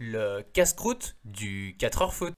le 0.00 0.42
casse-croûte 0.54 1.16
du 1.26 1.76
4h 1.78 2.10
foot. 2.10 2.34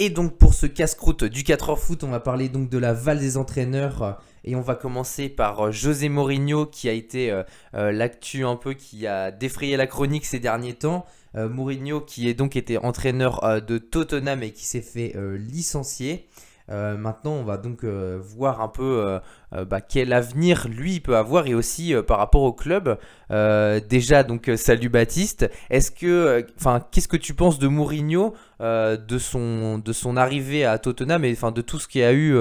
Et 0.00 0.10
donc 0.10 0.36
pour 0.36 0.52
ce 0.52 0.66
casse-croûte 0.66 1.22
du 1.22 1.44
4h 1.44 1.78
foot, 1.78 2.02
on 2.02 2.08
va 2.08 2.18
parler 2.18 2.48
donc 2.48 2.68
de 2.68 2.76
la 2.76 2.92
val 2.92 3.20
des 3.20 3.36
entraîneurs 3.36 4.20
et 4.42 4.56
on 4.56 4.60
va 4.60 4.74
commencer 4.74 5.28
par 5.28 5.66
euh, 5.66 5.70
José 5.70 6.08
Mourinho 6.08 6.66
qui 6.66 6.88
a 6.88 6.92
été 6.92 7.30
euh, 7.30 7.44
euh, 7.74 7.92
l'actu 7.92 8.44
un 8.44 8.56
peu 8.56 8.74
qui 8.74 9.06
a 9.06 9.30
défrayé 9.30 9.76
la 9.76 9.86
chronique 9.86 10.26
ces 10.26 10.40
derniers 10.40 10.74
temps. 10.74 11.06
Mourinho 11.36 12.00
qui 12.00 12.28
est 12.28 12.34
donc 12.34 12.54
été 12.54 12.78
entraîneur 12.78 13.60
de 13.60 13.78
Tottenham 13.78 14.44
et 14.44 14.52
qui 14.52 14.64
s'est 14.64 14.80
fait 14.80 15.16
licencier. 15.36 16.28
Euh, 16.70 16.96
maintenant, 16.96 17.32
on 17.32 17.44
va 17.44 17.58
donc 17.58 17.84
euh, 17.84 18.18
voir 18.22 18.62
un 18.62 18.68
peu 18.68 19.20
euh, 19.52 19.64
bah, 19.64 19.80
quel 19.82 20.12
avenir 20.12 20.66
lui 20.68 21.00
peut 21.00 21.16
avoir 21.16 21.46
et 21.46 21.54
aussi 21.54 21.94
par 22.06 22.18
rapport 22.18 22.42
au 22.42 22.52
club. 22.52 22.98
déjà, 23.30 24.22
donc 24.22 24.50
salut 24.56 24.88
Baptiste. 24.88 25.50
Est-ce 25.70 25.90
que, 25.90 26.46
enfin, 26.56 26.80
qu'est-ce 26.90 27.08
que 27.08 27.16
tu 27.16 27.34
penses 27.34 27.58
de 27.58 27.68
Mourinho, 27.68 28.34
de 28.60 29.18
son 29.18 29.78
de 29.78 29.92
son 29.92 30.16
arrivée 30.16 30.64
à 30.64 30.78
Tottenham 30.78 31.24
et 31.24 31.32
enfin 31.32 31.52
de 31.52 31.60
tout 31.60 31.78
ce 31.78 31.88
qu'il 31.88 32.02
a 32.02 32.12
eu 32.12 32.36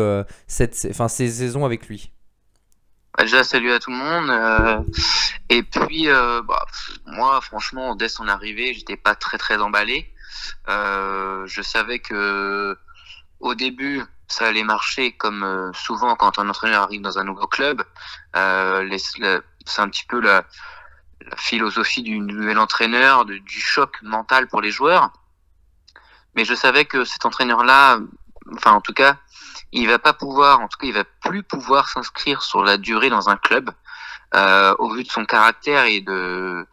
cette, 0.48 0.88
enfin 0.90 1.08
ces 1.08 1.28
saisons 1.28 1.66
avec 1.66 1.88
lui? 1.88 2.12
Bah, 3.18 3.26
déjà, 3.26 3.44
salut 3.44 3.72
à 3.72 3.80
tout 3.80 3.92
le 3.92 3.98
monde. 3.98 4.86
et 5.50 5.64
puis, 5.64 6.08
bah, 6.08 6.66
moi, 7.06 7.42
franchement, 7.42 7.96
dès 7.96 8.10
son 8.10 8.28
arrivée, 8.28 8.74
j'étais 8.74 8.98
pas 8.98 9.16
très 9.16 9.38
très 9.38 9.58
emballé. 9.58 10.10
je 10.68 11.62
savais 11.62 12.00
que 12.00 12.78
au 13.44 13.56
début, 13.56 14.02
ça 14.28 14.48
allait 14.48 14.64
marcher 14.64 15.12
comme 15.12 15.44
euh, 15.44 15.72
souvent 15.74 16.16
quand 16.16 16.40
un 16.40 16.50
entraîneur 16.50 16.84
arrive 16.84 17.02
dans 17.02 17.20
un 17.20 17.26
nouveau 17.26 17.46
club. 17.46 17.84
Euh, 18.36 18.98
c'est 19.66 19.82
un 19.82 19.90
petit 19.90 20.06
peu 20.06 20.20
la, 20.20 20.46
philosophie 21.38 22.04
du 22.04 22.20
nouvel 22.20 22.58
entraîneur, 22.58 23.24
du 23.24 23.62
choc 23.62 23.98
mental 24.02 24.48
pour 24.50 24.62
les 24.62 24.72
joueurs. 24.72 25.12
Mais 26.36 26.44
je 26.44 26.54
savais 26.54 26.84
que 26.84 27.06
cet 27.06 27.26
entraîneur-là, 27.26 28.00
enfin 28.56 28.72
en 28.72 28.82
tout 28.82 28.94
cas, 28.94 29.16
il 29.72 29.88
va 29.88 30.00
pas 30.00 30.12
pouvoir, 30.12 30.60
en 30.60 30.68
tout 30.68 30.78
cas, 30.80 30.88
il 30.88 30.94
va 30.94 31.06
plus 31.06 31.42
pouvoir 31.42 31.88
s'inscrire 31.88 32.42
sur 32.42 32.64
la 32.64 32.78
durée 32.78 33.10
dans 33.10 33.30
un 33.30 33.38
club 33.38 33.72
euh, 34.36 34.76
au 34.80 34.94
vu 34.94 35.04
de 35.04 35.10
son 35.10 35.24
caractère 35.24 35.86
et 35.86 36.02
de, 36.02 36.68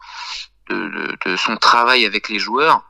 de, 0.69 1.17
de 1.25 1.35
son 1.37 1.55
travail 1.55 2.05
avec 2.05 2.27
les 2.27 2.39
joueurs 2.39 2.83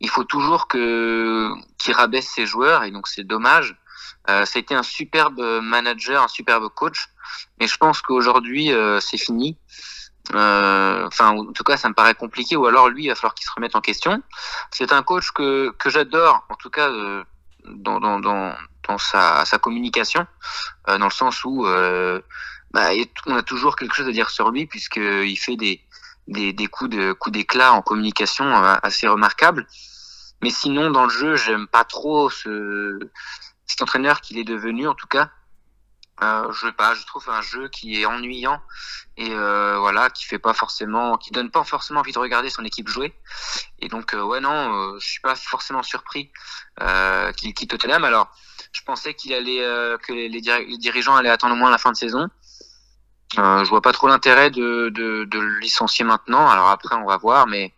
il 0.00 0.08
faut 0.08 0.24
toujours 0.24 0.66
que 0.66 1.50
qu'il 1.78 1.94
rabaisse 1.94 2.28
ses 2.28 2.46
joueurs 2.46 2.84
et 2.84 2.90
donc 2.90 3.08
c'est 3.08 3.24
dommage. 3.24 3.76
Euh, 4.28 4.44
été 4.54 4.74
un 4.74 4.82
superbe 4.82 5.40
manager, 5.62 6.22
un 6.22 6.28
superbe 6.28 6.68
coach, 6.68 7.08
mais 7.58 7.66
je 7.66 7.76
pense 7.76 8.02
qu'aujourd'hui 8.02 8.72
euh, 8.72 9.00
c'est 9.00 9.18
fini. 9.18 9.56
Euh, 10.34 11.06
enfin, 11.06 11.30
en 11.30 11.52
tout 11.52 11.64
cas, 11.64 11.76
ça 11.76 11.88
me 11.88 11.94
paraît 11.94 12.14
compliqué. 12.14 12.56
Ou 12.56 12.66
alors 12.66 12.88
lui, 12.88 13.04
il 13.04 13.08
va 13.08 13.14
falloir 13.14 13.34
qu'il 13.34 13.46
se 13.46 13.52
remette 13.54 13.74
en 13.74 13.80
question. 13.80 14.22
C'est 14.70 14.92
un 14.92 15.02
coach 15.02 15.30
que 15.32 15.70
que 15.78 15.90
j'adore, 15.90 16.44
en 16.48 16.54
tout 16.54 16.70
cas 16.70 16.88
euh, 16.90 17.24
dans 17.64 18.00
dans 18.00 18.20
dans, 18.20 18.54
dans 18.88 18.98
sa 18.98 19.44
sa 19.44 19.58
communication, 19.58 20.26
euh, 20.88 20.98
dans 20.98 21.06
le 21.06 21.12
sens 21.12 21.44
où 21.44 21.64
bah, 22.72 22.90
on 23.26 23.34
a 23.34 23.42
toujours 23.42 23.74
quelque 23.74 23.94
chose 23.94 24.06
à 24.06 24.12
dire 24.12 24.30
sur 24.30 24.50
lui 24.50 24.66
puisqu'il 24.66 25.36
fait 25.36 25.56
des 25.56 25.82
des, 26.28 26.52
des 26.52 26.66
coups 26.66 26.90
de 26.90 27.12
coups 27.12 27.32
d'éclat 27.32 27.72
en 27.72 27.82
communication 27.82 28.52
assez 28.82 29.08
remarquables. 29.08 29.66
Mais 30.42 30.50
sinon, 30.50 30.90
dans 30.90 31.04
le 31.04 31.10
jeu, 31.10 31.36
j'aime 31.36 31.66
pas 31.66 31.84
trop 31.84 32.30
ce, 32.30 32.98
cet 33.66 33.82
entraîneur 33.82 34.20
qu'il 34.20 34.38
est 34.38 34.44
devenu, 34.44 34.88
en 34.88 34.94
tout 34.94 35.06
cas. 35.06 35.30
Euh, 36.22 36.52
je 36.52 36.68
pas, 36.68 36.94
je 36.94 37.06
trouve 37.06 37.28
un 37.30 37.40
jeu 37.40 37.68
qui 37.68 38.00
est 38.00 38.04
ennuyant 38.04 38.60
et 39.16 39.30
euh, 39.30 39.78
voilà, 39.78 40.10
qui 40.10 40.26
fait 40.26 40.38
pas 40.38 40.52
forcément, 40.52 41.16
qui 41.16 41.30
donne 41.30 41.50
pas 41.50 41.64
forcément 41.64 42.00
envie 42.00 42.12
de 42.12 42.18
regarder 42.18 42.50
son 42.50 42.62
équipe 42.62 42.88
jouer. 42.88 43.14
Et 43.78 43.88
donc 43.88 44.12
euh, 44.12 44.22
ouais 44.22 44.40
non, 44.40 44.74
euh, 44.74 44.98
je 45.00 45.08
suis 45.08 45.20
pas 45.20 45.34
forcément 45.34 45.82
surpris 45.82 46.30
euh, 46.82 47.32
qu'il 47.32 47.54
quitte 47.54 47.70
Tottenham. 47.70 48.04
Alors, 48.04 48.30
je 48.72 48.82
pensais 48.82 49.14
qu'il 49.14 49.32
allait, 49.32 49.64
euh, 49.64 49.96
que 49.96 50.12
les, 50.12 50.28
les, 50.28 50.40
dirigeants 50.76 51.16
allaient 51.16 51.30
attendre 51.30 51.54
au 51.54 51.58
moins 51.58 51.70
la 51.70 51.78
fin 51.78 51.90
de 51.90 51.96
saison. 51.96 52.28
Je 53.36 53.68
vois 53.68 53.82
pas 53.82 53.92
trop 53.92 54.08
l'intérêt 54.08 54.50
de, 54.50 54.88
de, 54.88 55.24
de 55.24 55.38
le 55.38 55.58
licencier 55.58 56.04
maintenant. 56.04 56.48
Alors 56.48 56.68
après, 56.68 56.94
on 56.96 57.06
va 57.06 57.16
voir, 57.16 57.46
mais 57.46 57.74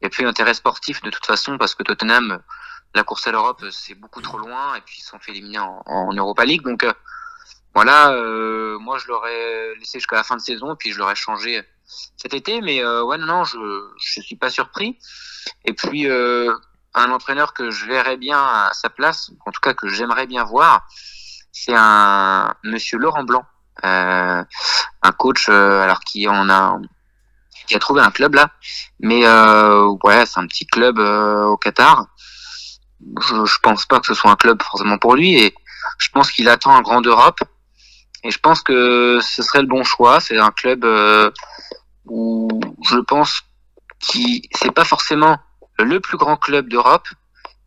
il 0.00 0.04
n'y 0.04 0.06
a 0.06 0.10
plus 0.10 0.24
d'intérêt 0.24 0.54
sportif 0.54 1.00
de 1.02 1.10
toute 1.10 1.24
façon 1.24 1.56
parce 1.56 1.74
que 1.74 1.82
Tottenham, 1.82 2.42
la 2.94 3.04
course 3.04 3.26
à 3.26 3.32
l'Europe, 3.32 3.64
c'est 3.70 3.94
beaucoup 3.94 4.20
trop 4.20 4.38
loin 4.38 4.74
et 4.74 4.80
puis 4.82 4.96
ils 4.98 5.02
sont 5.02 5.18
fait 5.18 5.32
éliminer 5.32 5.58
en, 5.58 5.82
en 5.86 6.12
Europa 6.12 6.44
League. 6.44 6.62
Donc 6.62 6.84
euh, 6.84 6.92
voilà, 7.74 8.12
euh, 8.12 8.78
moi 8.78 8.98
je 8.98 9.08
l'aurais 9.08 9.74
laissé 9.76 9.98
jusqu'à 9.98 10.16
la 10.16 10.24
fin 10.24 10.36
de 10.36 10.42
saison 10.42 10.74
et 10.74 10.76
puis 10.76 10.92
je 10.92 10.98
l'aurais 10.98 11.16
changé 11.16 11.62
cet 12.16 12.34
été. 12.34 12.60
Mais 12.60 12.84
euh, 12.84 13.02
ouais, 13.02 13.16
non, 13.18 13.26
non, 13.26 13.44
je 13.44 13.58
je 13.98 14.20
suis 14.20 14.36
pas 14.36 14.50
surpris. 14.50 14.98
Et 15.64 15.72
puis 15.72 16.08
euh, 16.08 16.54
un 16.94 17.10
entraîneur 17.10 17.54
que 17.54 17.70
je 17.70 17.86
verrais 17.86 18.16
bien 18.16 18.38
à 18.38 18.70
sa 18.74 18.90
place, 18.90 19.30
en 19.46 19.50
tout 19.50 19.60
cas 19.60 19.74
que 19.74 19.88
j'aimerais 19.88 20.26
bien 20.26 20.44
voir, 20.44 20.86
c'est 21.50 21.74
un 21.74 22.54
Monsieur 22.62 22.98
Laurent 22.98 23.24
Blanc, 23.24 23.44
un 23.82 25.12
coach 25.18 25.48
alors 25.48 26.00
qui 26.00 26.28
en 26.28 26.48
a 26.48 26.78
qui 27.66 27.74
a 27.74 27.78
trouvé 27.78 28.02
un 28.02 28.10
club 28.10 28.34
là. 28.34 28.50
Mais 29.00 29.24
euh, 29.24 29.88
ouais, 30.04 30.24
c'est 30.26 30.40
un 30.40 30.46
petit 30.46 30.66
club 30.66 30.98
euh, 30.98 31.44
au 31.44 31.56
Qatar. 31.56 32.06
Je, 33.20 33.44
je 33.44 33.58
pense 33.62 33.86
pas 33.86 34.00
que 34.00 34.06
ce 34.06 34.14
soit 34.14 34.30
un 34.30 34.36
club 34.36 34.62
forcément 34.62 34.98
pour 34.98 35.14
lui 35.14 35.34
et 35.38 35.54
je 35.98 36.08
pense 36.08 36.30
qu'il 36.30 36.48
attend 36.48 36.74
un 36.74 36.82
grand 36.82 37.02
Europe. 37.02 37.40
Et 38.22 38.30
je 38.30 38.38
pense 38.38 38.62
que 38.62 39.18
ce 39.20 39.42
serait 39.42 39.60
le 39.60 39.68
bon 39.68 39.84
choix. 39.84 40.20
C'est 40.20 40.38
un 40.38 40.50
club 40.50 40.84
euh, 40.84 41.30
où 42.06 42.48
je 42.84 42.98
pense 42.98 43.42
qui 44.00 44.48
c'est 44.52 44.72
pas 44.72 44.84
forcément 44.84 45.38
le 45.78 46.00
plus 46.00 46.16
grand 46.16 46.36
club 46.36 46.68
d'Europe. 46.68 47.06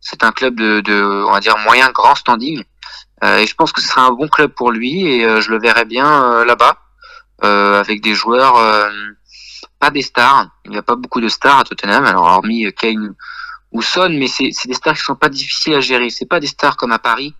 C'est 0.00 0.22
un 0.22 0.32
club 0.32 0.56
de, 0.56 0.80
de, 0.80 1.24
on 1.28 1.32
va 1.32 1.40
dire 1.40 1.56
moyen 1.58 1.90
grand 1.90 2.14
standing. 2.14 2.64
Euh, 3.24 3.38
et 3.38 3.46
je 3.46 3.54
pense 3.54 3.72
que 3.72 3.80
ce 3.80 3.88
serait 3.88 4.00
un 4.00 4.12
bon 4.12 4.28
club 4.28 4.52
pour 4.52 4.70
lui 4.70 5.06
et 5.06 5.24
euh, 5.24 5.40
je 5.40 5.50
le 5.50 5.58
verrais 5.58 5.84
bien 5.84 6.24
euh, 6.24 6.44
là-bas 6.44 6.78
avec 7.40 8.00
des 8.00 8.14
joueurs 8.14 8.54
pas 9.78 9.90
des 9.90 10.02
stars. 10.02 10.48
Il 10.64 10.72
n'y 10.72 10.76
a 10.76 10.82
pas 10.82 10.96
beaucoup 10.96 11.20
de 11.20 11.28
stars 11.28 11.60
à 11.60 11.62
Tottenham. 11.62 12.04
Alors, 12.04 12.24
hormis 12.24 12.66
Kane 12.72 13.14
ou 13.70 13.80
Son, 13.80 14.08
mais 14.08 14.26
c'est 14.26 14.50
des 14.66 14.74
stars 14.74 14.96
qui 14.96 15.02
sont 15.02 15.14
pas 15.14 15.28
difficiles 15.28 15.74
à 15.74 15.80
gérer. 15.80 16.10
C'est 16.10 16.26
pas 16.26 16.40
des 16.40 16.48
stars 16.48 16.76
comme 16.76 16.90
à 16.90 16.98
Paris 16.98 17.36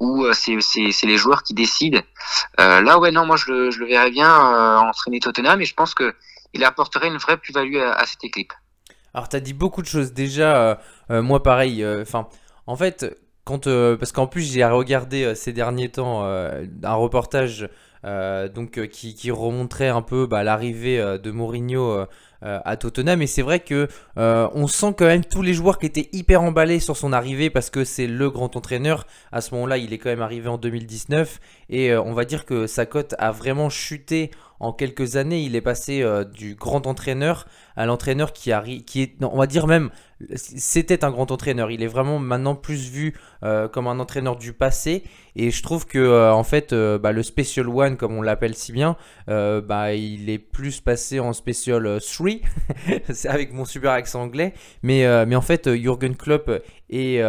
où 0.00 0.26
c'est 0.32 0.56
les 1.04 1.16
joueurs 1.16 1.44
qui 1.44 1.54
décident. 1.54 2.00
Là, 2.58 2.98
ouais, 2.98 3.12
non, 3.12 3.24
moi 3.24 3.36
je 3.36 3.52
le, 3.52 3.70
je 3.70 3.78
le 3.78 4.10
bien 4.10 4.28
euh, 4.28 4.78
entraîner 4.78 5.20
Tottenham 5.20 5.60
et 5.60 5.64
je 5.64 5.74
pense 5.74 5.94
que 5.94 6.12
il 6.52 6.64
apporterait 6.64 7.06
une 7.06 7.18
vraie 7.18 7.36
plus-value 7.36 7.76
à, 7.76 8.04
cette 8.06 8.24
équipe. 8.24 8.52
Alors, 9.14 9.28
tu 9.28 9.36
as 9.36 9.40
dit 9.40 9.54
beaucoup 9.54 9.82
de 9.82 9.86
choses. 9.86 10.12
Déjà, 10.12 10.80
moi 11.08 11.40
pareil, 11.40 11.86
enfin, 11.86 12.26
en 12.66 12.74
fait, 12.74 13.06
quand, 13.44 13.64
parce 13.96 14.12
qu'en 14.12 14.26
plus 14.26 14.52
j'ai 14.52 14.64
regardé 14.64 15.34
ces 15.34 15.52
derniers 15.52 15.88
temps 15.88 16.24
un 16.24 16.94
reportage 16.94 17.68
euh, 18.06 18.48
donc 18.48 18.78
euh, 18.78 18.86
qui, 18.86 19.14
qui, 19.14 19.30
remontrait 19.30 19.88
un 19.88 20.00
peu 20.00 20.26
bah, 20.26 20.42
l'arrivée 20.42 20.98
euh, 20.98 21.18
de 21.18 21.30
Mourinho 21.30 22.06
à 22.42 22.76
Tottenham. 22.78 23.20
Et 23.20 23.26
c'est 23.26 23.42
vrai 23.42 23.60
que 23.60 23.86
on 24.16 24.66
sent 24.66 24.94
quand 24.96 25.04
même 25.04 25.24
tous 25.24 25.42
les 25.42 25.52
joueurs 25.52 25.78
qui 25.78 25.84
étaient 25.84 26.08
hyper 26.12 26.40
emballés 26.42 26.80
sur 26.80 26.96
son 26.96 27.12
arrivée 27.12 27.50
parce 27.50 27.68
que 27.68 27.84
c'est 27.84 28.06
le 28.06 28.30
grand 28.30 28.56
entraîneur. 28.56 29.06
À 29.30 29.42
ce 29.42 29.54
moment-là, 29.54 29.76
il 29.76 29.92
est 29.92 29.98
quand 29.98 30.08
même 30.08 30.22
arrivé 30.22 30.48
en 30.48 30.56
2019 30.56 31.38
et 31.68 31.94
on 31.94 32.14
va 32.14 32.24
dire 32.24 32.46
que 32.46 32.66
sa 32.66 32.86
cote 32.86 33.14
a 33.18 33.30
vraiment 33.30 33.68
chuté 33.68 34.30
en 34.60 34.72
quelques 34.72 35.16
années. 35.16 35.42
Il 35.42 35.56
est 35.56 35.60
passé 35.60 36.04
du 36.32 36.54
grand 36.54 36.86
entraîneur 36.86 37.46
à 37.76 37.86
l'entraîneur 37.86 38.32
qui, 38.32 38.52
qui 38.84 39.02
est, 39.02 39.24
on 39.24 39.38
va 39.38 39.46
dire 39.46 39.66
même 39.66 39.90
c'était 40.34 41.04
un 41.04 41.10
grand 41.10 41.30
entraîneur. 41.30 41.70
Il 41.70 41.82
est 41.82 41.86
vraiment 41.86 42.18
maintenant 42.18 42.54
plus 42.54 42.90
vu 42.90 43.14
euh, 43.42 43.68
comme 43.68 43.86
un 43.86 43.98
entraîneur 43.98 44.36
du 44.36 44.52
passé. 44.52 45.04
Et 45.36 45.50
je 45.50 45.62
trouve 45.62 45.86
que 45.86 45.98
euh, 45.98 46.32
en 46.32 46.44
fait, 46.44 46.72
euh, 46.72 46.98
bah, 46.98 47.12
le 47.12 47.22
Special 47.22 47.68
One, 47.68 47.96
comme 47.96 48.16
on 48.16 48.22
l'appelle 48.22 48.54
si 48.54 48.72
bien, 48.72 48.96
bah, 49.26 49.94
il 49.94 50.28
est 50.28 50.38
plus 50.38 50.80
passé 50.80 51.20
en 51.20 51.32
Special 51.32 52.00
3. 52.00 52.30
C'est 53.10 53.28
avec 53.28 53.52
mon 53.52 53.64
super 53.64 53.92
accent 53.92 54.22
anglais. 54.22 54.54
Mais, 54.82 55.06
en 55.08 55.40
fait, 55.40 55.72
Jürgen 55.74 56.16
Klopp 56.16 56.50
et, 56.90 57.20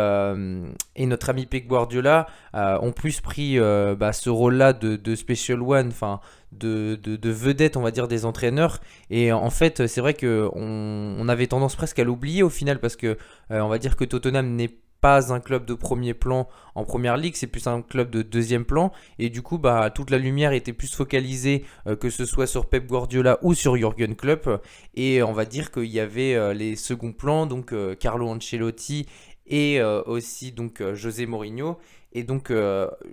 notre 0.97 1.29
ami 1.29 1.45
Pep 1.45 1.67
Guardiola 1.67 2.27
ont 2.53 2.91
plus 2.91 3.21
pris 3.21 3.59
bah, 3.59 4.13
ce 4.13 4.29
rôle-là 4.29 4.73
de, 4.73 4.95
de, 4.95 5.15
Special 5.15 5.61
One. 5.61 5.89
Enfin, 5.89 6.19
de, 6.51 6.99
de, 7.01 7.15
de, 7.15 7.29
vedette, 7.29 7.77
on 7.77 7.81
va 7.81 7.91
dire, 7.91 8.07
des 8.07 8.25
entraîneurs. 8.25 8.79
Et 9.09 9.31
en 9.31 9.49
fait, 9.49 9.87
c'est 9.87 10.01
vrai 10.01 10.13
qu'on 10.13 10.51
on 10.53 11.29
avait 11.29 11.47
tendance 11.47 11.75
presque 11.75 11.99
à 11.99 12.03
l'oublier 12.03 12.43
au 12.43 12.49
final, 12.49 12.79
parce 12.79 12.95
que 12.95 13.17
euh, 13.51 13.61
on 13.61 13.67
va 13.67 13.77
dire 13.77 13.95
que 13.95 14.05
Tottenham 14.05 14.55
n'est 14.55 14.75
pas 14.99 15.33
un 15.33 15.39
club 15.39 15.65
de 15.65 15.73
premier 15.73 16.13
plan 16.13 16.47
en 16.75 16.83
première 16.83 17.17
ligue, 17.17 17.35
c'est 17.35 17.47
plus 17.47 17.65
un 17.65 17.81
club 17.81 18.11
de 18.11 18.21
deuxième 18.21 18.65
plan. 18.65 18.91
Et 19.17 19.29
du 19.29 19.41
coup, 19.41 19.57
bah, 19.57 19.89
toute 19.89 20.11
la 20.11 20.19
lumière 20.19 20.51
était 20.51 20.73
plus 20.73 20.93
focalisée, 20.93 21.65
euh, 21.87 21.95
que 21.95 22.09
ce 22.09 22.25
soit 22.25 22.45
sur 22.47 22.67
Pep 22.67 22.85
Guardiola 22.85 23.39
ou 23.41 23.53
sur 23.55 23.75
Jürgen 23.75 24.15
Klopp. 24.15 24.47
Et 24.93 25.23
on 25.23 25.33
va 25.33 25.45
dire 25.45 25.71
qu'il 25.71 25.85
y 25.85 25.99
avait 25.99 26.35
euh, 26.35 26.53
les 26.53 26.75
seconds 26.75 27.13
plans, 27.13 27.47
donc 27.47 27.73
Carlo 27.99 28.27
Ancelotti 28.27 29.07
et 29.47 29.81
aussi 29.81 30.53
donc 30.53 30.81
José 30.93 31.25
Mourinho. 31.25 31.77
Et 32.13 32.23
donc, 32.23 32.51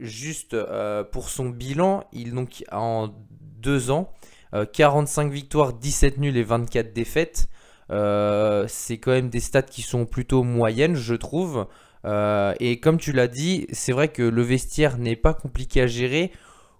juste 0.00 0.56
pour 1.12 1.29
son 1.29 1.50
bilan, 1.50 2.05
il 2.12 2.35
donc 2.35 2.65
en 2.73 3.11
deux 3.31 3.91
ans 3.91 4.12
45 4.73 5.31
victoires, 5.31 5.73
17 5.73 6.19
nuls 6.19 6.37
et 6.37 6.43
24 6.43 6.93
défaites. 6.93 7.49
c'est 7.91 8.99
quand 8.99 9.12
même 9.12 9.31
des 9.31 9.41
stats 9.41 9.62
qui 9.62 9.83
sont 9.83 10.05
plutôt 10.06 10.43
moyennes, 10.43 10.97
je 10.97 11.15
trouve. 11.15 11.67
et 12.05 12.81
comme 12.81 12.99
tu 12.99 13.12
l'as 13.12 13.29
dit, 13.29 13.67
c'est 13.73 13.93
vrai 13.93 14.09
que 14.09 14.23
le 14.23 14.43
vestiaire 14.43 14.99
n'est 14.99 15.17
pas 15.17 15.35
compliqué 15.35 15.83
à 15.83 15.87
gérer. 15.87 16.33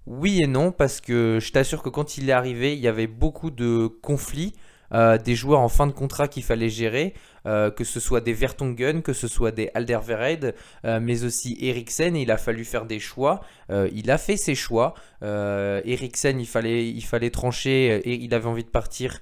Oui 0.09 0.43
et 0.43 0.47
non, 0.47 0.73
parce 0.73 1.03
que 1.03 1.39
je 1.39 1.53
t'assure 1.53 1.83
que 1.83 1.91
quand 1.91 2.17
il 2.17 2.31
est 2.31 2.33
arrivé, 2.33 2.73
il 2.73 2.81
y 2.81 2.89
avait 2.89 3.07
beaucoup 3.07 3.51
de 3.51 3.87
conflits. 3.87 4.55
Euh, 4.95 5.19
des 5.19 5.35
joueurs 5.35 5.61
en 5.61 5.69
fin 5.69 5.87
de 5.87 5.93
contrat 5.93 6.29
qu'il 6.29 6.43
fallait 6.43 6.71
gérer, 6.71 7.15
euh, 7.47 7.71
que 7.71 7.85
ce 7.85 8.01
soit 8.01 8.21
des 8.21 8.33
Vertonghen, 8.33 9.03
que 9.03 9.13
ce 9.13 9.29
soit 9.29 9.51
des 9.51 9.71
Alderweireld, 9.75 10.55
euh, 10.85 10.99
mais 11.01 11.25
aussi 11.25 11.57
Eriksen. 11.61 12.17
Il 12.17 12.31
a 12.31 12.37
fallu 12.37 12.65
faire 12.65 12.87
des 12.87 13.01
choix. 13.01 13.41
il 13.71 14.11
a 14.11 14.19
fait 14.19 14.37
ses 14.37 14.55
choix. 14.55 14.95
Eriksen, 15.23 16.41
il 16.41 16.47
fallait, 16.47 16.89
il 16.89 17.05
fallait 17.05 17.31
trancher 17.31 17.97
et 17.97 18.15
il 18.15 18.35
avait 18.35 18.47
envie 18.49 18.65
de 18.65 18.71
partir. 18.71 19.21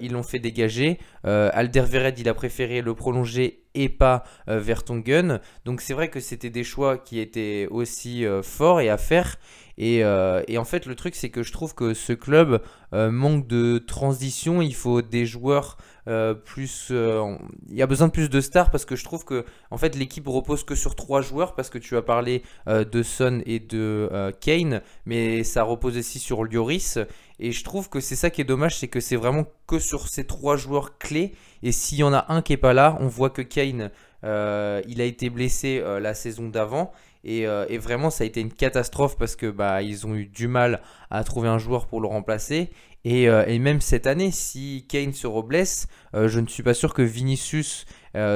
Ils 0.00 0.12
l'ont 0.12 0.22
fait 0.22 0.38
dégager. 0.38 0.98
Alderweireld, 1.24 2.18
il 2.18 2.28
a 2.28 2.34
préféré 2.34 2.80
le 2.80 2.94
prolonger 2.94 3.62
et 3.74 3.88
pas 3.88 4.24
Vertonghen. 4.46 5.40
Donc 5.64 5.80
c'est 5.80 5.94
vrai 5.94 6.08
que 6.08 6.20
c'était 6.20 6.50
des 6.50 6.64
choix 6.64 6.98
qui 6.98 7.20
étaient 7.20 7.68
aussi 7.70 8.24
forts 8.42 8.80
et 8.80 8.88
à 8.88 8.96
faire. 8.96 9.36
Euh, 9.80 10.42
et, 10.48 10.58
en 10.58 10.64
fait, 10.64 10.86
le 10.86 10.94
truc, 10.94 11.14
c'est 11.14 11.30
que 11.30 11.42
je 11.42 11.52
trouve 11.52 11.74
que 11.74 11.94
ce 11.94 12.12
club 12.12 12.62
euh, 12.92 13.10
manque 13.10 13.46
de 13.46 13.78
transition. 13.78 14.62
Il 14.62 14.74
faut 14.74 15.02
des 15.02 15.26
joueurs 15.26 15.76
euh, 16.08 16.34
plus. 16.34 16.90
il 16.90 17.76
y 17.76 17.82
a 17.82 17.86
besoin 17.86 18.06
de 18.06 18.12
plus 18.12 18.30
de 18.30 18.40
stars 18.40 18.70
parce 18.70 18.84
que 18.84 18.96
je 18.96 19.04
trouve 19.04 19.24
que 19.24 19.44
en 19.70 19.76
fait, 19.76 19.96
l'équipe 19.96 20.26
repose 20.26 20.64
que 20.64 20.74
sur 20.74 20.94
trois 20.94 21.20
joueurs 21.20 21.54
parce 21.54 21.68
que 21.68 21.78
tu 21.78 21.96
as 21.96 22.02
parlé 22.02 22.42
de 22.66 23.02
Son 23.02 23.42
et 23.44 23.58
de 23.58 24.32
Kane, 24.40 24.82
mais 25.04 25.44
ça 25.44 25.62
repose 25.62 25.96
aussi 25.96 26.18
sur 26.18 26.44
Lloris. 26.44 26.98
Et 27.38 27.52
je 27.52 27.64
trouve 27.64 27.88
que 27.88 28.00
c'est 28.00 28.16
ça 28.16 28.30
qui 28.30 28.40
est 28.40 28.44
dommage, 28.44 28.78
c'est 28.78 28.88
que 28.88 29.00
c'est 29.00 29.16
vraiment 29.16 29.44
que 29.66 29.78
sur 29.78 30.08
ces 30.08 30.24
trois 30.24 30.56
joueurs 30.56 30.98
clés. 30.98 31.34
Et 31.62 31.72
s'il 31.72 31.98
y 31.98 32.02
en 32.02 32.12
a 32.12 32.26
un 32.32 32.42
qui 32.42 32.54
est 32.54 32.58
pas 32.58 32.72
là, 32.72 32.96
on 33.00 33.08
voit 33.08 33.30
que 33.30 33.42
Kane, 33.42 33.90
il 34.22 35.00
a 35.00 35.04
été 35.04 35.30
blessé 35.30 35.82
la 36.00 36.14
saison 36.14 36.48
d'avant. 36.48 36.92
Euh, 37.26 37.66
et, 37.68 37.78
vraiment, 37.78 38.10
ça 38.10 38.24
a 38.24 38.26
été 38.26 38.40
une 38.40 38.52
catastrophe 38.52 39.16
parce 39.18 39.36
que 39.36 39.50
bah, 39.50 39.82
ils 39.82 40.06
ont 40.06 40.14
eu 40.14 40.26
du 40.26 40.48
mal 40.48 40.80
à 41.10 41.24
trouver 41.24 41.48
un 41.48 41.58
joueur 41.58 41.86
pour 41.86 42.00
le 42.00 42.08
remplacer. 42.08 42.70
Et, 43.04 43.28
euh, 43.28 43.58
même 43.58 43.80
cette 43.80 44.06
année, 44.06 44.30
si 44.30 44.86
Kane 44.88 45.12
se 45.12 45.26
reblesse, 45.26 45.86
euh, 46.14 46.28
je 46.28 46.40
ne 46.40 46.46
suis 46.46 46.62
pas 46.62 46.74
sûr 46.74 46.94
que 46.94 47.02
Vinicius 47.02 47.86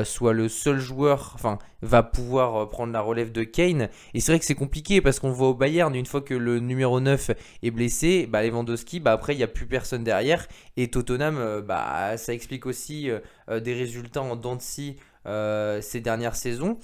soit 0.04 0.32
le 0.32 0.48
seul 0.48 0.78
joueur, 0.78 1.32
enfin, 1.34 1.58
va 1.82 2.02
pouvoir 2.02 2.68
prendre 2.68 2.92
la 2.92 3.00
relève 3.00 3.32
de 3.32 3.42
Kane. 3.44 3.88
Et 4.14 4.20
c'est 4.20 4.32
vrai 4.32 4.38
que 4.38 4.44
c'est 4.44 4.54
compliqué 4.54 5.00
parce 5.00 5.18
qu'on 5.18 5.30
voit 5.30 5.48
au 5.48 5.54
Bayern, 5.54 5.94
une 5.94 6.06
fois 6.06 6.20
que 6.20 6.34
le 6.34 6.58
numéro 6.58 7.00
9 7.00 7.30
est 7.62 7.70
blessé, 7.70 8.26
bah, 8.26 8.42
Lewandowski, 8.42 9.00
bah, 9.00 9.12
après, 9.12 9.34
il 9.34 9.38
n'y 9.38 9.44
a 9.44 9.48
plus 9.48 9.66
personne 9.66 10.04
derrière. 10.04 10.46
Et 10.76 10.88
Tottenham, 10.88 11.62
bah, 11.66 12.16
ça 12.16 12.34
explique 12.34 12.66
aussi 12.66 13.08
des 13.48 13.74
résultats 13.74 14.22
en 14.22 14.36
dents 14.36 14.58
ces 14.60 16.00
dernières 16.00 16.36
saisons. 16.36 16.78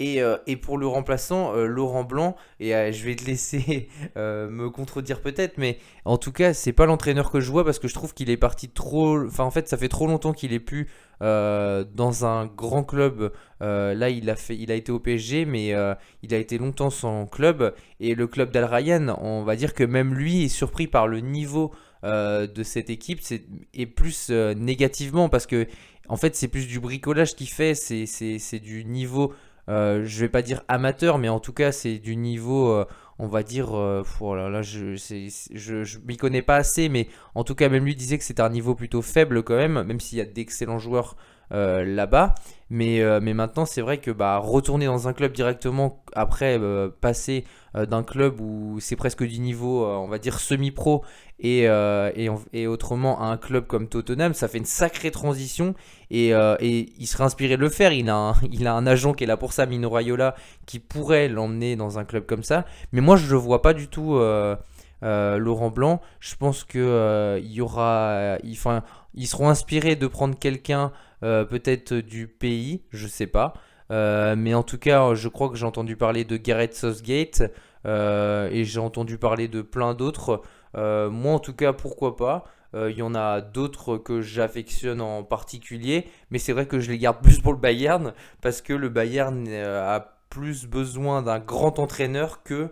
Euh, 0.00 0.38
et, 0.46 0.56
pour 0.56 0.78
le 0.78 0.86
remplaçant, 0.86 1.54
euh, 1.54 1.66
Laurent 1.66 2.04
Blanc, 2.04 2.36
et 2.60 2.74
euh, 2.74 2.92
je 2.92 3.04
vais 3.04 3.16
te 3.16 3.24
laisser 3.24 3.88
me 4.16 4.68
contredire 4.68 5.20
peut-être, 5.20 5.58
mais 5.58 5.78
en 6.04 6.18
tout 6.18 6.32
cas, 6.32 6.54
c'est 6.54 6.72
pas 6.72 6.86
l'entraîneur 6.86 7.30
que 7.30 7.40
je 7.40 7.50
vois 7.50 7.64
parce 7.64 7.78
que 7.78 7.88
je 7.88 7.94
trouve 7.94 8.14
qu'il 8.14 8.30
est 8.30 8.36
parti 8.36 8.68
trop. 8.68 9.18
Enfin, 9.26 9.44
en 9.44 9.50
fait, 9.50 9.68
ça 9.68 9.76
fait 9.76 9.88
trop 9.88 10.06
longtemps 10.06 10.32
qu'il 10.32 10.52
est 10.52 10.60
plus 10.60 10.88
dans 11.20 12.24
un 12.24 12.46
grand 12.46 12.84
club. 12.84 13.32
là, 13.60 14.08
il 14.10 14.30
a, 14.30 14.36
fait, 14.36 14.56
il 14.56 14.70
a 14.70 14.74
été 14.74 14.92
au 14.92 15.00
PSG, 15.00 15.44
mais 15.44 15.74
il 16.22 16.34
a 16.34 16.38
été 16.38 16.58
longtemps 16.58 16.90
sans 16.90 17.26
club. 17.26 17.74
Et 18.00 18.14
le 18.14 18.26
club 18.26 18.50
d'Al 18.50 18.64
Ryan, 18.64 19.16
on 19.20 19.42
va 19.42 19.56
dire 19.56 19.74
que 19.74 19.84
même 19.84 20.14
lui 20.14 20.44
est 20.44 20.48
surpris 20.48 20.86
par 20.86 21.08
le 21.08 21.20
niveau 21.20 21.72
de 22.02 22.62
cette 22.62 22.90
équipe, 22.90 23.20
et 23.74 23.86
plus 23.86 24.30
négativement 24.30 25.28
parce 25.28 25.46
que 25.46 25.66
en 26.08 26.16
fait, 26.16 26.34
c'est 26.34 26.48
plus 26.48 26.66
du 26.66 26.80
bricolage 26.80 27.36
qu'il 27.36 27.48
fait, 27.48 27.74
c'est 27.74 28.58
du 28.60 28.84
niveau 28.84 29.34
euh, 29.68 30.02
je 30.04 30.20
vais 30.20 30.28
pas 30.28 30.42
dire 30.42 30.62
amateur, 30.68 31.18
mais 31.18 31.28
en 31.28 31.40
tout 31.40 31.52
cas, 31.52 31.72
c'est 31.72 31.98
du 31.98 32.16
niveau, 32.16 32.70
euh, 32.70 32.86
on 33.18 33.26
va 33.26 33.42
dire, 33.42 33.76
euh, 33.76 34.02
oh 34.20 34.34
là, 34.34 34.62
je, 34.62 34.94
je, 34.96 35.84
je 35.84 35.98
m'y 36.06 36.16
connais 36.16 36.42
pas 36.42 36.56
assez, 36.56 36.88
mais 36.88 37.08
en 37.34 37.44
tout 37.44 37.54
cas, 37.54 37.68
même 37.68 37.84
lui 37.84 37.94
disait 37.94 38.18
que 38.18 38.24
c'était 38.24 38.42
un 38.42 38.48
niveau 38.50 38.74
plutôt 38.74 39.02
faible 39.02 39.42
quand 39.42 39.56
même, 39.56 39.82
même 39.82 40.00
s'il 40.00 40.18
y 40.18 40.20
a 40.22 40.24
d'excellents 40.24 40.78
joueurs 40.78 41.16
euh, 41.52 41.82
là-bas. 41.84 42.34
Mais, 42.70 43.00
euh, 43.00 43.20
mais 43.22 43.32
maintenant, 43.32 43.64
c'est 43.64 43.80
vrai 43.80 43.96
que 43.96 44.10
bah, 44.10 44.36
retourner 44.36 44.84
dans 44.84 45.08
un 45.08 45.14
club 45.14 45.32
directement 45.32 46.02
après 46.12 46.58
euh, 46.60 46.90
passer 47.00 47.44
d'un 47.74 48.02
club 48.02 48.40
où 48.40 48.78
c'est 48.80 48.96
presque 48.96 49.22
du 49.22 49.38
niveau, 49.38 49.86
on 49.86 50.08
va 50.08 50.18
dire, 50.18 50.40
semi-pro 50.40 51.04
et, 51.38 51.64
et, 52.52 52.66
autrement 52.66 53.20
à 53.20 53.26
un 53.26 53.36
club 53.36 53.66
comme 53.66 53.88
Tottenham, 53.88 54.34
ça 54.34 54.48
fait 54.48 54.58
une 54.58 54.64
sacrée 54.64 55.12
transition 55.12 55.74
et, 56.10 56.30
et 56.30 56.92
il 56.98 57.06
serait 57.06 57.24
inspiré 57.24 57.56
de 57.56 57.60
le 57.60 57.68
faire. 57.68 57.92
Il 57.92 58.10
a, 58.10 58.16
un, 58.16 58.34
il 58.50 58.66
a 58.66 58.74
un 58.74 58.86
agent 58.86 59.12
qui 59.12 59.24
est 59.24 59.26
là 59.28 59.36
pour 59.36 59.52
ça, 59.52 59.66
Mino 59.66 59.90
Raiola, 59.90 60.34
qui 60.66 60.80
pourrait 60.80 61.28
l'emmener 61.28 61.76
dans 61.76 62.00
un 62.00 62.04
club 62.04 62.26
comme 62.26 62.42
ça. 62.42 62.64
Mais 62.90 63.00
moi, 63.00 63.16
je 63.16 63.32
ne 63.32 63.38
vois 63.38 63.62
pas 63.62 63.74
du 63.74 63.86
tout. 63.86 64.18
Laurent 65.02 65.70
Blanc, 65.70 66.00
je 66.18 66.34
pense 66.34 66.64
que 66.64 67.38
il 67.40 67.52
y 67.52 67.60
aura, 67.60 68.38
enfin, 68.50 68.82
ils 69.18 69.26
seront 69.26 69.48
inspirés 69.48 69.96
de 69.96 70.06
prendre 70.06 70.38
quelqu'un 70.38 70.92
euh, 71.24 71.44
peut-être 71.44 71.92
du 71.92 72.28
pays, 72.28 72.82
je 72.90 73.06
sais 73.06 73.26
pas. 73.26 73.54
Euh, 73.90 74.36
mais 74.36 74.54
en 74.54 74.62
tout 74.62 74.78
cas, 74.78 75.14
je 75.14 75.28
crois 75.28 75.48
que 75.48 75.56
j'ai 75.56 75.66
entendu 75.66 75.96
parler 75.96 76.24
de 76.24 76.36
Gareth 76.36 76.74
Southgate 76.74 77.42
euh, 77.84 78.48
et 78.52 78.64
j'ai 78.64 78.80
entendu 78.80 79.18
parler 79.18 79.48
de 79.48 79.60
plein 79.60 79.94
d'autres. 79.94 80.42
moi, 80.74 81.32
en 81.32 81.38
tout 81.40 81.54
cas, 81.54 81.72
pourquoi 81.72 82.16
pas 82.16 82.44
Il 82.74 82.96
y 82.96 83.02
en 83.02 83.14
a 83.14 83.40
d'autres 83.40 83.96
que 83.96 84.20
j'affectionne 84.20 85.00
en 85.00 85.24
particulier, 85.24 86.06
mais 86.30 86.38
c'est 86.38 86.52
vrai 86.52 86.66
que 86.66 86.78
je 86.78 86.90
les 86.90 86.98
garde 86.98 87.20
plus 87.20 87.40
pour 87.40 87.52
le 87.52 87.58
Bayern 87.58 88.14
parce 88.40 88.62
que 88.62 88.72
le 88.72 88.88
Bayern 88.88 89.48
a 89.48 90.00
plus 90.30 90.66
besoin 90.66 91.22
d'un 91.22 91.40
grand 91.40 91.80
entraîneur 91.80 92.44
que 92.44 92.70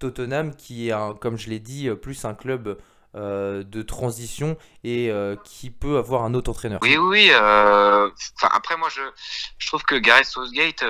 Tottenham, 0.00 0.54
qui 0.56 0.88
est, 0.88 0.94
comme 1.20 1.36
je 1.38 1.50
l'ai 1.50 1.60
dit, 1.60 1.88
plus 1.90 2.24
un 2.24 2.34
club 2.34 2.78
euh, 3.14 3.62
de 3.62 3.82
transition 3.82 4.56
et 4.84 5.10
euh, 5.10 5.36
qui 5.44 5.68
peut 5.68 5.98
avoir 5.98 6.24
un 6.24 6.32
autre 6.32 6.50
entraîneur. 6.50 6.78
Oui, 6.80 6.96
oui. 6.96 7.28
Euh, 7.30 8.08
après, 8.40 8.78
moi, 8.78 8.88
je, 8.88 9.02
je 9.58 9.66
trouve 9.66 9.82
que 9.82 9.96
Gareth 9.96 10.24
Southgate, 10.24 10.82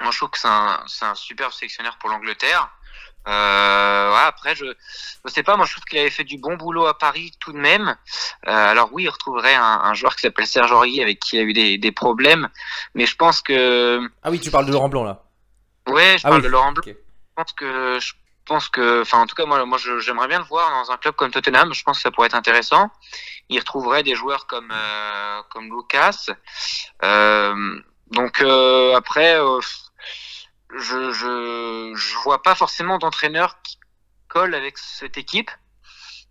moi, 0.00 0.10
je 0.10 0.16
trouve 0.16 0.30
que 0.30 0.40
c'est 0.40 0.48
un, 0.48 0.82
un 1.02 1.14
super 1.14 1.52
sélectionneur 1.52 1.98
pour 1.98 2.10
l'Angleterre. 2.10 2.68
après, 3.26 4.56
je 4.56 4.64
ne 4.64 5.30
sais 5.30 5.44
pas, 5.44 5.56
moi 5.56 5.66
je 5.66 5.72
trouve 5.72 5.84
qu'il 5.84 6.00
avait 6.00 6.10
fait 6.10 6.24
du 6.24 6.36
bon 6.36 6.56
boulot 6.56 6.86
à 6.86 6.98
Paris 6.98 7.30
tout 7.38 7.52
de 7.52 7.58
même. 7.58 7.94
alors 8.42 8.88
oui, 8.92 9.04
il 9.04 9.08
retrouverait 9.08 9.54
un, 9.54 9.94
joueur 9.94 10.16
qui 10.16 10.22
s'appelle 10.22 10.48
Serge 10.48 10.72
Aurier 10.72 11.00
avec 11.00 11.20
qui 11.20 11.36
il 11.36 11.38
a 11.38 11.42
eu 11.42 11.52
des, 11.52 11.78
des, 11.78 11.92
problèmes, 11.92 12.48
mais 12.94 13.06
je 13.06 13.14
pense 13.14 13.40
que... 13.40 14.00
Ah 14.24 14.32
oui, 14.32 14.40
tu 14.40 14.50
parles 14.50 14.66
de 14.66 14.72
Laurent 14.72 14.88
Blanc 14.88 15.04
là. 15.04 15.22
Ouais, 15.86 16.18
je 16.18 16.26
ah 16.26 16.30
parle 16.30 16.42
de 16.42 16.48
Laurent 16.48 16.72
Blanc. 16.72 16.82
Je 16.86 16.94
pense 17.36 17.52
que 17.52 18.00
je 18.00 18.14
pense 18.50 18.68
que, 18.68 19.02
enfin, 19.02 19.20
en 19.20 19.26
tout 19.26 19.36
cas, 19.36 19.46
moi, 19.46 19.64
moi, 19.64 19.78
j'aimerais 19.78 20.26
bien 20.26 20.40
le 20.40 20.44
voir 20.44 20.68
dans 20.70 20.90
un 20.90 20.96
club 20.96 21.14
comme 21.14 21.30
Tottenham. 21.30 21.72
Je 21.72 21.84
pense 21.84 21.98
que 21.98 22.02
ça 22.02 22.10
pourrait 22.10 22.26
être 22.26 22.34
intéressant. 22.34 22.90
Il 23.48 23.60
retrouverait 23.60 24.02
des 24.02 24.16
joueurs 24.16 24.48
comme 24.48 24.72
euh, 24.72 25.40
comme 25.50 25.66
Lucas. 25.70 26.26
Euh, 27.04 27.80
donc 28.08 28.40
euh, 28.40 28.96
après, 28.96 29.38
je, 30.76 31.12
je 31.12 31.92
je 31.94 32.16
vois 32.24 32.42
pas 32.42 32.56
forcément 32.56 32.98
d'entraîneur 32.98 33.62
qui 33.62 33.78
colle 34.26 34.56
avec 34.56 34.78
cette 34.78 35.16
équipe. 35.16 35.52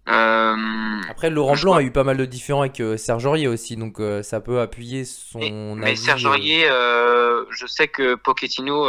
Euh, 0.08 1.02
Après, 1.10 1.30
Laurent 1.30 1.56
Blanc 1.56 1.74
a 1.74 1.82
eu 1.84 1.92
pas 1.92 2.04
mal 2.04 2.18
de 2.18 2.26
différends 2.26 2.62
avec 2.62 2.80
euh, 2.80 2.98
Serge 2.98 3.26
Aurier 3.26 3.48
aussi, 3.48 3.76
donc 3.76 4.00
euh, 4.00 4.24
ça 4.24 4.40
peut 4.40 4.60
appuyer 4.60 5.06
son 5.06 5.40
mais, 5.40 5.52
Mais 5.76 5.96
Serge 5.96 6.26
Aurier, 6.26 6.68
je 6.68 7.66
sais 7.68 7.88
que 7.88 8.16
Pochettino 8.16 8.88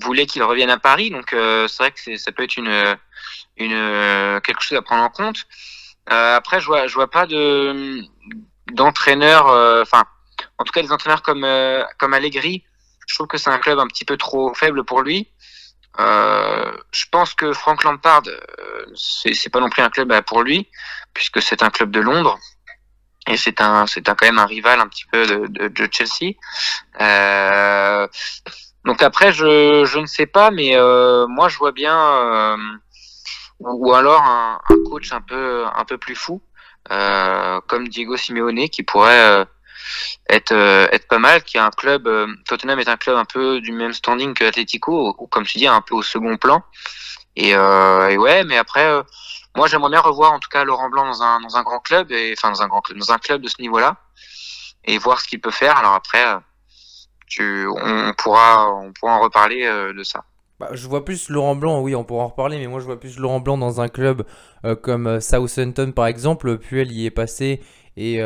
voulait 0.00 0.26
qu'il 0.26 0.42
revienne 0.42 0.70
à 0.70 0.78
Paris, 0.78 1.10
donc 1.10 1.28
c'est 1.30 1.78
vrai 1.78 1.92
que 1.92 2.16
ça 2.16 2.32
peut 2.32 2.42
être 2.42 2.56
une, 2.56 2.96
une 3.56 4.40
quelque 4.40 4.62
chose 4.62 4.78
à 4.78 4.82
prendre 4.82 5.04
en 5.04 5.10
compte. 5.10 5.46
après, 6.06 6.60
je 6.60 6.66
vois, 6.66 6.86
je 6.86 6.94
vois 6.94 7.10
pas 7.10 7.26
de 7.26 8.00
d'entraîneurs, 8.72 9.46
enfin, 9.82 10.04
en 10.58 10.64
tout 10.64 10.72
cas 10.72 10.82
des 10.82 10.92
entraîneurs 10.92 11.22
comme 11.22 11.46
comme 11.98 12.14
Allegri. 12.14 12.64
Je 13.06 13.16
trouve 13.16 13.26
que 13.26 13.38
c'est 13.38 13.50
un 13.50 13.58
club 13.58 13.78
un 13.78 13.88
petit 13.88 14.04
peu 14.04 14.16
trop 14.16 14.54
faible 14.54 14.84
pour 14.84 15.02
lui. 15.02 15.28
Euh, 16.00 16.72
je 16.92 17.04
pense 17.10 17.34
que 17.34 17.52
Frank 17.52 17.84
Lampard, 17.84 18.22
euh, 18.26 18.86
c'est 18.94 19.50
pas 19.50 19.60
non 19.60 19.68
plus 19.68 19.82
un 19.82 19.90
club 19.90 20.12
euh, 20.12 20.22
pour 20.22 20.42
lui, 20.42 20.68
puisque 21.12 21.42
c'est 21.42 21.62
un 21.62 21.70
club 21.70 21.90
de 21.90 22.00
Londres 22.00 22.38
et 23.26 23.36
c'est 23.36 23.60
un, 23.60 23.86
c'est 23.86 24.02
quand 24.02 24.22
même 24.22 24.38
un 24.38 24.46
rival 24.46 24.80
un 24.80 24.88
petit 24.88 25.04
peu 25.12 25.26
de, 25.26 25.88
Chelsea. 25.90 26.34
Donc 28.84 29.02
après, 29.02 29.32
je, 29.32 29.98
ne 29.98 30.06
sais 30.06 30.26
pas, 30.26 30.50
mais 30.50 30.74
moi 31.28 31.48
je 31.48 31.58
vois 31.58 31.72
bien, 31.72 32.56
ou, 33.58 33.92
alors 33.92 34.22
un, 34.22 34.58
un, 34.68 34.74
coach 34.88 35.12
un 35.12 35.20
peu, 35.20 35.66
un 35.66 35.84
peu 35.84 35.98
plus 35.98 36.14
fou, 36.14 36.42
comme 36.88 37.88
Diego 37.88 38.16
Simeone, 38.16 38.68
qui 38.70 38.82
pourrait 38.82 39.46
être 40.28 40.52
euh, 40.52 40.86
être 40.92 41.08
pas 41.08 41.18
mal, 41.18 41.42
qui 41.42 41.58
a 41.58 41.64
un 41.64 41.70
club 41.70 42.06
euh, 42.06 42.26
Tottenham 42.46 42.78
est 42.78 42.88
un 42.88 42.96
club 42.96 43.16
un 43.16 43.24
peu 43.24 43.60
du 43.60 43.72
même 43.72 43.92
standing 43.92 44.34
que 44.34 44.44
Atletico, 44.44 45.14
ou 45.18 45.26
comme 45.26 45.44
tu 45.44 45.58
dis 45.58 45.66
un 45.66 45.80
peu 45.80 45.94
au 45.94 46.02
second 46.02 46.36
plan. 46.36 46.62
Et, 47.36 47.54
euh, 47.54 48.16
ouais, 48.16 48.44
mais 48.44 48.56
après 48.56 49.02
moi, 49.56 49.66
j'aimerais 49.66 49.90
bien 49.90 50.00
revoir 50.00 50.32
en 50.32 50.38
tout 50.38 50.48
cas 50.48 50.64
Laurent 50.64 50.90
Blanc 50.90 51.06
dans 51.06 51.22
un, 51.22 51.40
dans 51.40 51.56
un 51.56 51.62
grand 51.62 51.80
club, 51.80 52.12
et, 52.12 52.34
enfin 52.36 52.50
dans 52.50 52.62
un 52.62 52.68
grand 52.68 52.80
club, 52.80 52.98
dans 52.98 53.12
un 53.12 53.18
club 53.18 53.42
de 53.42 53.48
ce 53.48 53.60
niveau-là, 53.60 53.96
et 54.84 54.98
voir 54.98 55.20
ce 55.20 55.26
qu'il 55.26 55.40
peut 55.40 55.50
faire. 55.50 55.76
Alors 55.76 55.94
après, 55.94 56.24
tu, 57.26 57.66
on, 57.66 58.12
pourra, 58.16 58.72
on 58.74 58.92
pourra 58.92 59.14
en 59.14 59.20
reparler 59.20 59.64
de 59.66 60.02
ça. 60.02 60.24
Bah, 60.60 60.68
je 60.72 60.86
vois 60.86 61.04
plus 61.04 61.30
Laurent 61.30 61.56
Blanc, 61.56 61.80
oui, 61.80 61.94
on 61.94 62.04
pourra 62.04 62.24
en 62.24 62.28
reparler, 62.28 62.58
mais 62.58 62.66
moi 62.66 62.80
je 62.80 62.84
vois 62.84 63.00
plus 63.00 63.18
Laurent 63.18 63.40
Blanc 63.40 63.58
dans 63.58 63.80
un 63.80 63.88
club 63.88 64.24
comme 64.82 65.20
Southampton 65.20 65.92
par 65.92 66.06
exemple. 66.06 66.58
Puel 66.58 66.92
y 66.92 67.06
est 67.06 67.10
passé 67.10 67.60
et 67.96 68.20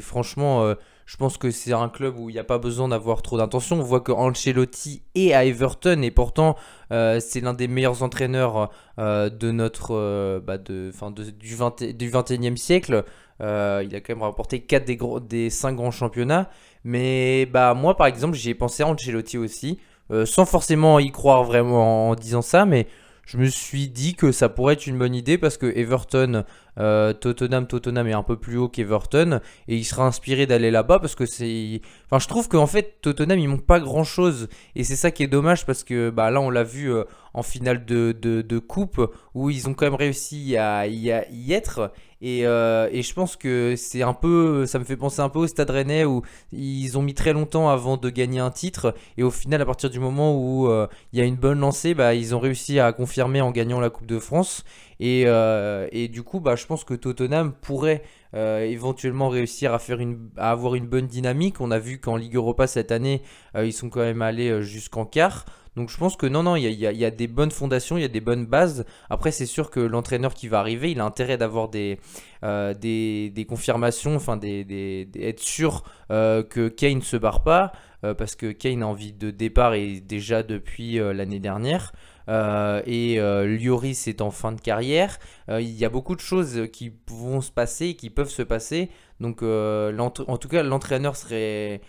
franchement, 0.00 0.74
je 1.06 1.16
pense 1.16 1.36
que 1.36 1.50
c'est 1.50 1.72
un 1.72 1.88
club 1.88 2.18
où 2.18 2.30
il 2.30 2.32
n'y 2.32 2.38
a 2.38 2.44
pas 2.44 2.58
besoin 2.58 2.88
d'avoir 2.88 3.22
trop 3.22 3.36
d'intention. 3.36 3.78
On 3.78 3.82
voit 3.82 4.00
que 4.00 4.12
Ancelotti 4.12 5.02
est 5.14 5.32
à 5.32 5.44
Everton 5.44 6.02
et 6.02 6.10
pourtant 6.10 6.56
euh, 6.92 7.20
c'est 7.20 7.40
l'un 7.40 7.54
des 7.54 7.68
meilleurs 7.68 8.02
entraîneurs 8.02 8.70
euh, 8.98 9.28
de 9.28 9.50
notre, 9.50 9.94
euh, 9.94 10.40
bah 10.40 10.58
de, 10.58 10.92
de, 10.92 11.30
du, 11.30 11.54
20, 11.54 11.82
du 11.82 12.10
21e 12.10 12.56
siècle. 12.56 13.04
il 13.40 13.44
a 13.44 14.00
quand 14.00 14.14
même 14.14 14.22
remporté 14.22 14.60
4 14.60 14.84
des, 14.84 14.98
des 15.28 15.50
5 15.50 15.74
grands 15.74 15.90
championnats. 15.90 16.48
Mais 16.84 17.46
bah, 17.46 17.74
moi 17.74 17.96
par 17.96 18.06
exemple 18.06 18.36
j'y 18.36 18.50
ai 18.50 18.54
pensé 18.54 18.82
à 18.82 18.88
Ancelotti 18.88 19.38
aussi, 19.38 19.78
sans 20.24 20.44
forcément 20.44 20.98
y 20.98 21.10
croire 21.10 21.44
vraiment 21.44 22.10
en 22.10 22.14
disant 22.14 22.42
ça, 22.42 22.64
mais 22.64 22.86
je 23.24 23.38
me 23.38 23.46
suis 23.46 23.88
dit 23.88 24.14
que 24.14 24.32
ça 24.32 24.48
pourrait 24.48 24.74
être 24.74 24.86
une 24.86 24.98
bonne 24.98 25.14
idée 25.14 25.38
parce 25.38 25.56
que 25.56 25.66
Everton, 25.66 26.44
euh, 26.78 27.12
Tottenham, 27.12 27.66
Tottenham 27.66 28.08
est 28.08 28.12
un 28.12 28.22
peu 28.22 28.36
plus 28.36 28.56
haut 28.58 28.68
qu'Everton 28.68 29.40
et 29.68 29.76
il 29.76 29.84
sera 29.84 30.06
inspiré 30.06 30.46
d'aller 30.46 30.70
là-bas 30.70 30.98
parce 30.98 31.14
que 31.14 31.24
c'est. 31.24 31.80
Enfin, 32.06 32.18
je 32.18 32.26
trouve 32.26 32.48
qu'en 32.48 32.66
fait, 32.66 33.00
Tottenham 33.00 33.38
il 33.38 33.48
manque 33.48 33.66
pas 33.66 33.80
grand 33.80 34.04
chose 34.04 34.48
et 34.74 34.82
c'est 34.84 34.96
ça 34.96 35.10
qui 35.10 35.22
est 35.22 35.28
dommage 35.28 35.66
parce 35.66 35.84
que 35.84 36.10
bah, 36.10 36.30
là 36.30 36.40
on 36.40 36.50
l'a 36.50 36.64
vu 36.64 36.92
euh, 36.92 37.04
en 37.34 37.42
finale 37.42 37.84
de, 37.84 38.12
de, 38.12 38.58
coupe 38.58 39.00
où 39.34 39.50
ils 39.50 39.68
ont 39.68 39.74
quand 39.74 39.86
même 39.86 39.94
réussi 39.94 40.56
à 40.56 40.86
y, 40.86 41.08
être 41.52 41.92
et, 42.22 42.46
euh, 42.46 42.88
et, 42.92 43.02
je 43.02 43.12
pense 43.14 43.34
que 43.34 43.74
c'est 43.76 44.02
un 44.02 44.14
peu, 44.14 44.64
ça 44.64 44.78
me 44.78 44.84
fait 44.84 44.96
penser 44.96 45.20
un 45.20 45.28
peu 45.28 45.40
au 45.40 45.46
Stade 45.48 45.70
Rennais 45.70 46.04
où 46.04 46.22
ils 46.52 46.96
ont 46.96 47.02
mis 47.02 47.14
très 47.14 47.32
longtemps 47.32 47.68
avant 47.68 47.96
de 47.96 48.08
gagner 48.10 48.38
un 48.38 48.52
titre 48.52 48.94
et 49.18 49.24
au 49.24 49.32
final 49.32 49.60
à 49.60 49.66
partir 49.66 49.90
du 49.90 49.98
moment 49.98 50.38
où 50.38 50.68
euh, 50.68 50.86
il 51.12 51.18
y 51.18 51.22
a 51.22 51.24
une 51.24 51.34
bonne 51.34 51.58
lancée, 51.58 51.94
bah, 51.94 52.14
ils 52.14 52.32
ont 52.32 52.38
réussi 52.38 52.78
à 52.78 52.92
confirmer 52.92 53.40
en 53.40 53.50
gagnant 53.50 53.80
la 53.80 53.90
Coupe 53.90 54.06
de 54.06 54.20
France 54.20 54.62
et, 55.00 55.24
euh, 55.26 55.88
et 55.90 56.06
du 56.06 56.22
coup 56.22 56.38
bah, 56.38 56.54
je 56.54 56.64
pense 56.64 56.84
que 56.84 56.94
Tottenham 56.94 57.52
pourrait 57.60 58.02
éventuellement 58.34 59.28
réussir 59.28 59.74
à, 59.74 59.78
faire 59.78 60.00
une, 60.00 60.30
à 60.38 60.52
avoir 60.52 60.74
une 60.74 60.86
bonne 60.86 61.06
dynamique. 61.06 61.60
On 61.60 61.70
a 61.70 61.78
vu 61.78 62.00
qu'en 62.00 62.16
Ligue 62.16 62.36
Europa 62.36 62.66
cette 62.66 62.90
année, 62.90 63.20
ils 63.54 63.74
sont 63.74 63.90
quand 63.90 64.00
même 64.00 64.22
allés 64.22 64.62
jusqu'en 64.62 65.04
quart. 65.04 65.44
Donc 65.76 65.88
je 65.88 65.96
pense 65.96 66.16
que 66.16 66.26
non, 66.26 66.42
non, 66.42 66.56
il 66.56 66.70
y 66.70 67.04
a, 67.04 67.10
des 67.10 67.26
bonnes 67.26 67.50
fondations, 67.50 67.96
il 67.96 68.02
y 68.02 68.04
a 68.04 68.08
des 68.08 68.20
bonnes 68.20 68.44
bases. 68.44 68.84
Après, 69.08 69.30
c'est 69.30 69.46
sûr 69.46 69.70
que 69.70 69.80
l'entraîneur 69.80 70.34
qui 70.34 70.46
va 70.48 70.58
arriver, 70.58 70.90
il 70.90 71.00
a 71.00 71.04
intérêt 71.04 71.38
d'avoir 71.38 71.70
des, 71.70 71.98
euh, 72.44 72.74
des, 72.74 73.46
confirmations, 73.48 74.14
enfin, 74.14 74.36
des, 74.36 75.08
être 75.18 75.40
sûr 75.40 75.82
euh, 76.10 76.42
que 76.42 76.68
Kane 76.68 76.96
ne 76.96 77.00
se 77.00 77.16
barre 77.16 77.42
pas, 77.42 77.72
euh, 78.04 78.12
parce 78.12 78.36
que 78.36 78.52
Kane 78.52 78.82
a 78.82 78.86
envie 78.86 79.14
de 79.14 79.30
départ 79.30 79.72
et 79.72 80.00
déjà 80.00 80.42
depuis 80.42 80.96
l'année 80.96 81.40
dernière. 81.40 81.92
et 82.28 83.16
Lloris 83.16 84.08
est 84.08 84.20
en 84.20 84.30
fin 84.30 84.52
de 84.52 84.60
carrière. 84.60 85.18
il 85.48 85.70
y 85.70 85.86
a 85.86 85.88
beaucoup 85.88 86.14
de 86.16 86.20
choses 86.20 86.68
qui 86.70 86.92
vont 87.08 87.40
se 87.40 87.50
passer 87.50 87.86
et 87.86 87.96
qui 87.96 88.10
peuvent 88.10 88.28
se 88.28 88.42
passer. 88.42 88.90
Donc, 89.20 89.42
en 89.42 90.36
tout 90.36 90.48
cas, 90.48 90.62
l'entraîneur 90.62 91.16
serait, 91.16 91.80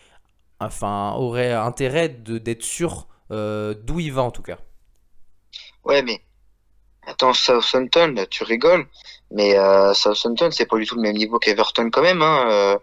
enfin, 0.62 1.16
aurait 1.18 1.52
intérêt 1.52 2.08
d'être 2.08 2.64
sûr 2.64 3.08
euh, 3.32 3.74
d'où 3.84 4.00
il 4.00 4.12
va 4.12 4.24
en 4.24 4.32
tout 4.32 4.42
cas. 4.42 4.58
Ouais, 5.84 6.02
mais 6.02 6.22
attends, 7.06 7.34
Southampton, 7.34 8.16
tu 8.30 8.44
rigoles, 8.44 8.86
mais 9.32 9.58
euh, 9.58 9.94
Southampton, 9.94 10.50
c'est 10.52 10.66
pas 10.66 10.78
du 10.78 10.86
tout 10.86 10.96
le 10.96 11.02
même 11.02 11.16
niveau 11.16 11.40
qu'Everton 11.40 11.90
quand 11.92 12.02
même. 12.02 12.22
Hein. 12.22 12.46
Euh, 12.50 12.78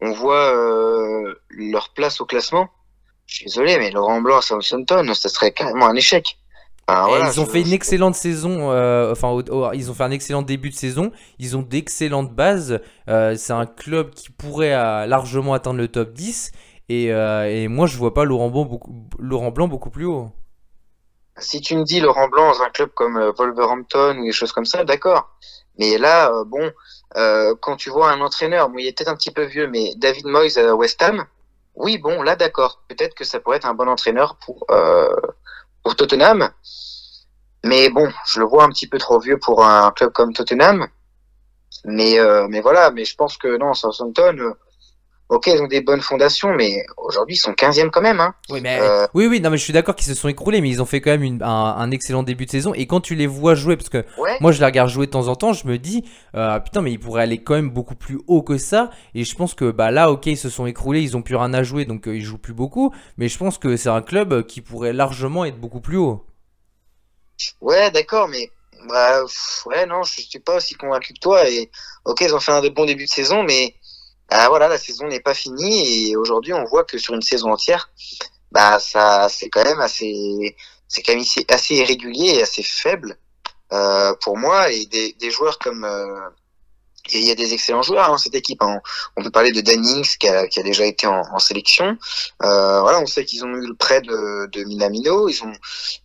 on 0.00 0.12
voit 0.12 0.54
leur 1.50 1.90
place 1.90 2.20
au 2.20 2.26
classement. 2.26 2.68
Je 3.26 3.36
suis 3.36 3.44
désolé, 3.46 3.78
mais 3.78 3.90
Laurent 3.90 4.20
Blanc 4.20 4.38
à 4.38 4.42
Southampton, 4.42 5.12
ça 5.14 5.28
serait 5.28 5.52
carrément 5.52 5.86
un 5.86 5.94
échec. 5.94 6.38
ils 6.88 7.40
ont 7.40 7.46
fait 7.46 7.60
une 7.60 7.72
excellente 7.72 8.14
saison, 8.14 8.70
enfin, 9.10 9.38
ils 9.74 9.90
ont 9.90 9.94
fait 9.94 10.02
un 10.02 10.10
excellent 10.10 10.42
début 10.42 10.70
de 10.70 10.74
saison. 10.74 11.12
Ils 11.38 11.56
ont 11.56 11.62
d'excellentes 11.62 12.32
bases. 12.32 12.80
c'est 13.06 13.52
un 13.52 13.66
club 13.66 14.10
qui 14.14 14.30
pourrait 14.30 14.70
largement 15.06 15.52
atteindre 15.52 15.78
le 15.78 15.88
top 15.88 16.12
10. 16.14 16.52
Euh, 16.90 17.44
et, 17.44 17.68
moi, 17.68 17.86
je 17.86 17.96
vois 17.96 18.12
pas 18.12 18.24
Laurent 18.24 18.48
Blanc 18.48 18.64
beaucoup, 18.64 18.92
Laurent 19.18 19.50
Blanc 19.50 19.68
beaucoup 19.68 19.90
plus 19.90 20.06
haut. 20.06 20.30
Si 21.38 21.60
tu 21.60 21.76
me 21.76 21.84
dis 21.84 22.00
Laurent 22.00 22.28
Blanc 22.28 22.52
dans 22.52 22.62
un 22.62 22.70
club 22.70 22.90
comme 22.94 23.16
euh, 23.16 23.32
Wolverhampton 23.32 24.18
ou 24.18 24.24
des 24.24 24.32
choses 24.32 24.52
comme 24.52 24.64
ça, 24.64 24.84
d'accord. 24.84 25.30
Mais 25.78 25.98
là, 25.98 26.30
euh, 26.32 26.44
bon, 26.44 26.72
quand 27.60 27.76
tu 27.76 27.90
vois 27.90 28.10
un 28.10 28.20
entraîneur, 28.20 28.68
bon, 28.68 28.78
il 28.78 28.86
est 28.86 28.96
peut-être 28.96 29.08
un 29.08 29.16
petit 29.16 29.30
peu 29.30 29.44
vieux, 29.44 29.68
mais 29.68 29.94
David 29.96 30.26
Moyes 30.26 30.58
à 30.58 30.74
West 30.74 31.00
Ham, 31.02 31.24
oui, 31.76 31.96
bon, 31.96 32.22
là, 32.22 32.36
d'accord. 32.36 32.82
Peut-être 32.88 33.14
que 33.14 33.24
ça 33.24 33.40
pourrait 33.40 33.56
être 33.58 33.66
un 33.66 33.74
bon 33.74 33.88
entraîneur 33.88 34.36
pour, 34.36 34.66
pour 35.82 35.96
Tottenham. 35.96 36.50
Mais 37.64 37.88
bon, 37.88 38.12
je 38.26 38.40
le 38.40 38.46
vois 38.46 38.64
un 38.64 38.68
petit 38.68 38.86
peu 38.86 38.98
trop 38.98 39.18
vieux 39.18 39.38
pour 39.38 39.64
un 39.64 39.90
club 39.92 40.12
comme 40.12 40.32
Tottenham. 40.32 40.88
Mais, 41.84 42.18
mais 42.48 42.60
voilà, 42.60 42.90
mais 42.90 43.04
je 43.04 43.16
pense 43.16 43.38
que 43.38 43.56
non, 43.56 43.72
Southampton, 43.72 44.54
ok, 45.30 45.46
ils 45.46 45.62
ont 45.62 45.68
des 45.68 45.80
bonnes 45.80 46.00
fondations, 46.00 46.52
mais 46.54 46.84
aujourd'hui, 46.96 47.36
ils 47.36 47.38
sont 47.38 47.52
15e 47.52 47.90
quand 47.90 48.00
même. 48.00 48.20
Hein. 48.20 48.34
Oui, 48.50 48.60
mais, 48.60 48.78
euh, 48.80 49.06
oui, 49.14 49.26
oui, 49.28 49.40
non, 49.40 49.50
mais 49.50 49.56
je 49.56 49.62
suis 49.62 49.72
d'accord 49.72 49.94
qu'ils 49.94 50.08
se 50.08 50.14
sont 50.14 50.28
écroulés, 50.28 50.60
mais 50.60 50.68
ils 50.68 50.82
ont 50.82 50.86
fait 50.86 51.00
quand 51.00 51.16
même 51.16 51.40
un, 51.42 51.90
excellent 51.92 52.24
début 52.24 52.46
de 52.46 52.50
saison. 52.50 52.74
Et 52.74 52.86
quand 52.86 53.00
tu 53.00 53.14
les 53.14 53.28
vois 53.28 53.54
jouer, 53.54 53.76
parce 53.76 53.88
que 53.88 54.04
moi, 54.40 54.50
je 54.50 54.58
les 54.58 54.66
regarde 54.66 54.90
jouer 54.90 55.06
de 55.06 55.12
temps 55.12 55.28
en 55.28 55.36
temps, 55.36 55.52
je 55.52 55.66
me 55.66 55.78
dis, 55.78 56.04
euh, 56.34 56.58
putain, 56.58 56.82
mais 56.82 56.92
ils 56.92 56.98
pourraient 56.98 57.22
aller 57.22 57.42
quand 57.42 57.54
même 57.54 57.70
beaucoup 57.70 57.94
plus 57.94 58.18
haut 58.26 58.42
que 58.42 58.58
ça. 58.58 58.90
Et 59.14 59.24
je 59.24 59.34
pense 59.36 59.54
que 59.54 59.70
bah, 59.70 59.92
là, 59.92 60.10
ok, 60.10 60.26
ils 60.26 60.36
se 60.36 60.50
sont 60.50 60.66
écroulés, 60.66 61.00
ils 61.00 61.16
ont 61.16 61.22
plus 61.22 61.36
rien 61.36 61.54
à 61.54 61.62
jouer, 61.62 61.84
donc 61.84 62.08
euh, 62.08 62.16
ils 62.16 62.24
jouent 62.24 62.38
plus 62.38 62.54
beaucoup. 62.54 62.92
Mais 63.16 63.28
je 63.28 63.38
pense 63.38 63.56
que 63.56 63.76
c'est 63.76 63.88
un 63.88 64.02
club 64.02 64.44
qui 64.46 64.60
pourrait 64.60 64.92
largement 64.92 65.44
être 65.44 65.58
beaucoup 65.58 65.80
plus 65.80 65.96
haut. 65.96 66.26
Ouais, 67.60 67.90
d'accord, 67.92 68.28
mais 68.28 68.50
bah, 68.88 69.22
ouais, 69.66 69.86
non, 69.86 70.02
je 70.02 70.22
suis 70.22 70.40
pas 70.40 70.56
aussi 70.56 70.74
convaincu 70.74 71.12
que 71.14 71.20
toi. 71.20 71.48
Et 71.48 71.70
ok, 72.04 72.20
ils 72.22 72.34
ont 72.34 72.40
fait 72.40 72.52
un 72.52 72.68
bon 72.70 72.84
début 72.84 73.04
de 73.04 73.10
saison, 73.10 73.44
mais 73.44 73.74
ah, 74.30 74.48
voilà, 74.48 74.68
la 74.68 74.78
saison 74.78 75.08
n'est 75.08 75.20
pas 75.20 75.34
finie 75.34 76.10
et 76.10 76.16
aujourd'hui 76.16 76.52
on 76.52 76.64
voit 76.64 76.84
que 76.84 76.98
sur 76.98 77.14
une 77.14 77.22
saison 77.22 77.52
entière, 77.52 77.90
bah 78.52 78.78
ça 78.78 79.28
c'est 79.28 79.48
quand 79.48 79.64
même 79.64 79.80
assez, 79.80 80.56
c'est 80.88 81.02
quand 81.02 81.14
même 81.14 81.24
assez 81.48 81.74
irrégulier 81.74 82.36
et 82.36 82.42
assez 82.42 82.62
faible 82.62 83.16
euh, 83.72 84.14
pour 84.22 84.36
moi 84.36 84.70
et 84.70 84.86
des, 84.86 85.12
des 85.14 85.30
joueurs 85.30 85.58
comme 85.58 85.84
euh, 85.84 86.28
il 87.12 87.26
y 87.26 87.30
a 87.30 87.34
des 87.34 87.52
excellents 87.54 87.82
joueurs 87.82 88.08
dans 88.08 88.18
cette 88.18 88.34
équipe. 88.34 88.62
Hein. 88.62 88.80
On 89.16 89.22
peut 89.22 89.30
parler 89.30 89.52
de 89.52 89.60
Dannings 89.60 90.16
qui 90.18 90.28
a, 90.28 90.46
qui 90.46 90.60
a 90.60 90.62
déjà 90.62 90.84
été 90.84 91.06
en, 91.06 91.22
en 91.32 91.38
sélection. 91.38 91.96
Euh, 92.42 92.80
voilà, 92.80 93.00
on 93.00 93.06
sait 93.06 93.24
qu'ils 93.24 93.44
ont 93.44 93.48
eu 93.48 93.66
le 93.66 93.74
prêt 93.74 94.00
de, 94.00 94.46
de 94.46 94.64
Minamino. 94.64 95.28
Ils 95.28 95.42
ont, 95.42 95.52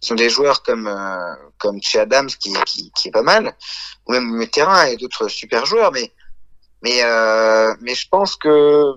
ils 0.01 0.13
ont 0.13 0.15
des 0.15 0.29
joueurs 0.29 0.63
comme 0.63 0.87
euh, 0.87 1.35
comme 1.57 1.81
Che 1.81 1.97
Adams 1.97 2.27
qui, 2.27 2.53
qui, 2.65 2.91
qui, 2.95 3.07
est 3.09 3.11
pas 3.11 3.21
mal, 3.21 3.55
ou 4.07 4.13
même 4.13 4.35
le 4.35 4.47
terrain 4.47 4.85
et 4.85 4.97
d'autres 4.97 5.27
super 5.27 5.65
joueurs. 5.65 5.91
Mais 5.91 6.11
mais, 6.81 7.03
euh, 7.03 7.73
mais 7.81 7.95
je 7.95 8.07
pense 8.09 8.35
que 8.35 8.93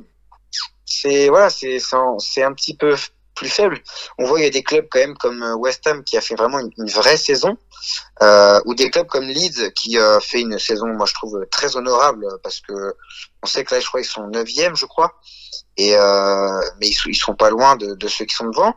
c'est 0.85 1.29
voilà, 1.29 1.51
c'est 1.51 1.79
c'est 2.19 2.43
un 2.43 2.53
petit 2.53 2.77
peu 2.77 2.97
plus 3.35 3.49
faible. 3.49 3.81
On 4.19 4.27
voit 4.27 4.41
il 4.41 4.45
y 4.45 4.47
a 4.47 4.51
des 4.51 4.65
clubs 4.65 4.87
quand 4.91 4.99
même 4.99 5.17
comme 5.17 5.43
euh, 5.43 5.55
West 5.55 5.87
Ham 5.87 6.03
qui 6.03 6.17
a 6.17 6.21
fait 6.21 6.35
vraiment 6.35 6.59
une, 6.59 6.91
vraie 6.91 7.17
saison, 7.17 7.57
euh, 8.23 8.61
ou 8.65 8.75
des 8.75 8.91
clubs 8.91 9.07
comme 9.07 9.27
Leeds 9.27 9.71
qui 9.75 9.99
a 9.99 10.19
fait 10.21 10.41
une 10.41 10.59
saison, 10.59 10.89
moi 10.89 11.07
je 11.07 11.15
trouve 11.15 11.47
très 11.51 11.77
honorable 11.77 12.27
parce 12.43 12.61
que 12.61 12.97
on 13.43 13.47
sait 13.47 13.65
que 13.65 13.75
là 13.75 13.81
je 13.81 13.87
crois 13.87 14.01
ils 14.01 14.05
sont 14.05 14.27
neuvième, 14.27 14.75
je 14.75 14.87
crois, 14.87 15.15
et 15.77 15.97
euh, 15.97 16.61
mais 16.81 16.89
ils, 16.89 16.97
ils 17.07 17.15
sont 17.15 17.37
pas 17.37 17.51
loin 17.51 17.77
de, 17.77 17.95
de 17.95 18.09
ceux 18.09 18.25
qui 18.25 18.35
sont 18.35 18.47
devant. 18.47 18.75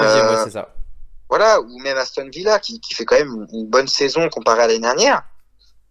Euh, 0.00 0.44
c'est 0.44 0.52
ça. 0.52 0.74
Voilà, 1.28 1.60
ou 1.60 1.78
même 1.78 1.96
Aston 1.96 2.28
Villa 2.30 2.58
qui, 2.58 2.80
qui 2.80 2.94
fait 2.94 3.04
quand 3.04 3.18
même 3.18 3.46
une 3.52 3.66
bonne 3.66 3.88
saison 3.88 4.28
comparée 4.28 4.62
à 4.62 4.66
l'année 4.66 4.80
dernière. 4.80 5.22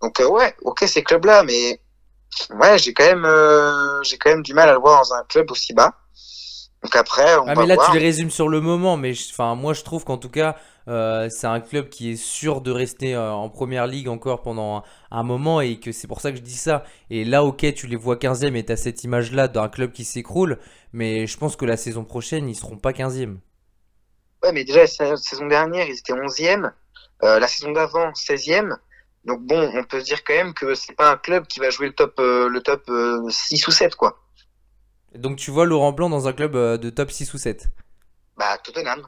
Donc 0.02 0.20
euh, 0.20 0.28
ouais, 0.28 0.56
ok 0.62 0.84
ces 0.88 1.04
clubs 1.04 1.26
là, 1.26 1.44
mais 1.44 1.81
ouais, 2.52 2.78
j'ai 2.78 2.94
quand 2.94 3.06
même, 3.06 3.26
euh, 3.26 4.02
j'ai 4.04 4.18
quand 4.18 4.30
même 4.30 4.44
du 4.44 4.54
mal 4.54 4.70
à 4.70 4.74
le 4.74 4.80
voir 4.80 5.02
dans 5.02 5.14
un 5.14 5.24
club 5.24 5.52
aussi 5.52 5.74
bas. 5.74 5.94
Donc 6.84 6.96
après, 6.96 7.36
on 7.38 7.48
ah, 7.48 7.54
mais 7.56 7.68
là, 7.68 7.78
tu 7.78 7.94
les 7.94 8.04
résumes 8.04 8.32
sur 8.32 8.50
le 8.50 8.60
moment, 8.60 8.98
mais 8.98 9.14
enfin, 9.32 9.54
moi, 9.54 9.74
je 9.74 9.84
trouve 9.84 10.04
qu'en 10.04 10.18
tout 10.18 10.30
cas, 10.32 10.56
euh, 10.88 11.30
c'est 11.30 11.46
un 11.46 11.60
club 11.60 11.90
qui 11.90 12.12
est 12.12 12.16
sûr 12.16 12.62
de 12.62 12.72
rester 12.72 13.14
euh, 13.14 13.32
en 13.32 13.50
première 13.50 13.86
ligue 13.86 14.08
encore 14.08 14.42
pendant 14.42 14.84
un, 15.12 15.24
moment 15.24 15.62
et 15.62 15.80
que 15.80 15.92
c'est 15.92 16.08
pour 16.08 16.22
ça 16.22 16.32
que 16.32 16.38
je 16.38 16.42
dis 16.42 16.58
ça. 16.58 16.84
Et 17.12 17.24
là, 17.24 17.44
ok, 17.44 17.72
tu 17.76 17.86
les 17.86 17.96
vois 17.96 18.16
15e 18.16 18.56
et 18.56 18.66
tu 18.66 18.72
as 18.72 18.78
cette 18.78 19.04
image-là 19.04 19.48
d'un 19.48 19.70
club 19.70 19.92
qui 19.92 20.04
s'écroule, 20.04 20.58
mais 20.92 21.28
je 21.28 21.38
pense 21.38 21.56
que 21.56 21.66
la 21.66 21.78
saison 21.78 22.04
prochaine, 22.04 22.50
ils 22.50 22.56
seront 22.56 22.78
pas 22.78 22.94
15e. 22.94 23.38
Ouais, 24.42 24.52
mais 24.52 24.64
déjà, 24.64 24.86
la 25.02 25.18
saison 25.18 25.46
dernière, 25.46 25.88
ils 25.88 26.00
étaient 26.00 26.14
11e. 26.14 26.72
la 27.22 27.48
saison 27.48 27.74
d'avant, 27.74 28.10
16e. 28.14 28.76
Donc 29.26 29.42
bon, 29.42 29.72
on 29.76 29.84
peut 29.84 30.00
se 30.00 30.06
dire 30.06 30.24
quand 30.24 30.34
même 30.34 30.54
que 30.54 30.74
c'est 30.74 30.96
pas 30.96 31.12
un 31.12 31.18
club 31.18 31.46
qui 31.46 31.60
va 31.60 31.70
jouer 31.70 31.88
le 31.88 31.94
top, 31.94 32.16
euh, 32.20 32.50
le 32.50 32.62
top 32.62 32.90
6 33.30 33.64
euh, 33.64 33.68
ou 33.68 33.72
7, 33.72 33.96
quoi. 33.96 34.20
Donc 35.16 35.38
tu 35.38 35.52
vois 35.52 35.66
Laurent 35.66 35.92
Blanc 35.92 36.10
dans 36.10 36.28
un 36.28 36.34
club 36.34 36.56
euh, 36.56 36.78
de 36.78 36.90
top 36.90 37.12
6 37.12 37.34
ou 37.34 37.38
7 37.38 37.70
Bah, 38.38 38.58
Tottenham. 38.64 39.08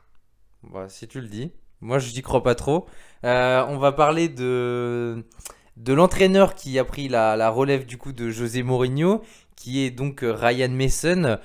Bah, 0.64 0.88
si 0.90 1.08
tu 1.08 1.20
le 1.20 1.28
dis. 1.28 1.52
Moi, 1.82 2.00
je 2.00 2.14
n'y 2.14 2.22
crois 2.22 2.44
pas 2.44 2.56
trop. 2.56 2.88
on 3.24 3.78
va 3.78 3.92
parler 3.92 4.30
de, 4.30 5.26
de 5.76 5.94
l'entraîneur 5.94 6.56
qui 6.56 6.78
a 6.80 6.86
pris 6.86 7.10
la, 7.10 7.36
la, 7.36 7.50
relève 7.50 7.86
du 7.86 7.98
coup 7.98 8.14
de 8.14 8.30
José 8.30 8.64
Mourinho, 8.64 9.22
qui 9.56 9.84
est 9.84 9.92
donc 9.92 10.22
Ryan 10.24 10.70
Mason. 10.70 11.38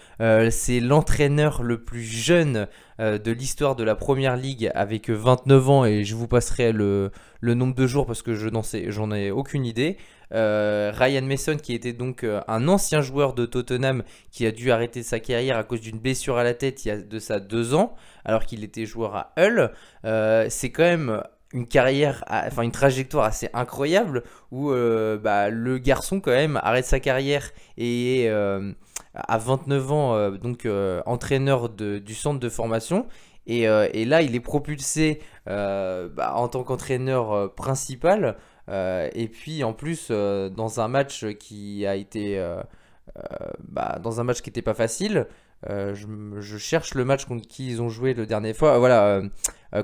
c'est 0.50 0.81
l'entraîneur 0.81 1.62
le 1.62 1.83
plus 1.83 2.03
jeune 2.03 2.67
de 2.99 3.31
l'histoire 3.31 3.77
de 3.77 3.85
la 3.85 3.95
Première 3.95 4.37
Ligue 4.37 4.71
avec 4.75 5.11
29 5.11 5.71
ans 5.71 5.85
et 5.85 6.05
je 6.05 6.15
vous 6.15 6.29
passerai 6.29 6.73
le, 6.73 7.11
le 7.41 7.55
nombre 7.55 7.75
de 7.75 7.87
jours 7.87 8.07
parce 8.07 8.23
que 8.23 8.35
je 8.35 8.49
n'en 8.49 8.62
sais, 8.62 8.91
j'en 8.91 9.11
ai 9.12 9.31
aucune 9.31 9.65
idée. 9.65 9.97
Euh, 10.35 10.93
Ryan 10.95 11.23
Mason, 11.23 11.57
qui 11.57 11.75
était 11.75 11.93
donc 11.93 12.25
euh, 12.25 12.41
un 12.49 12.69
ancien 12.69 13.00
joueur 13.00 13.35
de 13.35 13.47
Tottenham, 13.47 14.03
qui 14.31 14.47
a 14.47 14.50
dû 14.50 14.71
arrêter 14.71 15.03
sa 15.03 15.21
carrière 15.21 15.57
à 15.57 15.65
cause 15.65 15.81
d'une 15.81 15.99
blessure 15.99 16.37
à 16.37 16.45
la 16.45 16.55
tête 16.55 16.85
il 16.85 16.88
y 16.88 16.91
a 16.91 16.99
de 16.99 17.19
ça 17.19 17.41
deux 17.41 17.75
ans, 17.75 17.95
alors 18.25 18.45
qu'il 18.45 18.65
était 18.65 18.87
joueur 18.87 19.17
à 19.17 19.33
Hull. 19.38 19.71
Euh, 20.05 20.47
c'est 20.50 20.71
quand 20.71 20.85
même 20.85 21.23
une 21.52 21.67
carrière, 21.67 22.25
enfin 22.28 22.62
une 22.62 22.73
trajectoire 22.73 23.25
assez 23.25 23.49
incroyable 23.55 24.23
où 24.50 24.71
bah, 24.71 25.49
le 25.49 25.78
garçon 25.78 26.21
quand 26.21 26.31
même 26.31 26.61
arrête 26.62 26.85
sa 26.85 27.00
carrière 27.00 27.50
et 27.76 28.25
est 28.25 28.28
à 29.14 29.38
29 29.38 29.93
ans 29.93 30.31
donc 30.33 30.69
entraîneur 31.07 31.71
du 31.71 32.14
centre 32.14 32.38
de 32.38 32.49
formation. 32.49 33.07
Et, 33.47 33.64
là, 33.67 34.21
il 34.21 34.35
est 34.35 34.40
propulsé 34.40 35.21
bah, 35.47 36.35
en 36.35 36.49
tant 36.49 36.64
qu'entraîneur 36.64 37.55
principal 37.55 38.37
euh, 38.69 39.09
et 39.14 39.28
puis 39.28 39.64
en 39.64 39.73
plus, 39.73 40.09
euh, 40.11 40.49
dans 40.49 40.81
un 40.81 40.88
match 40.88 41.26
qui 41.38 41.87
a 41.87 41.97
été. 41.97 42.38
Euh, 42.38 42.62
bah, 43.61 43.99
dans 44.02 44.21
un 44.21 44.25
match 44.25 44.43
qui 44.43 44.50
n'était 44.50 44.62
pas 44.62 44.75
facile, 44.75 45.26
je, 45.67 46.57
cherche 46.59 46.95
le 46.95 47.05
match 47.05 47.25
contre 47.25 47.47
qui 47.47 47.69
ils 47.69 47.83
ont 47.83 47.88
joué 47.88 48.15
le 48.15 48.27
dernier 48.27 48.55
fois. 48.55 48.79
voilà, 48.79 49.23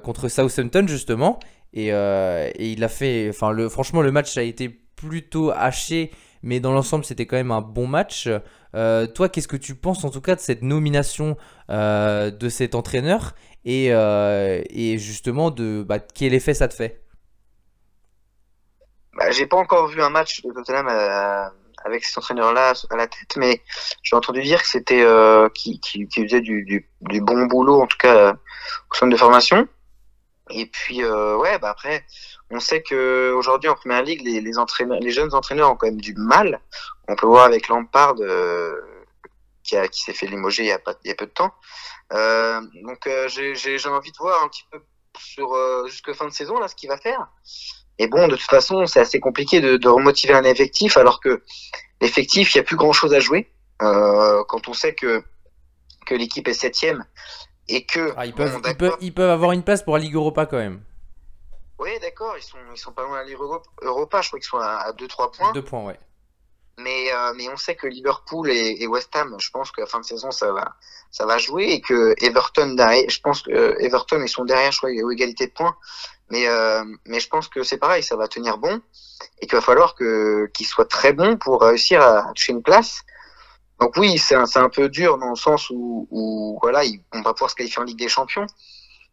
contre 0.03 0.29
Southampton 0.29 0.87
justement. 0.87 1.39
Et, 1.73 1.89
il 1.89 2.85
a 2.85 2.89
fait. 2.89 3.29
Enfin, 3.31 3.69
franchement, 3.69 4.03
le 4.03 4.13
match 4.13 4.37
a 4.37 4.43
été 4.43 4.69
plutôt 4.69 5.51
haché, 5.51 6.13
mais 6.43 6.61
dans 6.61 6.73
l'ensemble, 6.73 7.05
c'était 7.05 7.27
quand 7.27 7.37
même 7.37 7.51
un 7.51 7.61
bon 7.61 7.87
match. 7.87 8.29
toi, 8.73 9.29
qu'est-ce 9.29 9.49
que 9.49 9.57
tu 9.57 9.75
penses 9.75 10.05
en 10.05 10.11
tout 10.11 10.21
cas 10.21 10.37
de 10.37 10.41
cette 10.41 10.63
nomination 10.63 11.37
de 11.69 12.49
cet 12.49 12.75
entraîneur 12.75 13.35
et, 13.65 14.97
justement 14.99 15.51
de 15.51 15.85
bah, 15.87 15.99
quel 15.99 16.35
effet 16.35 16.55
ça 16.55 16.69
te 16.69 16.75
fait? 16.75 17.05
Bah, 19.17 19.31
j'ai 19.31 19.47
pas 19.47 19.57
encore 19.57 19.89
vu 19.89 20.03
un 20.03 20.11
match 20.11 20.43
de 20.43 20.53
Tottenham 20.53 20.89
euh, 20.89 21.49
avec 21.85 22.05
cet 22.05 22.19
entraîneur-là 22.19 22.73
à 22.91 22.97
la 22.97 23.07
tête, 23.07 23.37
mais 23.37 23.63
j'ai 24.03 24.17
entendu 24.17 24.43
dire 24.43 24.63
que 24.63 24.69
c'était 24.69 25.03
euh, 25.03 25.49
qui, 25.51 25.79
qui, 25.81 26.09
qui, 26.09 26.25
faisait 26.25 26.41
du, 26.41 26.65
du, 26.65 26.89
du, 27.03 27.21
bon 27.21 27.45
boulot 27.47 27.83
en 27.83 27.87
tout 27.87 27.99
cas 27.99 28.17
euh, 28.17 28.33
au 28.91 28.95
centre 28.95 29.13
de 29.13 29.17
formation. 29.17 29.69
Et 30.51 30.67
puis 30.67 31.03
euh, 31.03 31.37
ouais, 31.37 31.59
bah 31.59 31.71
après, 31.71 32.05
on 32.51 32.61
sait 32.61 32.83
que 32.83 33.33
aujourd'hui 33.33 33.69
en 33.69 33.75
première 33.75 34.03
ligue, 34.03 34.23
les, 34.23 34.41
les 34.41 34.59
entraîneurs, 34.59 34.99
les 35.01 35.11
jeunes 35.11 35.35
entraîneurs 35.35 35.71
ont 35.71 35.77
quand 35.77 35.87
même 35.87 36.01
du 36.01 36.15
mal. 36.15 36.61
On 37.09 37.17
peut 37.17 37.27
voir 37.27 37.45
avec 37.45 37.69
Lampard 37.69 38.15
euh, 38.21 38.75
qui, 39.63 39.77
a, 39.77 39.87
qui 39.89 40.03
s'est 40.03 40.15
fait 40.15 40.27
limoger 40.27 40.65
il 40.65 40.69
y 40.69 40.73
a, 40.73 40.79
pas, 40.79 40.95
il 41.05 41.09
y 41.09 41.13
a 41.13 41.15
peu 41.15 41.27
de 41.27 41.33
temps. 41.33 41.55
donc 42.11 43.09
j'ai 43.29 43.89
envie 43.89 44.13
de 44.13 44.19
voir 44.19 44.43
un 44.43 44.49
petit 44.49 44.65
peu 44.71 44.83
sur 45.19 45.55
jusque 45.87 46.13
fin 46.15 46.27
de 46.27 46.33
saison 46.33 46.59
là 46.59 46.69
ce 46.69 46.75
qu'il 46.75 46.89
va 46.89 46.97
faire. 46.97 47.29
Et 47.99 48.09
bon, 48.09 48.27
de 48.29 48.37
toute 48.37 48.51
façon, 48.51 48.87
c'est 48.87 49.01
assez 49.01 49.21
compliqué 49.21 49.61
de, 49.61 49.77
de, 49.77 49.89
remotiver 49.89 50.35
un 50.35 50.45
effectif 50.45 50.97
alors 50.97 51.21
que 51.21 51.43
l'effectif, 52.01 52.55
il 52.55 52.59
n'y 52.59 52.61
a 52.61 52.65
plus 52.65 52.77
grand-chose 52.77 53.15
à 53.15 53.21
jouer. 53.21 53.51
Euh, 53.83 54.43
quand 54.49 54.69
on 54.69 54.73
sait 54.73 54.95
que, 54.95 55.23
que 56.07 56.15
l'équipe 56.15 56.47
est 56.49 56.55
septième 56.55 57.05
et 57.69 57.85
que... 57.85 58.13
Ah, 58.17 58.27
ils, 58.27 58.35
peuvent, 58.35 58.61
ils, 58.67 58.77
peuvent, 58.77 58.97
ils, 59.01 59.15
peuvent, 59.15 59.31
avoir 59.31 59.53
une 59.53 59.63
place 59.63 59.83
pour 59.83 59.97
la 59.97 60.03
Ligue 60.03 60.15
Europa 60.15 60.47
quand 60.47 60.59
même. 60.59 60.83
Oui, 61.79 61.91
d'accord, 62.01 62.35
ils 62.37 62.43
sont, 62.43 62.59
ils 62.73 62.79
sont 62.79 62.93
pas 62.93 63.03
loin 63.03 63.13
de 63.13 63.23
la 63.23 63.25
Ligue 63.25 63.39
Europa, 63.83 64.21
je 64.23 64.29
crois 64.29 64.39
qu'ils 64.39 64.49
sont 64.49 64.59
à 64.59 64.93
2-3 64.93 65.37
points. 65.37 65.53
2 65.53 65.63
points, 65.63 65.85
ouais. 65.85 65.99
Mais, 66.79 67.13
euh, 67.13 67.33
mais 67.37 67.49
on 67.49 67.57
sait 67.57 67.77
que 67.77 67.87
Liverpool 67.87 68.51
et, 68.51 68.83
et, 68.83 68.87
West 68.89 69.15
Ham, 69.15 69.37
je 69.39 69.51
pense 69.51 69.71
qu'à 69.71 69.87
fin 69.87 70.01
de 70.01 70.05
saison, 70.05 70.33
ça 70.33 70.53
va, 70.53 70.75
ça 71.11 71.25
va 71.25 71.39
jouer 71.39 71.71
et 71.71 71.81
que 71.81 72.15
Everton, 72.21 72.75
je 72.77 73.21
pense 73.21 73.43
que 73.43 73.53
euh, 73.53 73.77
Everton, 73.79 74.21
ils 74.23 74.29
sont 74.29 74.45
derrière, 74.45 74.73
je 74.73 74.79
crois, 74.79 74.91
aux 74.91 75.11
égalité 75.11 75.47
de 75.47 75.53
points. 75.53 75.77
Mais, 76.31 76.49
euh, 76.49 76.85
mais 77.07 77.21
je 77.21 77.29
pense 77.29 77.49
que 77.49 77.63
c'est 77.63 77.77
pareil, 77.77 78.03
ça 78.03 78.17
va 78.17 78.27
tenir 78.27 78.59
bon 78.59 78.81
et 79.41 79.47
qu'il 79.47 79.55
va 79.55 79.61
falloir 79.61 79.95
que 79.95 80.51
qu'ils 80.55 80.67
soient 80.67 80.87
très 80.87 81.13
bons 81.13 81.37
pour 81.37 81.63
réussir 81.63 82.03
à 82.03 82.33
toucher 82.35 82.53
une 82.53 82.63
place. 82.63 83.03
Donc 83.81 83.97
oui, 83.97 84.19
c'est 84.19 84.35
un, 84.35 84.47
un 84.57 84.69
peu 84.69 84.89
dur 84.89 85.19
dans 85.19 85.31
le 85.31 85.37
sens 85.37 85.71
où, 85.71 86.09
où 86.11 86.59
voilà, 86.63 86.85
ils 86.85 87.01
vont 87.13 87.23
pas 87.23 87.35
pouvoir 87.35 87.51
se 87.51 87.55
qualifier 87.55 87.83
en 87.83 87.85
Ligue 87.85 87.99
des 87.99 88.09
Champions. 88.09 88.47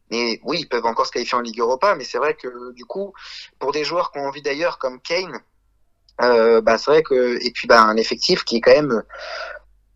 Mais 0.10 0.40
oui, 0.44 0.58
ils 0.62 0.68
peuvent 0.68 0.86
encore 0.86 1.06
se 1.06 1.12
qualifier 1.12 1.38
en 1.38 1.42
Ligue 1.42 1.60
Europa, 1.60 1.96
mais 1.96 2.04
c'est 2.04 2.18
vrai 2.18 2.36
que 2.36 2.74
du 2.74 2.86
coup, 2.86 3.14
pour 3.60 3.72
des 3.72 3.84
joueurs 3.84 4.12
qui 4.12 4.20
ont 4.20 4.28
envie 4.28 4.42
d'ailleurs, 4.42 4.78
comme 4.78 5.00
Kane, 5.02 5.40
bah 6.20 6.78
c'est 6.78 6.92
vrai 6.92 7.04
que 7.04 7.38
et 7.44 7.52
puis 7.52 7.68
bah 7.68 7.82
un 7.82 7.98
effectif 7.98 8.44
qui 8.44 8.58
est 8.58 8.62
quand 8.62 8.74
même 8.74 9.04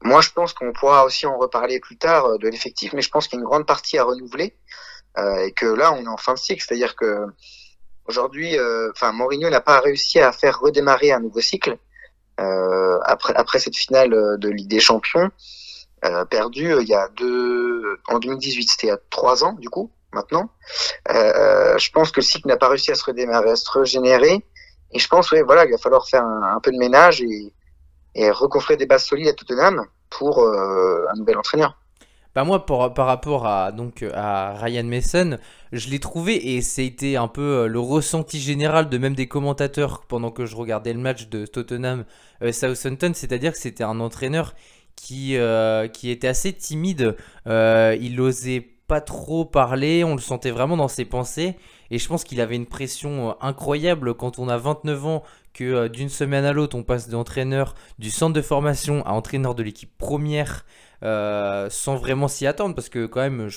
moi 0.05 0.21
je 0.21 0.29
pense 0.29 0.53
qu'on 0.53 0.71
pourra 0.71 1.03
aussi 1.03 1.25
en 1.25 1.37
reparler 1.37 1.79
plus 1.79 1.97
tard 1.97 2.25
euh, 2.25 2.37
de 2.37 2.47
l'effectif 2.47 2.93
mais 2.93 3.01
je 3.01 3.09
pense 3.09 3.27
qu'il 3.27 3.37
y 3.37 3.39
a 3.39 3.41
une 3.41 3.47
grande 3.47 3.65
partie 3.65 3.97
à 3.97 4.03
renouveler 4.03 4.55
euh, 5.17 5.45
et 5.45 5.51
que 5.51 5.65
là 5.65 5.93
on 5.93 6.03
est 6.03 6.07
en 6.07 6.17
fin 6.17 6.33
de 6.33 6.39
cycle. 6.39 6.63
C'est-à-dire 6.65 6.95
que 6.95 7.25
aujourd'hui 8.07 8.57
euh, 8.57 8.91
enfin 8.91 9.11
Mourinho 9.11 9.49
n'a 9.49 9.61
pas 9.61 9.79
réussi 9.79 10.19
à 10.19 10.31
faire 10.31 10.59
redémarrer 10.59 11.11
un 11.11 11.19
nouveau 11.19 11.41
cycle 11.41 11.77
euh, 12.39 12.99
après 13.03 13.33
après 13.35 13.59
cette 13.59 13.75
finale 13.75 14.37
de 14.37 14.49
Ligue 14.49 14.67
des 14.67 14.79
Champions 14.79 15.29
perdue 16.29 16.75
il 16.81 16.87
y 16.87 16.93
a 16.93 17.09
deux 17.17 17.99
en 18.07 18.19
2018 18.19 18.69
c'était 18.69 18.87
il 18.87 18.89
y 18.91 18.93
a 18.93 18.99
trois 19.09 19.43
ans 19.43 19.53
du 19.53 19.69
coup 19.69 19.91
maintenant. 20.13 20.51
Je 21.09 21.91
pense 21.91 22.11
que 22.11 22.19
le 22.19 22.25
cycle 22.25 22.47
n'a 22.47 22.57
pas 22.57 22.69
réussi 22.69 22.91
à 22.91 22.95
se 22.95 23.03
redémarrer 23.03 23.49
à 23.49 23.55
se 23.55 23.69
régénérer 23.71 24.45
et 24.91 24.99
je 24.99 25.07
pense, 25.07 25.31
ouais, 25.31 25.41
voilà, 25.41 25.65
il 25.65 25.71
va 25.71 25.77
falloir 25.77 26.07
faire 26.07 26.23
un, 26.23 26.59
peu 26.61 26.71
de 26.71 26.77
ménage 26.77 27.21
et, 27.21 27.53
et, 28.15 28.31
des 28.77 28.85
bases 28.85 29.05
solides 29.05 29.27
à 29.27 29.33
Tottenham 29.33 29.85
pour 30.09 30.39
euh, 30.39 31.05
un 31.11 31.17
nouvel 31.17 31.37
entraîneur. 31.37 31.77
Bah 32.33 32.43
moi, 32.43 32.65
par, 32.65 32.93
par 32.93 33.05
rapport 33.05 33.47
à, 33.47 33.71
donc, 33.71 34.03
à 34.13 34.53
Ryan 34.55 34.83
Mason, 34.83 35.37
je 35.71 35.89
l'ai 35.89 35.99
trouvé 35.99 36.55
et 36.55 36.61
c'était 36.61 37.15
un 37.15 37.29
peu 37.29 37.41
euh, 37.41 37.67
le 37.67 37.79
ressenti 37.79 38.39
général 38.39 38.89
de 38.89 38.97
même 38.97 39.15
des 39.15 39.27
commentateurs 39.27 40.01
pendant 40.07 40.31
que 40.31 40.45
je 40.45 40.55
regardais 40.55 40.93
le 40.93 40.99
match 40.99 41.27
de 41.29 41.45
Tottenham 41.45 42.03
euh, 42.41 42.51
Southampton, 42.51 43.11
c'est-à-dire 43.13 43.53
que 43.53 43.57
c'était 43.57 43.85
un 43.85 43.99
entraîneur 43.99 44.53
qui, 44.95 45.37
qui 45.91 46.09
était 46.09 46.27
assez 46.27 46.53
timide, 46.53 47.17
il 47.45 48.21
osait 48.21 48.74
pas 48.87 49.01
trop 49.01 49.45
parler, 49.45 50.03
on 50.03 50.15
le 50.15 50.21
sentait 50.21 50.51
vraiment 50.51 50.77
dans 50.77 50.87
ses 50.87 51.05
pensées 51.05 51.55
et 51.91 51.99
je 51.99 52.07
pense 52.07 52.23
qu'il 52.23 52.41
avait 52.41 52.55
une 52.55 52.65
pression 52.65 53.29
euh, 53.29 53.33
incroyable 53.41 54.13
quand 54.13 54.39
on 54.39 54.47
a 54.47 54.57
29 54.57 55.05
ans, 55.05 55.23
que 55.53 55.63
euh, 55.63 55.89
d'une 55.89 56.09
semaine 56.09 56.45
à 56.45 56.53
l'autre, 56.53 56.77
on 56.77 56.83
passe 56.83 57.09
d'entraîneur 57.09 57.75
du 57.99 58.11
centre 58.11 58.33
de 58.33 58.41
formation 58.41 59.05
à 59.05 59.11
entraîneur 59.11 59.55
de 59.55 59.63
l'équipe 59.63 59.91
première. 59.97 60.65
Euh, 61.03 61.67
sans 61.69 61.95
vraiment 61.95 62.27
s'y 62.27 62.47
attendre 62.47 62.73
parce 62.73 62.89
que 62.89 63.05
quand 63.05 63.21
même 63.21 63.49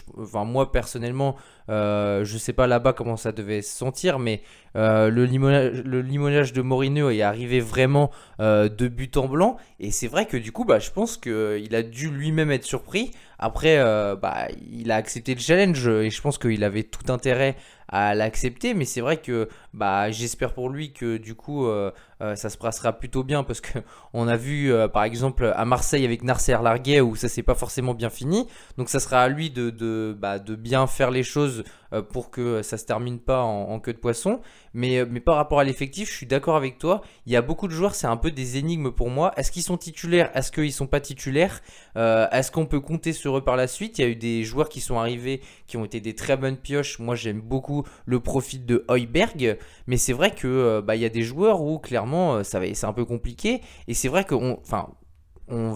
moi 0.45 0.73
personnellement 0.73 1.37
euh, 1.71 2.25
je 2.25 2.37
sais 2.37 2.53
pas 2.53 2.67
là-bas 2.67 2.93
comment 2.93 3.17
ça 3.17 3.31
devait 3.31 3.63
se 3.63 3.77
sentir 3.77 4.19
mais 4.19 4.43
le, 4.75 5.25
limonage, 5.25 5.83
le 5.85 6.03
limonage 6.03 6.53
de 6.53 6.63
Mourinho 6.63 7.11
est 7.11 7.23
arrivé 7.23 7.59
vraiment 7.59 8.11
de 8.39 8.89
but 8.89 9.17
en 9.17 9.27
blanc. 9.27 9.57
Et 9.81 9.91
c'est 9.91 10.07
vrai 10.07 10.27
que 10.27 10.37
du 10.37 10.53
coup 10.53 10.65
bah, 10.65 10.79
je 10.79 10.91
pense 10.91 11.17
qu'il 11.17 11.75
a 11.75 11.83
dû 11.83 12.11
lui-même 12.11 12.53
être 12.53 12.65
surpris. 12.65 13.11
Après 13.41 13.77
bah, 14.23 14.47
il 14.71 14.93
a 14.93 14.97
accepté 14.97 15.35
le 15.35 15.41
challenge 15.41 15.89
et 15.89 16.11
je 16.11 16.23
pense 16.23 16.39
qu'il 16.39 16.63
avait 16.63 16.85
tout 16.85 17.13
intérêt 17.13 17.57
à 17.89 18.15
l'accepter. 18.15 18.75
Mais 18.75 18.85
c'est 18.85 19.01
vrai 19.01 19.19
que 19.19 19.49
bah, 19.73 20.11
j'espère 20.11 20.53
pour 20.53 20.69
lui 20.69 20.93
que 20.93 21.17
du 21.17 21.35
coup 21.35 21.67
euh, 21.67 21.91
euh, 22.21 22.37
ça 22.37 22.51
se 22.51 22.59
passera 22.59 22.93
plutôt 22.93 23.25
bien 23.25 23.43
parce 23.45 23.61
que 23.61 23.79
on 24.13 24.29
a 24.29 24.37
vu 24.37 24.73
euh, 24.73 24.89
par 24.89 25.05
exemple 25.05 25.53
à 25.55 25.65
Marseille 25.65 26.05
avec 26.05 26.23
Narcer 26.23 26.63
Larguet 26.63 27.01
où 27.01 27.17
ça 27.17 27.29
s'est 27.29 27.43
pas 27.43 27.55
forcément 27.55 27.95
bien 27.95 28.11
fini. 28.11 28.47
Donc 28.77 28.89
ça 28.89 29.01
sera 29.01 29.23
à 29.23 29.29
lui 29.29 29.51
de, 29.51 30.17
bah, 30.19 30.39
de 30.39 30.55
bien 30.55 30.87
faire 30.87 31.11
les 31.11 31.23
choses 31.23 31.65
pour 32.13 32.31
que 32.31 32.61
ça 32.63 32.77
se 32.77 32.85
termine 32.85 33.19
pas 33.19 33.41
en, 33.43 33.81
queue 33.81 33.95
de 33.95 33.99
poisson. 33.99 34.41
Mais, 34.79 35.05
mais 35.11 35.19
par 35.19 35.35
rapport 35.35 35.59
à 35.59 35.65
l'effectif, 35.65 36.09
je 36.09 36.15
suis 36.15 36.27
d'accord 36.27 36.55
avec 36.55 36.79
toi. 36.79 37.03
Il 37.27 37.33
y 37.33 37.37
a 37.37 37.43
beaucoup 37.43 37.67
de 37.67 37.73
joueurs, 37.73 37.97
c'est 37.97 38.07
un 38.07 38.17
peu 38.17 38.31
des 38.31 38.59
énigmes 38.59 38.93
pour 38.93 39.11
moi. 39.11 39.33
Est-ce 39.37 39.51
qu'ils 39.51 39.65
sont 39.65 39.77
titulaires? 39.77 40.31
Est-ce 40.37 40.53
qu'ils 40.53 40.73
sont 40.73 40.87
pas 40.87 41.01
titulaires? 41.01 41.61
Est-ce 41.97 42.53
qu'on 42.53 42.67
peut 42.67 42.81
compter 42.81 43.13
sur 43.13 43.37
eux 43.37 43.43
par 43.43 43.57
la 43.57 43.67
suite? 43.67 43.99
Il 43.99 44.03
y 44.03 44.05
a 44.05 44.09
eu 44.09 44.17
des 44.17 44.45
joueurs 44.45 44.69
qui 44.69 44.81
sont 44.81 44.99
arrivés 44.99 45.41
qui 45.67 45.77
ont 45.77 45.85
été 45.85 46.01
des 46.01 46.15
très 46.15 46.37
bonnes 46.37 46.57
pioches. 46.57 46.99
Moi 47.01 47.17
j'aime 47.17 47.41
beaucoup 47.41 47.85
le 48.07 48.21
profit 48.21 48.59
de 48.61 48.85
Heuberg. 48.89 49.59
Mais 49.87 49.97
c'est 49.97 50.13
vrai 50.13 50.31
que 50.31 50.47
euh, 50.47 50.83
bah, 50.83 50.97
y 50.97 51.05
a 51.05 51.09
des 51.09 51.23
joueurs 51.23 51.63
où 51.63 51.79
clairement 51.79 52.37
euh, 52.37 52.43
c'est 52.45 52.85
un 52.85 52.93
peu 52.93 53.05
compliqué. 53.05 53.61
Et 53.89 53.95
c'est 53.95 54.09
vrai 54.09 54.25
que 54.25 54.35
enfin, 54.35 54.89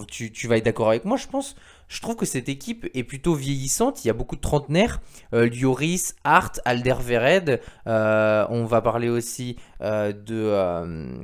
tu, 0.07 0.47
vas 0.47 0.57
être 0.57 0.65
d'accord 0.65 0.89
avec 0.89 1.05
moi, 1.05 1.17
je 1.17 1.27
pense. 1.27 1.55
Je 1.87 2.01
trouve 2.01 2.15
que 2.15 2.25
cette 2.25 2.49
équipe 2.49 2.89
est 2.93 3.03
plutôt 3.03 3.35
vieillissante. 3.35 4.03
Il 4.03 4.07
y 4.07 4.11
a 4.11 4.13
beaucoup 4.13 4.35
de 4.35 4.41
trentenaires. 4.41 5.01
Euh, 5.33 5.47
Lioris, 5.47 6.13
Hart, 6.23 6.59
Alderweireld. 6.65 7.61
on 7.85 8.65
va 8.65 8.81
parler 8.81 9.09
aussi 9.09 9.57
de 9.79 11.23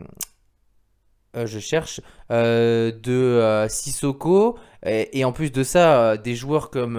euh, 1.36 1.46
je 1.46 1.60
cherche, 1.60 2.02
euh, 2.32 2.92
de 2.92 3.12
euh, 3.12 3.68
Sissoko, 3.68 4.58
et, 4.86 5.26
en 5.26 5.32
plus 5.32 5.52
de 5.52 5.64
ça, 5.64 6.02
euh, 6.02 6.18
des 6.18 6.36
joueurs 6.36 6.70
comme 6.70 6.98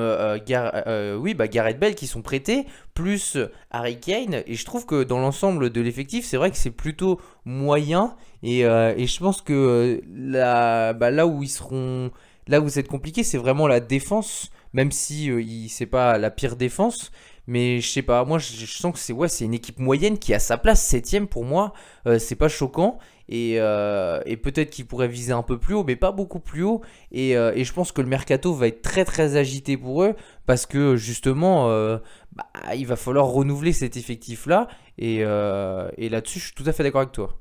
oui, 1.19 1.35
bah, 1.35 1.49
Gareth 1.49 1.79
Bale 1.79 1.95
qui 1.95 2.07
sont 2.07 2.23
prêtés, 2.23 2.67
plus 2.95 3.39
Harry 3.71 3.99
Kane, 3.99 4.43
et 4.47 4.55
je 4.55 4.65
trouve 4.65 4.87
que 4.87 5.03
dans 5.03 5.19
l'ensemble 5.19 5.71
de 5.71 5.81
l'effectif, 5.81 6.25
c'est 6.25 6.37
vrai 6.37 6.51
que 6.51 6.57
c'est 6.57 6.71
plutôt 6.71 7.21
moyen, 7.45 8.17
et, 8.43 8.61
et 8.61 9.07
je 9.07 9.19
pense 9.19 9.43
que 9.43 10.01
là, 10.13 10.93
bah, 10.93 11.11
là 11.11 11.27
où 11.27 11.43
ils 11.43 11.49
seront, 11.49 12.11
là 12.47 12.61
où 12.61 12.69
c'est 12.69 12.87
compliqué, 12.87 13.25
c'est 13.25 13.39
vraiment 13.39 13.67
la 13.67 13.81
défense, 13.81 14.51
même 14.73 14.93
si 14.93 15.69
c'est 15.69 15.87
pas 15.87 16.19
la 16.19 16.31
pire 16.31 16.57
défense. 16.57 17.11
Mais 17.47 17.81
je 17.81 17.89
sais 17.89 18.03
pas, 18.03 18.25
moi 18.25 18.39
je, 18.39 18.67
sens 18.67 18.93
que 18.93 18.99
c'est 19.01 19.13
ouais, 19.13 19.27
une 19.41 19.55
équipe 19.55 19.81
moyenne 19.81 20.19
qui 20.19 20.33
a 20.35 20.39
sa 20.39 20.57
place, 20.57 20.85
septième 20.85 21.27
pour 21.27 21.45
moi, 21.45 21.73
c'est 22.19 22.37
pas 22.37 22.49
choquant. 22.49 22.99
Et, 23.31 23.61
euh, 23.61 24.21
et 24.27 24.37
peut-être 24.37 24.71
qu'il 24.71 24.87
pourrait 24.87 25.07
viser 25.07 25.33
un 25.33 25.45
peu 25.45 25.57
plus 25.57 25.75
haut, 25.75 25.85
mais 25.85 25.95
pas 25.95 26.11
beaucoup 26.11 26.41
plus 26.41 26.65
haut. 26.65 26.83
Et, 27.13 27.37
euh, 27.37 27.53
et 27.55 27.65
je 27.65 27.73
pense 27.73 27.93
que 27.93 28.03
le 28.03 28.09
mercato 28.09 28.53
va 28.53 28.67
être 28.67 28.83
très 28.83 29.05
très 29.05 29.37
agité 29.37 29.77
pour 29.77 30.03
eux, 30.03 30.17
parce 30.47 30.67
que 30.67 30.97
justement, 30.97 31.71
euh, 31.71 31.99
bah, 32.33 32.45
il 32.75 32.89
va 32.89 32.97
falloir 32.97 33.27
renouveler 33.27 33.73
cet 33.73 33.97
effectif-là. 33.97 34.67
Et, 34.99 35.21
euh, 35.23 35.89
et 35.97 36.09
là-dessus, 36.09 36.41
je 36.41 36.45
suis 36.47 36.55
tout 36.55 36.65
à 36.67 36.73
fait 36.73 36.83
d'accord 36.83 37.03
avec 37.03 37.13
toi. 37.13 37.39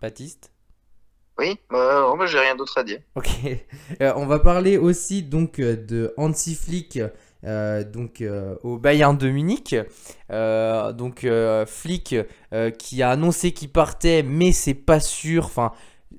Baptiste? 0.00 0.50
Oui, 1.38 1.58
bah, 1.70 2.14
moi 2.16 2.26
j'ai 2.26 2.38
rien 2.38 2.56
d'autre 2.56 2.78
à 2.78 2.82
dire. 2.82 3.00
Ok. 3.14 3.28
On 4.00 4.26
va 4.26 4.38
parler 4.38 4.78
aussi 4.78 5.22
donc 5.22 5.60
de 5.60 6.14
Hansi 6.16 6.54
Flick 6.54 6.98
euh, 7.44 7.84
donc 7.84 8.20
euh, 8.20 8.56
au 8.62 8.78
Bayern 8.78 9.16
de 9.16 9.30
Munich. 9.30 9.74
Euh, 10.30 10.92
donc 10.92 11.26
Flick 11.66 12.16
qui 12.78 13.02
a 13.02 13.10
annoncé 13.10 13.52
qu'il 13.52 13.70
partait, 13.70 14.22
mais 14.22 14.52
c'est 14.52 14.74
pas 14.74 15.00
sûr. 15.00 15.46
Enfin, 15.46 15.72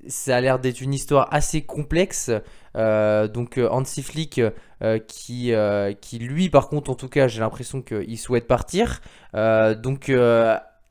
ça 0.06 0.36
a 0.36 0.40
l'air 0.40 0.58
d'être 0.58 0.80
une 0.80 0.94
histoire 0.94 1.28
assez 1.32 1.62
complexe. 1.62 2.30
Donc 2.74 3.58
Hansi 3.58 4.02
Flick 4.02 4.40
qui 5.06 5.52
qui 6.00 6.18
lui 6.18 6.48
par 6.48 6.68
contre 6.68 6.90
en 6.90 6.94
tout 6.94 7.08
cas 7.08 7.28
j'ai 7.28 7.40
l'impression 7.40 7.82
qu'il 7.82 8.18
souhaite 8.18 8.46
partir. 8.46 9.00
Donc 9.34 10.10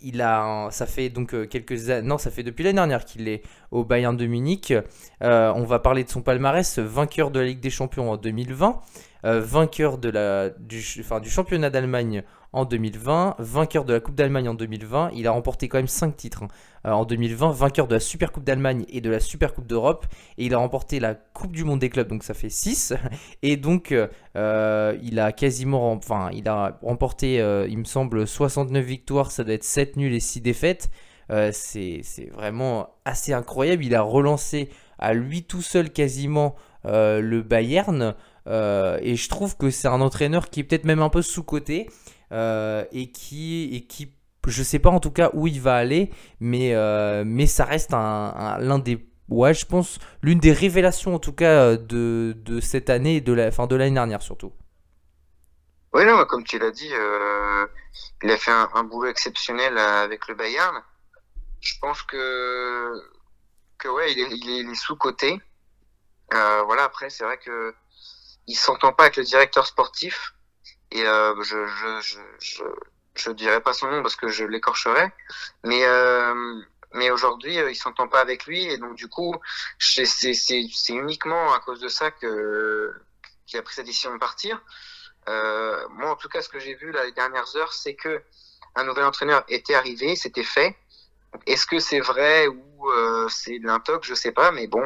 il 0.04 0.22
a 0.22 0.68
ça 0.72 0.86
fait 0.86 1.10
donc 1.10 1.50
quelques 1.50 1.90
années 1.90 2.08
non 2.08 2.18
ça 2.18 2.32
fait 2.32 2.44
depuis 2.44 2.64
l'année 2.64 2.78
dernière 2.78 3.06
qu'il 3.06 3.28
est 3.28 3.42
au 3.72 3.84
Bayern 3.84 4.16
de 4.16 4.26
Munich. 4.28 4.74
On 5.20 5.64
va 5.64 5.80
parler 5.80 6.04
de 6.04 6.10
son 6.10 6.22
palmarès, 6.22 6.80
vainqueur 6.80 7.32
de 7.32 7.40
la 7.40 7.48
Ligue 7.48 7.60
des 7.60 7.72
Champions 7.72 8.12
en 8.12 8.18
2020, 8.18 8.70
euh, 8.70 9.11
vainqueur 9.24 9.98
de 9.98 10.10
la, 10.10 10.50
du, 10.50 10.82
championnat 10.82 11.70
d'Allemagne 11.70 12.24
en 12.54 12.66
2020, 12.66 13.36
vainqueur 13.40 13.86
de 13.86 13.94
la 13.94 14.00
Coupe 14.00 14.16
d'Allemagne 14.16 14.50
en 14.50 14.54
2020. 14.54 15.12
Il 15.16 15.28
a 15.28 15.32
remporté 15.32 15.68
quand 15.68 15.78
même 15.78 15.88
5 15.88 16.16
titres 16.16 16.44
hein, 16.44 16.48
euh, 16.86 16.92
en 16.92 17.06
2020, 17.06 17.52
vainqueur 17.52 17.88
de 17.88 17.94
la 17.94 18.00
Super 18.00 18.32
Coupe 18.32 18.44
d'Allemagne 18.44 18.86
et 18.90 19.00
de 19.00 19.10
la 19.10 19.20
Super 19.20 19.54
Coupe 19.54 19.68
d'Europe. 19.68 20.06
Et 20.38 20.46
il 20.46 20.54
a 20.54 20.58
remporté 20.58 21.00
la 21.00 21.16
Coupe 21.16 21.54
du 21.54 21.64
Monde 21.64 21.80
des 21.80 21.90
clubs, 21.90 22.08
donc 22.08 22.24
ça 22.24 22.34
fait 22.34 22.50
6. 22.50 22.94
Et 23.42 23.56
donc, 23.58 23.92
euh, 23.92 24.08
euh, 24.36 24.98
il 25.02 25.20
a 25.20 25.32
quasiment, 25.32 26.00
il 26.34 26.48
a 26.50 26.78
remporté, 26.82 27.40
euh, 27.42 27.68
il 27.70 27.78
me 27.78 27.86
semble, 27.86 28.28
69 28.28 28.84
victoires, 28.84 29.32
ça 29.32 29.44
doit 29.44 29.54
être 29.54 29.64
7 29.64 29.96
nuls 29.96 30.14
et 30.14 30.20
6 30.20 30.42
défaites. 30.42 30.90
Euh, 31.32 31.52
c'est 31.54 32.30
vraiment 32.34 32.90
assez 33.06 33.34
incroyable. 33.34 33.86
Il 33.86 33.96
a 33.96 34.02
relancé 34.02 34.70
à 35.00 35.14
lui 35.14 35.44
tout 35.44 35.62
seul 35.62 35.90
quasiment 35.92 36.56
euh, 36.86 37.22
le 37.22 37.42
Bayern. 37.42 38.16
Euh, 38.48 38.98
et 39.02 39.16
je 39.16 39.30
trouve 39.30 39.58
que 39.58 39.70
c'est 39.70 39.88
un 39.88 40.02
entraîneur 40.02 40.50
qui 40.50 40.62
est 40.62 40.64
peut-être 40.64 40.86
même 40.86 41.02
un 41.02 41.10
peu 41.10 41.22
sous-coté 41.22 41.90
euh, 42.32 42.86
et 42.92 43.12
qui, 43.12 43.70
et 43.76 43.86
qui, 43.86 44.14
je 44.48 44.64
sais 44.64 44.80
pas 44.80 44.90
en 44.90 45.00
tout 45.00 45.12
cas 45.12 45.30
où 45.34 45.48
il 45.48 45.62
va 45.62 45.76
aller, 45.76 46.12
mais, 46.40 46.74
euh, 46.74 47.24
mais 47.26 47.46
ça 47.46 47.66
reste 47.66 47.94
un, 47.94 48.80
des, 48.80 49.06
ouais, 49.30 49.54
je 49.54 49.66
pense, 49.66 50.00
l'une 50.22 50.40
des 50.40 50.54
révélations 50.54 51.16
en 51.16 51.20
tout 51.20 51.34
cas 51.34 51.52
euh, 51.52 51.78
de, 51.78 52.34
de 52.38 52.60
cette 52.60 52.90
année 52.90 53.18
et 53.18 53.22
de 53.22 53.34
la, 53.34 53.50
l'année 53.50 53.92
dernière 53.92 54.22
surtout. 54.22 54.54
Oui, 55.94 56.06
non, 56.06 56.24
comme 56.26 56.46
tu 56.46 56.58
l'as 56.58 56.72
dit, 56.72 56.90
il 58.24 58.32
a 58.32 58.38
fait 58.38 58.52
un, 58.52 58.84
boulot 58.86 59.10
exceptionnel 59.10 59.78
avec 59.78 60.28
le 60.30 60.36
Bayern. 60.36 60.82
Je 61.60 61.74
pense 61.82 62.02
que, 62.04 62.94
que 63.78 63.90
ouais, 63.90 64.14
il 64.14 64.50
est, 64.50 64.72
est, 64.72 64.76
sous-coté. 64.76 65.42
Euh, 66.34 66.64
voilà, 66.64 66.86
après, 66.86 67.10
c'est 67.10 67.24
vrai 67.24 67.38
que 67.38 67.74
il 68.52 68.56
s'entend 68.56 68.92
pas 68.94 69.04
avec 69.04 69.16
le 69.18 69.24
directeur 69.24 69.66
sportif. 69.66 70.34
Et 70.92 71.06
euh, 71.06 71.42
je, 71.42 71.66
je, 71.66 72.20
je, 72.40 72.64
je, 73.16 73.32
dirais 73.32 73.62
pas 73.62 73.74
son 73.74 73.90
nom 73.90 74.02
parce 74.02 74.18
que 74.18 74.28
je 74.28 74.44
l'écorcherais. 74.44 75.12
Mais, 75.64 75.86
euh, 75.86 76.62
mais 76.94 77.12
aujourd'hui, 77.12 77.58
euh, 77.60 77.72
il 77.72 77.76
s'entend 77.76 78.10
pas 78.10 78.20
avec 78.20 78.46
lui. 78.46 78.66
Et 78.66 78.78
donc, 78.78 78.96
du 78.96 79.08
coup, 79.08 79.34
c'est 79.80 80.06
c'est- 80.06 80.90
uniquement 80.90 81.54
à 81.54 81.60
cause 81.60 81.80
de 81.80 81.88
ça 81.88 82.12
que 82.12 82.94
qu'il 83.48 83.58
a 83.60 83.64
pris 83.64 83.76
sa 83.76 83.84
décision 83.84 84.14
de 84.14 84.20
partir. 84.20 84.62
Moi, 85.28 86.10
en 86.12 86.16
tout 86.16 86.28
cas, 86.30 86.42
ce 86.42 86.50
que 86.50 86.60
j'ai 86.60 86.76
vu 86.76 86.92
là, 86.92 87.06
les 87.06 87.14
dernières 87.14 87.56
heures, 87.56 87.74
c'est 87.74 87.96
que 87.96 88.22
un 88.76 88.84
nouvel 88.84 89.06
entraîneur 89.06 89.44
était 89.48 89.76
arrivé, 89.76 90.16
c'était 90.16 90.44
fait. 90.44 90.76
Est-ce 91.46 91.66
que 91.66 91.80
c'est 91.80 92.00
vrai 92.00 92.48
ou 92.48 92.90
c'est 93.30 93.60
de 93.60 93.66
l'intox, 93.68 94.08
je 94.08 94.14
sais 94.14 94.32
pas, 94.32 94.52
mais 94.52 94.68
bon, 94.68 94.84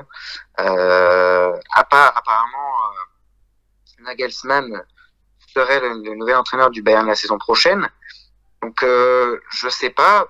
euh, 0.59 1.57
apparemment, 1.71 2.73
Nagelsmann 3.99 4.83
serait 5.53 5.79
le, 5.79 6.15
nouvel 6.15 6.35
entraîneur 6.35 6.69
du 6.69 6.81
Bayern 6.81 7.07
la 7.07 7.15
saison 7.15 7.37
prochaine. 7.37 7.87
Donc, 8.61 8.83
euh, 8.83 9.39
je 9.49 9.69
sais 9.69 9.89
pas. 9.89 10.27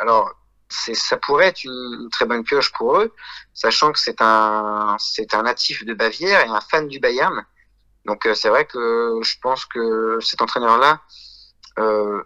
Alors, 0.00 0.32
c'est, 0.68 0.94
ça 0.94 1.16
pourrait 1.16 1.46
être 1.46 1.64
une, 1.64 2.00
une 2.00 2.10
très 2.10 2.26
bonne 2.26 2.42
pioche 2.42 2.72
pour 2.72 2.98
eux, 2.98 3.14
sachant 3.54 3.92
que 3.92 3.98
c'est 3.98 4.20
un, 4.20 4.96
c'est 4.98 5.34
un 5.34 5.42
natif 5.42 5.84
de 5.84 5.94
Bavière 5.94 6.40
et 6.40 6.48
un 6.48 6.60
fan 6.60 6.88
du 6.88 6.98
Bayern. 6.98 7.44
Donc, 8.04 8.26
euh, 8.26 8.34
c'est 8.34 8.48
vrai 8.48 8.66
que 8.66 9.20
je 9.22 9.36
pense 9.40 9.64
que 9.66 10.18
cet 10.20 10.42
entraîneur-là 10.42 11.00
euh, 11.78 12.22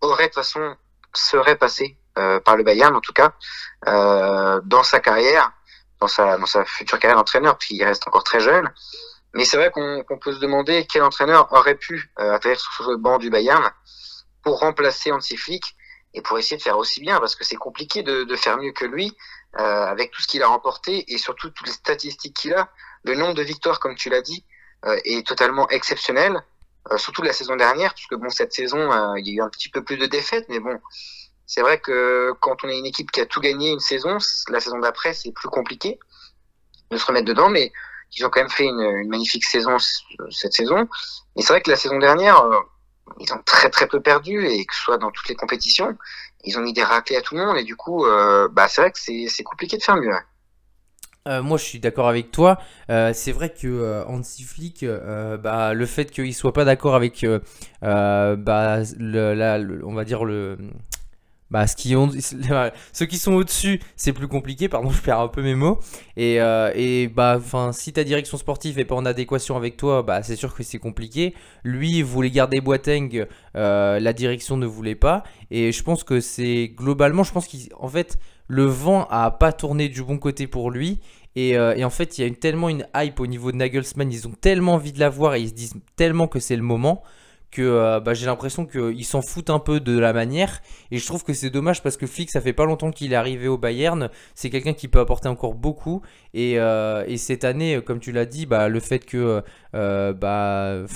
aurait 0.00 0.24
de 0.24 0.28
toute 0.28 0.34
façon 0.34 0.76
serait 1.14 1.56
passé 1.56 1.96
euh, 2.18 2.40
par 2.40 2.56
le 2.56 2.62
Bayern, 2.62 2.94
en 2.94 3.00
tout 3.00 3.12
cas, 3.12 3.32
euh, 3.86 4.60
dans 4.64 4.82
sa 4.82 5.00
carrière, 5.00 5.52
dans 6.00 6.08
sa, 6.08 6.38
dans 6.38 6.46
sa 6.46 6.64
future 6.64 6.98
carrière 6.98 7.18
d'entraîneur, 7.18 7.58
puis 7.58 7.74
il 7.74 7.84
reste 7.84 8.06
encore 8.06 8.24
très 8.24 8.40
jeune. 8.40 8.70
Mais 9.36 9.44
c'est 9.44 9.56
vrai 9.56 9.70
qu'on 9.70 10.02
qu'on 10.02 10.18
peut 10.18 10.32
se 10.32 10.40
demander 10.40 10.86
quel 10.86 11.02
entraîneur 11.02 11.52
aurait 11.52 11.76
pu 11.76 12.10
euh, 12.18 12.32
atterrir 12.32 12.58
sur 12.58 12.90
le 12.90 12.96
banc 12.96 13.18
du 13.18 13.30
Bayern 13.30 13.70
pour 14.42 14.58
remplacer 14.60 15.12
Hansi 15.12 15.36
Flick 15.36 15.76
et 16.14 16.22
pour 16.22 16.38
essayer 16.38 16.56
de 16.56 16.62
faire 16.62 16.78
aussi 16.78 17.00
bien, 17.00 17.20
parce 17.20 17.36
que 17.36 17.44
c'est 17.44 17.56
compliqué 17.56 18.02
de, 18.02 18.24
de 18.24 18.36
faire 18.36 18.56
mieux 18.56 18.72
que 18.72 18.86
lui 18.86 19.14
euh, 19.58 19.86
avec 19.86 20.10
tout 20.10 20.22
ce 20.22 20.28
qu'il 20.28 20.42
a 20.42 20.48
remporté 20.48 21.12
et 21.12 21.18
surtout 21.18 21.50
toutes 21.50 21.66
les 21.66 21.72
statistiques 21.72 22.34
qu'il 22.34 22.54
a. 22.54 22.70
Le 23.04 23.14
nombre 23.14 23.34
de 23.34 23.42
victoires, 23.42 23.80
comme 23.80 23.94
tu 23.94 24.10
l'as 24.10 24.22
dit, 24.22 24.44
euh, 24.86 24.98
est 25.04 25.26
totalement 25.26 25.68
exceptionnel, 25.70 26.40
euh, 26.92 26.98
surtout 26.98 27.22
la 27.22 27.32
saison 27.32 27.56
dernière, 27.56 27.94
puisque 27.94 28.14
bon, 28.14 28.28
cette 28.30 28.52
saison, 28.52 28.92
euh, 28.92 29.18
il 29.18 29.26
y 29.28 29.30
a 29.30 29.34
eu 29.34 29.40
un 29.42 29.48
petit 29.48 29.68
peu 29.68 29.82
plus 29.82 29.96
de 29.96 30.06
défaites, 30.06 30.46
mais 30.48 30.60
bon, 30.60 30.78
c'est 31.46 31.60
vrai 31.60 31.80
que 31.80 32.32
quand 32.40 32.64
on 32.64 32.68
est 32.68 32.78
une 32.78 32.86
équipe 32.86 33.10
qui 33.10 33.20
a 33.20 33.26
tout 33.26 33.40
gagné 33.40 33.70
une 33.70 33.80
saison, 33.80 34.18
la 34.48 34.60
saison 34.60 34.78
d'après, 34.78 35.14
c'est 35.14 35.32
plus 35.32 35.48
compliqué 35.48 35.98
de 36.90 36.96
se 36.98 37.06
remettre 37.06 37.26
dedans, 37.26 37.48
mais 37.48 37.72
ils 38.12 38.24
ont 38.24 38.30
quand 38.30 38.40
même 38.40 38.50
fait 38.50 38.64
une, 38.64 39.08
magnifique 39.08 39.44
saison 39.44 39.76
cette 40.30 40.52
saison. 40.52 40.88
Et 41.36 41.42
c'est 41.42 41.52
vrai 41.52 41.60
que 41.60 41.70
la 41.70 41.76
saison 41.76 41.98
dernière, 41.98 42.40
euh, 42.42 42.58
ils 43.20 43.32
ont 43.32 43.40
très 43.44 43.70
très 43.70 43.86
peu 43.86 44.00
perdu, 44.00 44.46
et 44.46 44.64
que 44.64 44.74
ce 44.74 44.82
soit 44.82 44.98
dans 44.98 45.10
toutes 45.10 45.28
les 45.28 45.36
compétitions, 45.36 45.96
ils 46.44 46.58
ont 46.58 46.62
mis 46.62 46.72
des 46.72 46.84
raclés 46.84 47.16
à 47.16 47.22
tout 47.22 47.36
le 47.36 47.44
monde, 47.44 47.56
et 47.56 47.64
du 47.64 47.76
coup, 47.76 48.06
euh, 48.06 48.48
bah, 48.50 48.68
c'est 48.68 48.80
vrai 48.80 48.92
que 48.92 48.98
c'est 48.98 49.42
compliqué 49.42 49.76
de 49.76 49.82
faire 49.82 49.96
mieux. 49.96 50.14
Euh, 51.26 51.42
moi, 51.42 51.58
je 51.58 51.64
suis 51.64 51.80
d'accord 51.80 52.08
avec 52.08 52.30
toi. 52.30 52.58
Euh, 52.88 53.12
c'est 53.12 53.32
vrai 53.32 53.50
que 53.50 53.66
euh, 53.66 54.04
Hansi 54.06 54.44
Flick, 54.44 54.84
euh, 54.84 55.36
bah, 55.36 55.74
le 55.74 55.86
fait 55.86 56.10
qu'il 56.10 56.32
soit 56.34 56.52
pas 56.52 56.64
d'accord 56.64 56.94
avec, 56.94 57.24
euh, 57.24 57.40
euh, 57.82 58.36
bah, 58.36 58.78
la- 58.98 59.58
on 59.84 59.94
va 59.94 60.04
dire 60.04 60.24
le, 60.24 60.56
bah, 61.50 61.64
ont, 61.94 62.10
ceux 62.92 63.06
qui 63.06 63.18
sont 63.18 63.34
au-dessus, 63.34 63.80
c'est 63.96 64.12
plus 64.12 64.28
compliqué. 64.28 64.68
Pardon, 64.68 64.90
je 64.90 65.00
perds 65.00 65.20
un 65.20 65.28
peu 65.28 65.42
mes 65.42 65.54
mots. 65.54 65.78
Et, 66.16 66.40
euh, 66.40 66.72
et 66.74 67.08
bah, 67.08 67.36
enfin, 67.38 67.72
si 67.72 67.92
ta 67.92 68.04
direction 68.04 68.36
sportive 68.36 68.78
est 68.78 68.84
pas 68.84 68.96
en 68.96 69.06
adéquation 69.06 69.56
avec 69.56 69.76
toi, 69.76 70.02
bah, 70.02 70.22
c'est 70.22 70.36
sûr 70.36 70.54
que 70.54 70.62
c'est 70.62 70.78
compliqué. 70.78 71.34
Lui 71.62 72.02
voulait 72.02 72.30
garder 72.30 72.60
Boateng, 72.60 73.26
euh, 73.56 74.00
la 74.00 74.12
direction 74.12 74.56
ne 74.56 74.66
voulait 74.66 74.94
pas. 74.94 75.22
Et 75.50 75.72
je 75.72 75.82
pense 75.82 76.04
que 76.04 76.20
c'est 76.20 76.72
globalement, 76.74 77.22
je 77.22 77.32
pense 77.32 77.46
qu'en 77.46 77.88
fait, 77.88 78.18
le 78.48 78.64
vent 78.64 79.06
a 79.10 79.30
pas 79.30 79.52
tourné 79.52 79.88
du 79.88 80.02
bon 80.02 80.18
côté 80.18 80.46
pour 80.46 80.70
lui. 80.70 81.00
Et, 81.36 81.56
euh, 81.58 81.84
en 81.84 81.90
fait, 81.90 82.18
il 82.18 82.26
y 82.26 82.30
a 82.30 82.34
tellement 82.34 82.70
une 82.70 82.86
hype 82.96 83.20
au 83.20 83.26
niveau 83.26 83.52
de 83.52 83.56
Nagelsmann, 83.58 84.10
ils 84.10 84.26
ont 84.26 84.32
tellement 84.32 84.74
envie 84.74 84.92
de 84.92 84.98
l'avoir 84.98 85.34
et 85.34 85.42
ils 85.42 85.50
se 85.50 85.54
disent 85.54 85.74
tellement 85.94 86.28
que 86.28 86.40
c'est 86.40 86.56
le 86.56 86.62
moment 86.62 87.02
que 87.50 87.62
euh, 87.62 88.00
bah, 88.00 88.14
j'ai 88.14 88.26
l'impression 88.26 88.66
qu'ils 88.66 89.04
s'en 89.04 89.22
foutent 89.22 89.50
un 89.50 89.58
peu 89.58 89.80
de 89.80 89.98
la 89.98 90.12
manière. 90.12 90.60
Et 90.90 90.98
je 90.98 91.06
trouve 91.06 91.24
que 91.24 91.32
c'est 91.32 91.50
dommage 91.50 91.82
parce 91.82 91.96
que 91.96 92.06
Flick, 92.06 92.30
ça 92.30 92.40
fait 92.40 92.52
pas 92.52 92.64
longtemps 92.64 92.90
qu'il 92.90 93.12
est 93.12 93.16
arrivé 93.16 93.48
au 93.48 93.58
Bayern. 93.58 94.10
C'est 94.34 94.50
quelqu'un 94.50 94.74
qui 94.74 94.88
peut 94.88 95.00
apporter 95.00 95.28
encore 95.28 95.54
beaucoup. 95.54 96.02
Et, 96.34 96.58
euh, 96.58 97.04
et 97.06 97.16
cette 97.16 97.44
année, 97.44 97.80
comme 97.84 98.00
tu 98.00 98.12
l'as 98.12 98.26
dit, 98.26 98.46
bah, 98.46 98.68
le 98.68 98.80
fait 98.80 99.00
que, 99.00 99.42
euh, 99.74 100.12
bah, 100.12 100.86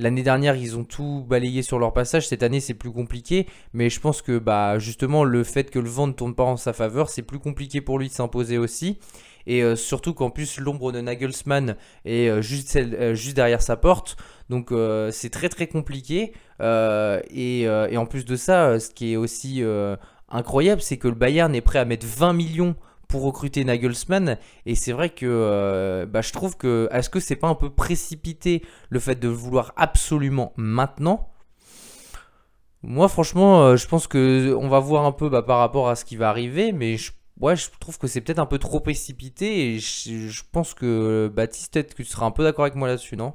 L'année 0.00 0.22
dernière, 0.22 0.54
ils 0.54 0.78
ont 0.78 0.84
tout 0.84 1.26
balayé 1.28 1.62
sur 1.62 1.80
leur 1.80 1.92
passage. 1.92 2.28
Cette 2.28 2.44
année, 2.44 2.60
c'est 2.60 2.74
plus 2.74 2.92
compliqué. 2.92 3.48
Mais 3.72 3.90
je 3.90 3.98
pense 3.98 4.22
que 4.22 4.38
bah, 4.38 4.78
justement, 4.78 5.24
le 5.24 5.42
fait 5.42 5.72
que 5.72 5.80
le 5.80 5.88
vent 5.88 6.06
ne 6.06 6.12
tourne 6.12 6.36
pas 6.36 6.44
en 6.44 6.56
sa 6.56 6.72
faveur, 6.72 7.08
c'est 7.08 7.22
plus 7.22 7.40
compliqué 7.40 7.80
pour 7.80 7.98
lui 7.98 8.06
de 8.06 8.12
s'imposer 8.12 8.58
aussi. 8.58 9.00
Et 9.48 9.62
euh, 9.62 9.76
surtout 9.76 10.12
qu'en 10.12 10.28
plus, 10.28 10.60
l'ombre 10.60 10.92
de 10.92 11.00
Nagelsmann 11.00 11.76
est 12.04 12.28
euh, 12.28 12.42
juste, 12.42 12.76
euh, 12.76 13.14
juste 13.14 13.34
derrière 13.34 13.62
sa 13.62 13.76
porte. 13.76 14.16
Donc 14.50 14.72
c'est 15.10 15.30
très 15.30 15.48
très 15.48 15.66
compliqué. 15.66 16.32
Et, 16.60 17.66
en 17.68 18.06
plus 18.06 18.24
de 18.24 18.36
ça, 18.36 18.78
ce 18.78 18.90
qui 18.90 19.12
est 19.12 19.16
aussi 19.16 19.62
incroyable, 20.30 20.80
c'est 20.80 20.96
que 20.96 21.08
le 21.08 21.14
Bayern 21.14 21.54
est 21.54 21.60
prêt 21.60 21.78
à 21.78 21.84
mettre 21.84 22.06
20 22.06 22.32
millions 22.32 22.76
pour 23.08 23.24
recruter 23.24 23.62
Nagelsmann. 23.64 24.38
Et 24.64 24.74
c'est 24.74 24.92
vrai 24.92 25.10
que 25.10 26.06
bah, 26.10 26.22
je 26.22 26.32
trouve 26.32 26.56
que 26.56 26.88
est-ce 26.92 27.10
que 27.10 27.20
c'est 27.20 27.36
pas 27.36 27.48
un 27.48 27.54
peu 27.54 27.68
précipité 27.68 28.62
le 28.88 29.00
fait 29.00 29.20
de 29.20 29.28
vouloir 29.28 29.74
absolument 29.76 30.54
maintenant? 30.56 31.30
Moi, 32.82 33.08
franchement, 33.08 33.76
je 33.76 33.86
pense 33.86 34.06
que 34.06 34.56
on 34.58 34.68
va 34.68 34.78
voir 34.78 35.04
un 35.04 35.12
peu 35.12 35.28
bah, 35.28 35.42
par 35.42 35.58
rapport 35.58 35.90
à 35.90 35.94
ce 35.94 36.06
qui 36.06 36.16
va 36.16 36.30
arriver, 36.30 36.72
mais 36.72 36.96
je, 36.96 37.12
ouais, 37.40 37.56
je 37.56 37.68
trouve 37.80 37.98
que 37.98 38.06
c'est 38.06 38.20
peut-être 38.20 38.38
un 38.38 38.46
peu 38.46 38.58
trop 38.58 38.80
précipité. 38.80 39.74
Et 39.74 39.78
je, 39.78 40.42
pense 40.52 40.74
que 40.74 41.28
Baptiste, 41.28 41.72
peut-être 41.72 41.94
que 41.94 42.02
tu 42.02 42.08
seras 42.08 42.26
un 42.26 42.30
peu 42.30 42.44
d'accord 42.44 42.64
avec 42.64 42.74
moi 42.74 42.88
là-dessus, 42.88 43.16
non? 43.16 43.34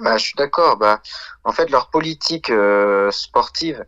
Bah, 0.00 0.16
je 0.16 0.24
suis 0.24 0.36
d'accord. 0.36 0.76
Bah, 0.76 1.00
en 1.44 1.52
fait, 1.52 1.70
leur 1.70 1.90
politique 1.90 2.50
euh, 2.50 3.10
sportive 3.10 3.84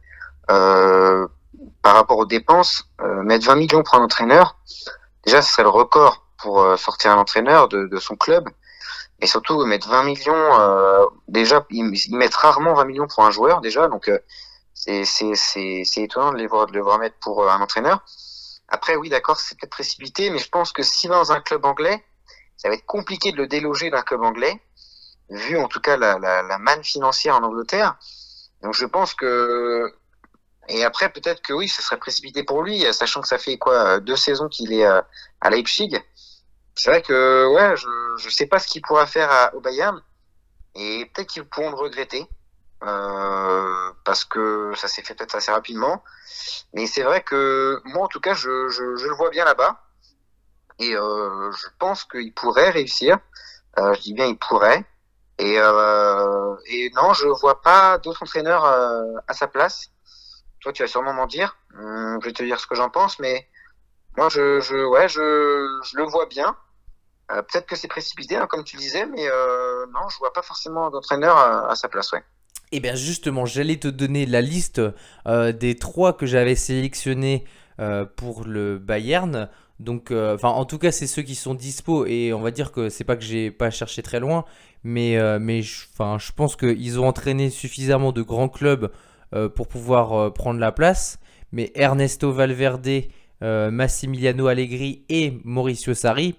par 1.83 1.95
rapport 1.95 2.19
aux 2.19 2.27
dépenses, 2.27 2.89
euh, 3.01 3.23
mettre 3.23 3.47
20 3.47 3.57
millions 3.57 3.83
pour 3.83 3.95
un 3.97 4.03
entraîneur, 4.03 4.57
déjà 5.25 5.43
ce 5.43 5.53
serait 5.53 5.63
le 5.63 5.69
record 5.69 6.27
pour 6.39 6.61
euh, 6.61 6.77
sortir 6.77 7.13
un 7.13 7.19
entraîneur 7.19 7.69
de, 7.69 7.87
de, 7.87 7.99
son 7.99 8.17
club. 8.17 8.49
Et 9.21 9.27
surtout 9.27 9.65
mettre 9.65 9.89
20 9.89 10.03
millions, 10.05 10.61
euh, 10.61 11.05
déjà 11.29 11.65
ils, 11.71 11.93
mettent 12.17 12.35
rarement 12.35 12.75
20 12.75 12.85
millions 12.85 13.07
pour 13.07 13.25
un 13.25 13.31
joueur 13.31 13.61
déjà, 13.61 13.89
donc 13.89 14.11
c'est 14.75 15.05
étonnant 15.97 16.33
de 16.33 16.39
les 16.39 16.47
voir 16.47 16.67
de 16.67 16.73
les 16.73 16.81
voir 16.81 16.99
mettre 16.99 17.17
pour 17.21 17.49
un 17.49 17.61
entraîneur. 17.61 18.05
Après 18.69 18.97
oui 18.97 19.09
d'accord 19.09 19.39
c'est 19.39 19.59
peut-être 19.59 19.73
précipité, 19.73 20.31
mais 20.31 20.39
je 20.39 20.49
pense 20.49 20.73
que 20.73 20.83
si 20.83 21.07
va 21.09 21.17
dans 21.17 21.33
un 21.33 21.41
club 21.41 21.65
anglais, 21.65 22.05
ça 22.57 22.69
va 22.69 22.75
être 22.75 22.87
compliqué 22.87 23.33
de 23.33 23.37
le 23.37 23.47
déloger 23.47 23.91
d'un 23.91 24.03
club 24.03 24.23
anglais, 24.23 24.61
vu 25.31 25.59
en 25.59 25.69
tout 25.69 25.81
cas 25.81 25.97
la, 25.97 26.19
la, 26.19 26.43
la 26.43 26.59
manne 26.59 26.83
financière 26.85 27.37
en 27.37 27.43
Angleterre. 27.43 27.97
Donc 28.63 28.75
je 28.75 28.87
pense 28.87 29.15
que 29.15 29.93
et 30.69 30.85
après, 30.85 31.11
peut-être 31.11 31.43
que 31.43 31.53
oui, 31.53 31.69
ce 31.69 31.83
serait 31.83 31.99
précipité 31.99 32.43
pour 32.43 32.63
lui, 32.63 32.85
sachant 32.93 33.21
que 33.21 33.29
ça 33.29 33.39
fait 33.39 33.59
quoi 33.59 34.01
deux 34.01 34.17
saisons 34.17 34.49
qu'il 34.49 34.73
est 34.73 34.87
euh, 34.87 35.03
à 35.41 35.51
Leipzig. 35.51 36.03
C'est 36.75 36.91
vrai 36.91 37.03
que 37.03 37.47
ouais, 37.53 37.77
je 37.77 38.27
ne 38.27 38.31
sais 38.31 38.47
pas 38.47 38.59
ce 38.59 38.67
qu'il 38.67 38.83
pourra 38.83 39.07
faire 39.07 39.31
à, 39.31 39.55
au 39.55 39.61
Bayern, 39.61 40.03
et 40.75 41.11
peut-être 41.13 41.29
qu'ils 41.29 41.45
pourront 41.45 41.71
le 41.71 41.77
regretter 41.77 42.27
euh, 42.87 43.93
parce 44.05 44.25
que 44.25 44.73
ça 44.77 44.89
s'est 44.89 45.03
fait 45.03 45.15
peut-être 45.15 45.35
assez 45.35 45.51
rapidement. 45.51 46.05
Mais 46.75 46.87
c'est 46.87 47.03
vrai 47.03 47.23
que 47.23 47.81
moi, 47.85 48.05
en 48.05 48.09
tout 48.09 48.21
cas, 48.21 48.35
je, 48.35 48.49
le 48.49 49.15
vois 49.15 49.31
bien 49.31 49.45
là-bas, 49.45 49.81
et 50.79 50.95
euh, 50.97 51.51
je 51.53 51.67
pense 51.79 52.05
qu'il 52.05 52.33
pourrait 52.35 52.71
réussir. 52.71 53.19
Euh, 53.79 53.95
je 53.95 54.01
dis 54.01 54.15
bien 54.15 54.27
il 54.27 54.39
pourrait. 54.39 54.85
Et, 55.39 55.59
non, 56.95 57.13
je 57.13 57.27
vois 57.41 57.61
pas 57.61 57.99
d'autres 57.99 58.23
entraîneurs 58.23 58.65
à 58.65 59.33
sa 59.33 59.49
place 59.49 59.91
toi, 60.65 60.73
tu 60.73 60.83
vas 60.83 60.89
sûrement 60.89 61.13
m'en 61.13 61.27
dire. 61.27 61.59
Hum, 61.77 62.19
je 62.23 62.27
vais 62.27 62.33
te 62.33 62.43
dire 62.43 62.59
ce 62.59 62.67
que 62.67 62.75
j'en 62.75 62.89
pense, 62.89 63.19
mais 63.19 63.47
moi, 64.17 64.31
je, 64.31 64.85
ouais, 64.87 65.09
je, 65.09 65.21
le 65.21 66.05
vois 66.05 66.27
bien. 66.27 66.57
Peut-être 67.29 67.67
que 67.67 67.77
c'est 67.77 67.89
précipité, 67.89 68.37
hein, 68.37 68.47
comme 68.47 68.65
tu 68.65 68.77
disais, 68.77 69.07
mais 69.07 69.29
non, 69.93 70.09
je 70.09 70.19
vois 70.19 70.33
pas 70.33 70.43
forcément 70.43 70.91
d'entraîneur 70.91 71.37
à, 71.37 71.75
sa 71.77 71.89
place. 71.89 72.13
Et 72.75 72.79
eh 72.79 72.81
bien 72.81 72.97
justement, 72.97 73.47
j'allais 73.47 73.77
te 73.77 73.87
donner 73.87 74.27
la 74.27 74.41
liste 74.41 74.83
euh, 75.29 75.53
des 75.53 75.77
trois 75.77 76.17
que 76.17 76.27
j'avais 76.27 76.57
sélectionnés 76.57 77.45
pour 78.17 78.45
le 78.45 78.79
Bayern. 78.79 79.49
Donc, 79.81 80.13
enfin, 80.13 80.49
en 80.49 80.65
tout 80.65 80.79
cas, 80.79 80.93
c'est 80.93 81.09
ceux 81.09 81.23
qui 81.23 81.35
sont 81.35 81.55
dispo 81.55 82.07
et 82.07 82.33
on 82.33 82.41
va 82.41 82.53
dire 82.53 82.71
que 82.71 82.89
c'est 82.89 83.03
pas 83.03 83.17
que 83.17 83.25
j'ai 83.25 83.51
pas 83.51 83.71
cherché 83.71 84.01
très 84.03 84.21
loin, 84.21 84.45
mais 84.85 85.19
mais 85.41 85.63
je 85.63 85.87
pense 86.37 86.57
qu'ils 86.57 87.01
ont 87.01 87.07
entraîné 87.09 87.51
suffisamment 87.51 88.13
de 88.13 88.23
grands 88.23 88.49
clubs 88.49 88.91
euh, 89.35 89.49
pour 89.49 89.67
pouvoir 89.67 90.13
euh, 90.13 90.31
prendre 90.31 90.61
la 90.61 90.71
place. 90.71 91.19
Mais 91.51 91.73
Ernesto 91.75 92.31
Valverde, 92.31 93.03
euh, 93.43 93.71
Massimiliano 93.73 94.47
Allegri 94.47 95.05
et 95.09 95.41
Mauricio 95.43 95.93
Sarri 95.93 96.37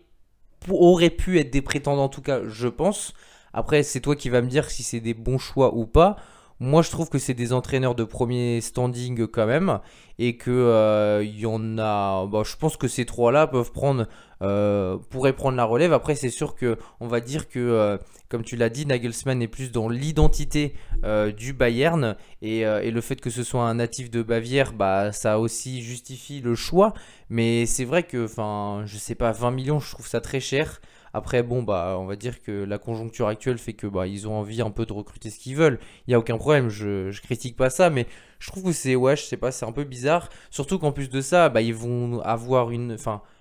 auraient 0.70 1.10
pu 1.10 1.40
être 1.40 1.52
des 1.52 1.62
prétendants 1.62 2.06
en 2.06 2.10
tout 2.10 2.22
cas, 2.22 2.42
je 2.48 2.68
pense. 2.70 3.14
Après, 3.56 3.84
c'est 3.84 4.02
toi 4.02 4.18
qui 4.18 4.30
vas 4.30 4.42
me 4.42 4.48
dire 4.48 4.70
si 4.70 4.84
c'est 4.84 5.00
des 5.00 5.14
bons 5.14 5.38
choix 5.38 5.74
ou 5.74 5.86
pas. 5.86 6.18
Moi, 6.60 6.82
je 6.82 6.90
trouve 6.90 7.10
que 7.10 7.18
c'est 7.18 7.34
des 7.34 7.54
entraîneurs 7.54 7.96
de 7.96 8.04
premier 8.04 8.60
standing 8.60 9.28
quand 9.28 9.46
même, 9.46 9.80
et 10.20 10.36
que 10.36 10.52
euh, 10.52 11.24
il 11.24 11.40
y 11.40 11.46
en 11.46 11.78
a. 11.78 12.26
Bah, 12.28 12.44
je 12.46 12.56
pense 12.58 12.76
que 12.76 12.90
ces 12.90 13.06
trois-là 13.06 13.48
peuvent 13.48 13.72
prendre, 13.72 14.08
euh, 14.42 14.98
pourraient 15.10 15.34
prendre 15.34 15.56
la 15.56 15.64
relève. 15.64 15.94
Après, 15.94 16.16
c'est 16.16 16.30
sûr 16.30 16.56
que 16.56 16.78
on 17.00 17.08
va 17.08 17.22
dire 17.22 17.48
que, 17.48 17.60
euh, 17.60 17.98
comme 18.28 18.44
tu 18.44 18.58
l'as 18.58 18.70
dit, 18.70 18.86
Nagelsmann 18.86 19.42
est 19.42 19.48
plus 19.48 19.72
dans 19.72 19.88
l'identité 19.88 20.76
du 21.38 21.54
Bayern, 21.54 22.18
et, 22.42 22.62
et, 22.62 22.92
le 22.92 23.02
fait 23.02 23.22
que 23.22 23.30
ce 23.30 23.44
soit 23.44 23.64
un 23.64 23.76
natif 23.76 24.10
de 24.10 24.22
Bavière, 24.22 24.74
bah, 24.74 25.14
ça 25.14 25.40
aussi 25.40 25.82
justifie 25.82 26.42
le 26.42 26.56
choix. 26.56 26.94
Mais 27.30 27.66
c'est 27.66 27.86
vrai 27.86 28.04
que, 28.04 28.26
enfin, 28.26 28.84
je 28.86 28.98
sais 28.98 29.16
pas, 29.16 29.32
20 29.32 29.52
millions, 29.52 29.80
je 29.80 29.92
trouve 29.92 30.08
ça 30.08 30.20
très 30.20 30.42
cher. 30.42 30.82
Après, 31.16 31.44
bon, 31.44 31.64
bah, 31.64 31.96
on 31.98 32.06
va 32.06 32.18
dire 32.18 32.42
que 32.42 32.52
la 32.52 32.78
conjoncture 32.78 33.30
actuelle 33.30 33.58
fait 33.58 33.72
que 33.72 33.88
bah, 33.88 34.06
ils 34.06 34.28
ont 34.28 34.34
envie 34.38 34.62
un 34.62 34.70
peu 34.70 34.86
de 34.86 34.92
recruter 34.92 35.30
ce 35.30 35.40
qu'ils 35.40 35.56
veulent. 35.56 35.80
Il 36.06 36.10
n'y 36.10 36.14
a 36.14 36.20
aucun 36.20 36.38
problème, 36.38 36.68
je, 36.68 37.18
critique 37.22 37.56
pas 37.56 37.70
ça, 37.70 37.90
mais 37.90 38.06
je 38.38 38.52
trouve 38.52 38.66
que 38.66 38.72
c'est, 38.74 38.98
ouais, 38.98 39.16
je 39.16 39.22
sais 39.22 39.38
pas, 39.38 39.54
c'est 39.54 39.66
un 39.66 39.72
peu 39.72 39.86
bizarre. 39.86 40.28
Surtout 40.50 40.78
qu'en 40.78 40.92
plus 40.92 41.10
de 41.10 41.22
ça, 41.22 41.48
bah, 41.48 41.62
ils 41.62 41.74
vont 41.74 42.20
avoir 42.20 42.70
une. 42.70 42.98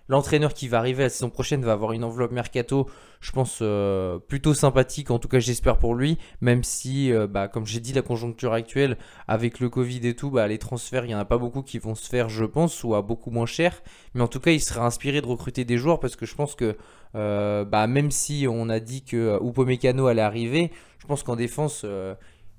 L'entraîneur 0.06 0.52
qui 0.52 0.68
va 0.68 0.78
arriver 0.78 1.02
la 1.02 1.08
saison 1.08 1.30
prochaine 1.30 1.64
va 1.64 1.72
avoir 1.72 1.92
une 1.92 2.04
enveloppe 2.04 2.32
mercato, 2.32 2.90
je 3.20 3.32
pense, 3.32 3.60
euh, 3.62 4.18
plutôt 4.18 4.52
sympathique, 4.52 5.10
en 5.10 5.18
tout 5.18 5.28
cas 5.28 5.38
j'espère 5.38 5.78
pour 5.78 5.94
lui, 5.94 6.18
même 6.42 6.62
si, 6.62 7.10
euh, 7.10 7.26
bah, 7.26 7.48
comme 7.48 7.64
j'ai 7.64 7.80
dit, 7.80 7.94
la 7.94 8.02
conjoncture 8.02 8.52
actuelle, 8.52 8.98
avec 9.28 9.60
le 9.60 9.70
Covid 9.70 10.06
et 10.06 10.14
tout, 10.14 10.30
bah, 10.30 10.46
les 10.46 10.58
transferts, 10.58 11.06
il 11.06 11.08
n'y 11.08 11.14
en 11.14 11.18
a 11.18 11.24
pas 11.24 11.38
beaucoup 11.38 11.62
qui 11.62 11.78
vont 11.78 11.94
se 11.94 12.06
faire, 12.06 12.28
je 12.28 12.44
pense, 12.44 12.84
ou 12.84 12.94
à 12.94 13.00
beaucoup 13.00 13.30
moins 13.30 13.46
cher. 13.46 13.82
Mais 14.12 14.20
en 14.20 14.28
tout 14.28 14.40
cas, 14.40 14.50
il 14.50 14.60
sera 14.60 14.84
inspiré 14.84 15.22
de 15.22 15.26
recruter 15.26 15.64
des 15.64 15.78
joueurs 15.78 16.00
parce 16.00 16.16
que 16.16 16.26
je 16.26 16.34
pense 16.34 16.54
que, 16.54 16.76
euh, 17.14 17.64
bah, 17.64 17.86
même 17.86 18.10
si 18.10 18.46
on 18.46 18.68
a 18.68 18.80
dit 18.80 19.04
que 19.04 19.38
Upamecano 19.42 20.06
allait 20.06 20.20
arriver, 20.20 20.70
je 20.98 21.06
pense 21.06 21.22
qu'en 21.22 21.36
défense, 21.36 21.86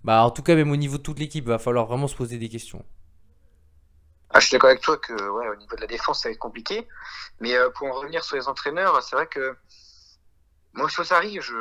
en 0.08 0.32
tout 0.32 0.42
cas, 0.42 0.56
même 0.56 0.72
au 0.72 0.78
niveau 0.78 0.98
de 0.98 1.04
toute 1.04 1.20
l'équipe, 1.20 1.46
va 1.46 1.60
falloir 1.60 1.86
vraiment 1.86 2.08
se 2.08 2.16
poser 2.16 2.40
des 2.40 2.50
questions. 2.50 2.84
Ah, 4.32 4.40
je 4.40 4.48
suis 4.48 4.54
d'accord 4.54 4.70
avec 4.70 4.82
toi 4.82 4.98
que 4.98 5.14
ouais, 5.14 5.48
au 5.50 5.56
niveau 5.56 5.76
de 5.76 5.82
la 5.82 5.88
défense, 5.88 6.22
ça 6.22 6.30
va 6.30 6.34
être 6.34 6.40
compliqué. 6.40 6.88
Mais 7.40 7.56
euh, 7.56 7.70
pour 7.70 7.88
en 7.88 7.94
revenir 7.94 8.24
sur 8.24 8.36
les 8.36 8.48
entraîneurs, 8.48 9.02
c'est 9.04 9.16
vrai 9.16 9.28
que 9.28 9.56
moi, 10.74 10.90
Chosari, 10.90 11.40
je 11.42 11.54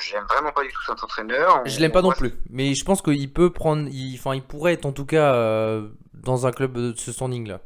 j'aime 0.00 0.24
vraiment 0.24 0.52
pas 0.52 0.62
du 0.62 0.68
tout 0.70 0.82
cet 0.86 1.02
entraîneur. 1.02 1.62
je 1.64 1.80
l'aime 1.80 1.92
pas 1.92 2.02
non 2.02 2.12
plus, 2.12 2.34
mais 2.50 2.74
je 2.74 2.84
pense 2.84 3.00
qu'il 3.00 3.32
peut 3.32 3.50
prendre, 3.50 3.88
il, 3.90 4.16
enfin, 4.18 4.34
il 4.34 4.42
pourrait 4.42 4.74
être 4.74 4.84
en 4.84 4.92
tout 4.92 5.06
cas 5.06 5.34
euh, 5.34 5.88
dans 6.12 6.46
un 6.46 6.52
club 6.52 6.72
de 6.72 6.94
ce 6.94 7.12
standing-là. 7.12 7.60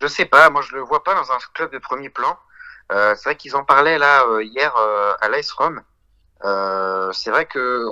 Je 0.00 0.06
sais 0.06 0.24
pas, 0.24 0.48
moi 0.48 0.62
je 0.62 0.74
le 0.74 0.80
vois 0.80 1.02
pas 1.02 1.14
dans 1.14 1.30
un 1.30 1.38
club 1.52 1.72
de 1.72 1.78
premier 1.78 2.08
plan. 2.08 2.38
Euh, 2.90 3.14
c'est 3.16 3.24
vrai 3.24 3.36
qu'ils 3.36 3.54
en 3.54 3.64
parlaient 3.64 3.98
là 3.98 4.24
hier 4.40 4.74
à 5.20 5.28
l'AS 5.28 5.50
Rome. 5.50 5.82
c'est 7.12 7.30
vrai 7.30 7.44
que 7.44 7.84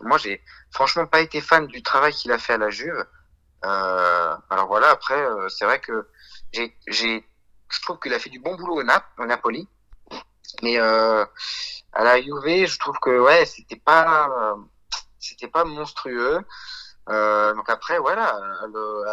moi 0.00 0.16
j'ai 0.16 0.42
franchement 0.70 1.06
pas 1.06 1.20
été 1.20 1.42
fan 1.42 1.66
du 1.66 1.82
travail 1.82 2.12
qu'il 2.12 2.32
a 2.32 2.38
fait 2.38 2.54
à 2.54 2.58
la 2.58 2.70
Juve. 2.70 3.04
Euh, 3.64 4.36
alors 4.50 4.66
voilà, 4.68 4.90
après, 4.90 5.20
euh, 5.20 5.48
c'est 5.48 5.64
vrai 5.64 5.80
que 5.80 6.08
j'ai, 6.52 6.76
j'ai, 6.86 7.26
je 7.68 7.82
trouve 7.82 7.98
qu'il 7.98 8.14
a 8.14 8.18
fait 8.18 8.30
du 8.30 8.38
bon 8.38 8.54
boulot 8.56 8.80
au, 8.80 8.82
Nap, 8.82 9.04
au 9.18 9.26
Napoli. 9.26 9.68
Mais 10.62 10.78
euh, 10.78 11.24
à 11.92 12.04
la 12.04 12.20
Juve, 12.20 12.66
je 12.66 12.78
trouve 12.78 12.98
que 13.00 13.20
ouais, 13.20 13.44
c'était 13.44 13.76
pas, 13.76 14.28
euh, 14.30 14.56
c'était 15.18 15.48
pas 15.48 15.64
monstrueux. 15.64 16.40
Euh, 17.10 17.54
donc 17.54 17.68
après, 17.68 17.98
voilà, 17.98 18.38
le, 18.72 19.04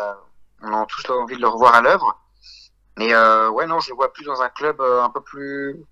on 0.61 0.81
a 0.81 0.85
tous 0.85 1.09
envie 1.11 1.35
de 1.35 1.41
le 1.41 1.47
revoir 1.47 1.75
à 1.75 1.81
l'œuvre. 1.81 2.19
Mais 2.97 3.13
euh, 3.13 3.49
ouais, 3.49 3.67
non, 3.67 3.79
je 3.79 3.89
le 3.89 3.95
vois 3.95 4.13
plus 4.13 4.23
dans 4.23 4.41
un 4.41 4.49
club 4.49 4.79
un 4.79 5.09
peu 5.09 5.21
plus, 5.21 5.85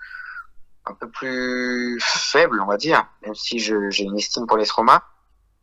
un 0.86 0.94
peu 0.94 1.10
plus 1.10 2.00
faible, 2.02 2.62
on 2.62 2.66
va 2.66 2.78
dire, 2.78 3.06
même 3.24 3.36
si 3.36 3.60
j'ai 3.60 4.04
une 4.04 4.18
estime 4.18 4.48
pour 4.48 4.58
les 4.58 4.70
Roma. 4.70 5.04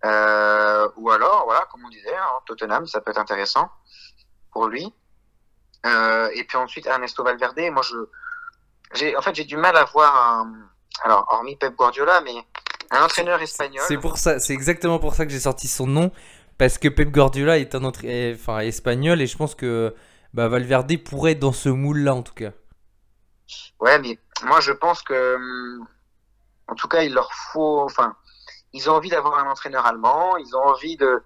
Euh, 0.05 0.89
ou 0.97 1.11
alors, 1.11 1.45
voilà, 1.45 1.67
comme 1.71 1.85
on 1.85 1.89
disait, 1.89 2.15
hein, 2.15 2.41
Tottenham, 2.47 2.87
ça 2.87 3.01
peut 3.01 3.11
être 3.11 3.19
intéressant 3.21 3.71
pour 4.53 4.69
lui. 4.69 4.93
Euh, 5.87 6.29
et 6.35 6.45
puis 6.45 6.57
ensuite, 6.57 6.87
Ernesto 6.87 7.23
Valverde, 7.23 7.61
moi, 7.71 7.83
je, 7.83 7.97
j'ai, 8.95 9.17
en 9.17 9.23
fait, 9.23 9.35
j'ai 9.35 9.45
du 9.45 9.57
mal 9.57 9.77
à 9.77 9.85
voir 9.85 10.17
un, 10.17 10.53
alors, 11.03 11.27
hormis 11.31 11.57
Pep 11.57 11.75
Guardiola, 11.75 12.21
mais 12.23 12.35
un 12.91 13.05
entraîneur 13.05 13.41
espagnol. 13.41 13.85
C'est 13.87 13.99
pour 13.99 14.19
ça, 14.19 14.39
c'est 14.39 14.53
exactement 14.53 14.99
pour 14.99 15.15
ça 15.15 15.25
que 15.27 15.33
j'ai 15.33 15.41
sorti 15.41 15.69
son 15.69 15.87
nom, 15.87 16.11
parce 16.59 16.79
que 16.79 16.89
Pep 16.89 17.11
Guardiola 17.11 17.59
est 17.59 17.75
un 17.75 17.85
entraîneur, 17.85 18.37
enfin, 18.39 18.61
espagnol, 18.61 19.21
et 19.21 19.27
je 19.27 19.37
pense 19.37 19.55
que 19.55 19.95
bah, 20.35 20.49
Valverde 20.49 20.97
pourrait 21.05 21.33
être 21.33 21.39
dans 21.39 21.53
ce 21.53 21.69
moule-là, 21.69 22.15
en 22.15 22.23
tout 22.23 22.35
cas. 22.35 22.53
Ouais, 23.81 23.99
mais 23.99 24.19
moi, 24.45 24.61
je 24.61 24.73
pense 24.73 25.03
que, 25.03 25.39
en 26.69 26.75
tout 26.75 26.89
cas, 26.89 27.03
il 27.03 27.15
leur 27.15 27.33
faut, 27.33 27.81
enfin, 27.81 28.15
ils 28.73 28.89
ont 28.89 28.95
envie 28.95 29.11
d'avoir 29.11 29.39
un 29.39 29.51
entraîneur 29.51 29.87
allemand, 29.87 30.37
ils 30.37 30.55
ont 30.57 30.63
envie 30.63 30.97
de, 30.97 31.23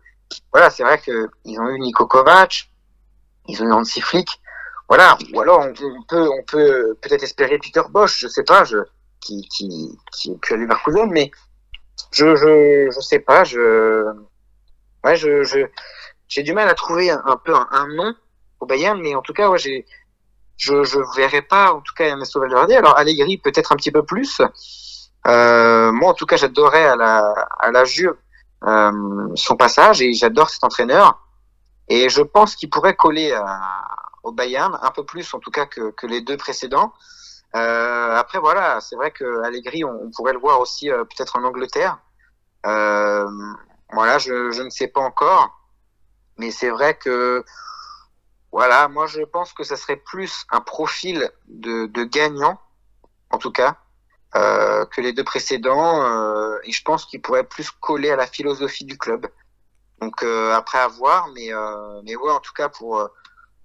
voilà, 0.52 0.70
c'est 0.70 0.82
vrai 0.82 0.98
que 0.98 1.28
ils 1.44 1.58
ont 1.60 1.68
eu 1.68 1.78
Niko 1.80 2.06
Kovac, 2.06 2.70
ils 3.48 3.62
ont 3.62 3.66
eu 3.66 3.72
Hansi 3.72 4.00
Flick, 4.00 4.28
voilà, 4.88 5.16
ou 5.32 5.40
alors 5.40 5.60
on, 5.60 5.72
peut, 5.72 6.28
on 6.28 6.42
peut 6.44 6.96
peut-être 7.00 7.22
espérer 7.22 7.58
Peter 7.58 7.82
Bosch, 7.90 8.20
je 8.20 8.28
sais 8.28 8.44
pas, 8.44 8.64
qui, 9.20 9.48
qui, 9.48 9.98
qui 10.12 10.32
est 10.32 10.38
plus 10.38 10.66
mais 11.10 11.30
je, 12.12 12.36
je, 12.36 12.90
je 12.94 13.00
sais 13.00 13.20
pas, 13.20 13.44
je, 13.44 14.04
ouais, 15.04 15.16
je, 15.16 15.66
j'ai 16.28 16.42
du 16.42 16.52
mal 16.52 16.68
à 16.68 16.74
trouver 16.74 17.10
un, 17.10 17.40
peu 17.44 17.54
un, 17.54 17.86
nom 17.88 18.14
au 18.60 18.66
Bayern, 18.66 19.00
mais 19.00 19.14
en 19.14 19.22
tout 19.22 19.32
cas, 19.32 19.48
ouais, 19.48 19.58
j'ai, 19.58 19.86
je, 20.56 20.84
je 20.84 20.98
verrais 21.16 21.42
pas, 21.42 21.72
en 21.72 21.80
tout 21.80 21.94
cas, 21.94 22.06
Ernesto 22.06 22.40
Valverde. 22.40 22.72
Alors, 22.72 22.96
Allegri, 22.96 23.38
peut-être 23.38 23.72
un 23.72 23.76
petit 23.76 23.90
peu 23.90 24.04
plus. 24.04 24.40
Euh, 25.26 25.92
moi, 25.92 26.10
en 26.10 26.14
tout 26.14 26.26
cas, 26.26 26.36
j'adorais 26.36 26.84
à 26.84 26.96
la, 26.96 27.32
à 27.58 27.70
la 27.70 27.84
Juve 27.84 28.16
euh, 28.64 29.28
son 29.34 29.56
passage 29.56 30.02
et 30.02 30.12
j'adore 30.12 30.50
cet 30.50 30.64
entraîneur. 30.64 31.20
Et 31.88 32.08
je 32.08 32.22
pense 32.22 32.56
qu'il 32.56 32.70
pourrait 32.70 32.96
coller 32.96 33.32
à, 33.32 33.60
au 34.22 34.32
Bayern 34.32 34.78
un 34.82 34.90
peu 34.90 35.04
plus, 35.04 35.32
en 35.34 35.38
tout 35.38 35.50
cas, 35.50 35.66
que, 35.66 35.90
que 35.90 36.06
les 36.06 36.20
deux 36.20 36.36
précédents. 36.36 36.92
Euh, 37.54 38.16
après, 38.16 38.38
voilà, 38.38 38.80
c'est 38.80 38.96
vrai 38.96 39.10
que 39.12 39.42
Allegri, 39.44 39.84
on, 39.84 40.10
pourrait 40.10 40.32
le 40.32 40.40
voir 40.40 40.60
aussi 40.60 40.90
euh, 40.90 41.04
peut-être 41.04 41.36
en 41.36 41.44
Angleterre. 41.44 41.98
Euh, 42.66 43.28
voilà, 43.92 44.18
je, 44.18 44.50
je, 44.50 44.62
ne 44.62 44.70
sais 44.70 44.88
pas 44.88 45.02
encore, 45.02 45.60
mais 46.38 46.50
c'est 46.50 46.70
vrai 46.70 46.96
que 46.96 47.44
voilà, 48.50 48.88
moi 48.88 49.06
je 49.06 49.20
pense 49.22 49.52
que 49.52 49.62
ça 49.62 49.76
serait 49.76 49.96
plus 49.96 50.46
un 50.50 50.60
profil 50.60 51.30
de, 51.46 51.86
de 51.86 52.04
gagnant, 52.04 52.58
en 53.30 53.38
tout 53.38 53.52
cas, 53.52 53.76
euh, 54.36 54.84
que 54.86 55.00
les 55.00 55.12
deux 55.12 55.24
précédents, 55.24 56.02
euh, 56.02 56.58
et 56.64 56.72
je 56.72 56.82
pense 56.82 57.06
qu'il 57.06 57.20
pourrait 57.22 57.44
plus 57.44 57.70
coller 57.70 58.10
à 58.10 58.16
la 58.16 58.26
philosophie 58.26 58.84
du 58.84 58.98
club. 58.98 59.26
Donc 60.00 60.22
euh, 60.22 60.52
après 60.52 60.78
à 60.78 60.88
voir, 60.88 61.28
mais 61.34 61.50
mais 62.04 62.16
ouais, 62.16 62.32
en 62.32 62.40
tout 62.40 62.52
cas 62.52 62.68
pour 62.68 63.08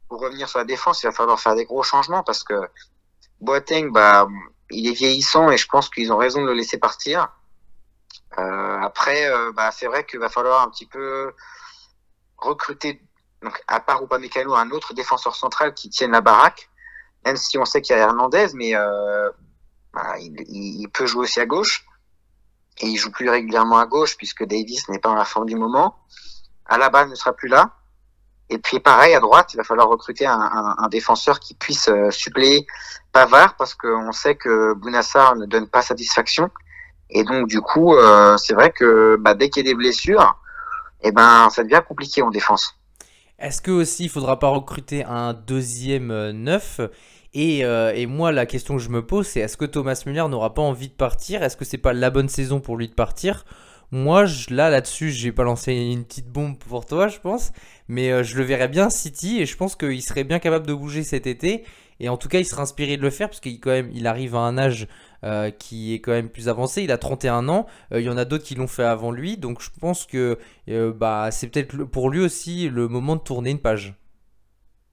pour 0.08 0.22
revenir 0.22 0.50
sur 0.50 0.60
la 0.60 0.66
défense, 0.66 1.04
il 1.04 1.08
va 1.08 1.12
falloir 1.12 1.40
faire 1.40 1.56
des 1.56 1.66
gros 1.66 1.84
changements 1.84 2.24
parce 2.24 2.44
que 2.44 2.56
Boateng, 3.42 3.92
bah, 3.92 4.28
il 4.70 4.88
est 4.88 4.94
vieillissant 4.94 5.50
et 5.50 5.58
je 5.58 5.68
pense 5.68 5.90
qu'ils 5.90 6.12
ont 6.12 6.18
raison 6.18 6.42
de 6.42 6.48
le 6.48 6.54
laisser 6.54 6.78
partir. 6.78 7.30
Euh, 8.38 8.80
après, 8.82 9.30
euh, 9.30 9.52
bah, 9.54 9.72
c'est 9.72 9.88
vrai 9.88 10.06
qu'il 10.06 10.20
va 10.20 10.30
falloir 10.30 10.62
un 10.62 10.70
petit 10.70 10.86
peu 10.86 11.34
recruter, 12.38 13.02
donc 13.42 13.62
à 13.68 13.80
part 13.80 14.04
Upamecano, 14.04 14.56
un 14.56 14.72
autre 14.72 14.94
défenseur 14.94 15.36
central 15.36 15.74
qui 15.74 15.90
tienne 15.90 16.12
la 16.12 16.22
baraque. 16.22 16.70
Même 17.26 17.38
si 17.38 17.58
on 17.58 17.66
sait 17.66 17.82
qu'il 17.82 17.96
y 17.96 18.00
a 18.00 18.04
Hernandez, 18.04 18.48
mais 18.54 18.76
euh, 18.76 19.30
bah, 19.94 20.16
il, 20.20 20.88
peut 20.90 21.06
jouer 21.06 21.24
aussi 21.24 21.40
à 21.40 21.46
gauche. 21.46 21.86
Et 22.82 22.88
il 22.88 22.98
joue 22.98 23.12
plus 23.12 23.30
régulièrement 23.30 23.78
à 23.78 23.86
gauche 23.86 24.16
puisque 24.18 24.46
Davis 24.46 24.88
n'est 24.90 25.00
pas 25.00 25.10
dans 25.10 25.16
la 25.16 25.26
forme 25.26 25.48
du 25.48 25.56
moment. 25.56 25.98
Alaba 26.66 27.06
ne 27.06 27.16
sera 27.16 27.34
plus 27.34 27.50
là. 27.50 27.74
Et 28.50 28.58
puis 28.58 28.80
pareil 28.80 29.14
à 29.14 29.20
droite, 29.20 29.54
il 29.54 29.58
va 29.58 29.64
falloir 29.64 29.90
recruter 29.90 30.26
un 30.26 30.88
défenseur 30.90 31.40
qui 31.40 31.54
puisse 31.54 31.88
euh, 31.88 32.10
suppléer 32.10 32.66
Pavard 33.12 33.56
parce 33.58 33.76
qu'on 33.76 34.12
sait 34.12 34.36
que 34.36 34.74
Bounassar 34.74 35.36
ne 35.36 35.46
donne 35.46 35.68
pas 35.68 35.84
satisfaction. 35.84 36.50
Et 37.10 37.24
donc 37.24 37.48
du 37.48 37.62
coup, 37.62 37.96
euh, 37.96 38.38
c'est 38.38 38.54
vrai 38.54 38.72
que 38.72 39.18
bah, 39.20 39.34
dès 39.34 39.50
qu'il 39.50 39.66
y 39.66 39.70
a 39.70 39.72
des 39.72 39.76
blessures, 39.76 40.40
eh 41.02 41.12
ben 41.12 41.50
ça 41.50 41.64
devient 41.64 41.82
compliqué 41.88 42.22
en 42.22 42.30
défense. 42.30 42.76
Est-ce 43.40 43.62
que 43.62 43.72
aussi 43.72 44.06
il 44.06 44.10
faudra 44.10 44.38
pas 44.38 44.50
recruter 44.50 45.04
un 45.04 45.34
deuxième 45.34 46.12
euh, 46.12 46.32
neuf? 46.32 46.82
Et, 47.34 47.64
euh, 47.64 47.94
et, 47.94 48.08
moi, 48.08 48.32
la 48.32 48.46
question 48.46 48.78
que 48.78 48.82
je 48.82 48.90
me 48.90 49.06
pose, 49.06 49.28
c'est 49.28 49.42
est-ce 49.42 49.58
que 49.58 49.66
Thomas 49.66 50.02
Müller 50.06 50.26
n'aura 50.30 50.54
pas 50.54 50.64
envie 50.64 50.88
de 50.88 50.94
partir? 50.94 51.44
Est-ce 51.44 51.58
que 51.58 51.66
c'est 51.66 51.78
pas 51.78 51.94
la 51.94 52.10
bonne 52.10 52.30
saison 52.30 52.60
pour 52.60 52.76
lui 52.76 52.88
de 52.88 52.94
partir? 52.94 53.46
Moi, 53.92 54.26
là, 54.50 54.70
là-dessus, 54.70 55.12
j'ai 55.12 55.32
pas 55.32 55.44
lancé 55.44 55.74
une 55.74 56.06
petite 56.06 56.30
bombe 56.30 56.58
pour 56.58 56.86
toi, 56.86 57.08
je 57.08 57.20
pense, 57.20 57.52
mais 57.88 58.12
euh, 58.12 58.24
je 58.24 58.38
le 58.38 58.44
verrais 58.44 58.68
bien 58.68 58.90
City 58.90 59.40
et 59.40 59.46
je 59.46 59.58
pense 59.58 59.76
qu'il 59.76 60.02
serait 60.02 60.24
bien 60.24 60.40
capable 60.40 60.66
de 60.66 60.74
bouger 60.74 61.04
cet 61.04 61.28
été. 61.28 61.64
Et 62.00 62.10
en 62.10 62.18
tout 62.18 62.30
cas, 62.30 62.40
il 62.40 62.46
serait 62.46 62.62
inspiré 62.62 62.98
de 62.98 63.02
le 63.02 63.10
faire 63.10 63.30
parce 63.30 63.40
qu'il 63.42 63.60
quand 63.60 63.72
même, 63.72 63.92
il 63.94 64.08
arrive 64.08 64.36
à 64.36 64.40
un 64.40 64.58
âge 64.58 64.88
euh, 65.24 65.52
qui 65.52 65.94
est 65.94 66.00
quand 66.00 66.12
même 66.12 66.30
plus 66.30 66.50
avancé. 66.50 66.82
Il 66.82 66.92
a 66.92 66.98
31 66.98 67.50
ans. 67.50 67.66
Il 67.92 68.02
y 68.02 68.10
en 68.10 68.18
a 68.18 68.26
d'autres 68.26 68.46
qui 68.46 68.56
l'ont 68.56 68.68
fait 68.68 68.84
avant 68.84 69.12
lui. 69.12 69.38
Donc 69.38 69.62
je 69.62 69.70
pense 69.82 70.06
que 70.06 70.40
bah, 70.68 71.30
c'est 71.32 71.48
peut-être 71.48 71.84
pour 71.84 72.10
lui 72.10 72.22
aussi 72.22 72.70
le 72.70 72.88
moment 72.88 73.18
de 73.18 73.22
tourner 73.22 73.50
une 73.50 73.60
page. 73.60 73.96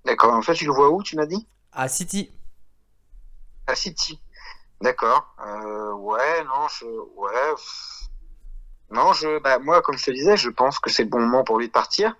D'accord. 0.04 0.34
En 0.34 0.42
fait, 0.42 0.54
tu 0.54 0.66
le 0.66 0.72
vois 0.72 0.90
où, 0.90 1.02
tu 1.02 1.14
m'as 1.14 1.26
dit? 1.26 1.46
À 1.78 1.88
City. 1.88 2.30
À 3.66 3.74
City. 3.74 4.18
D'accord. 4.80 5.26
ouais, 5.98 6.42
non, 6.44 6.68
je. 6.68 6.86
Ouais. 7.16 7.54
Non, 8.90 9.12
je. 9.12 9.38
Bah, 9.40 9.58
moi, 9.58 9.82
comme 9.82 9.98
je 9.98 10.06
te 10.06 10.10
disais, 10.10 10.38
je 10.38 10.48
pense 10.48 10.78
que 10.78 10.88
c'est 10.88 11.02
le 11.02 11.10
bon 11.10 11.20
moment 11.20 11.44
pour 11.44 11.58
lui 11.58 11.66
de 11.66 11.72
partir. 11.72 12.16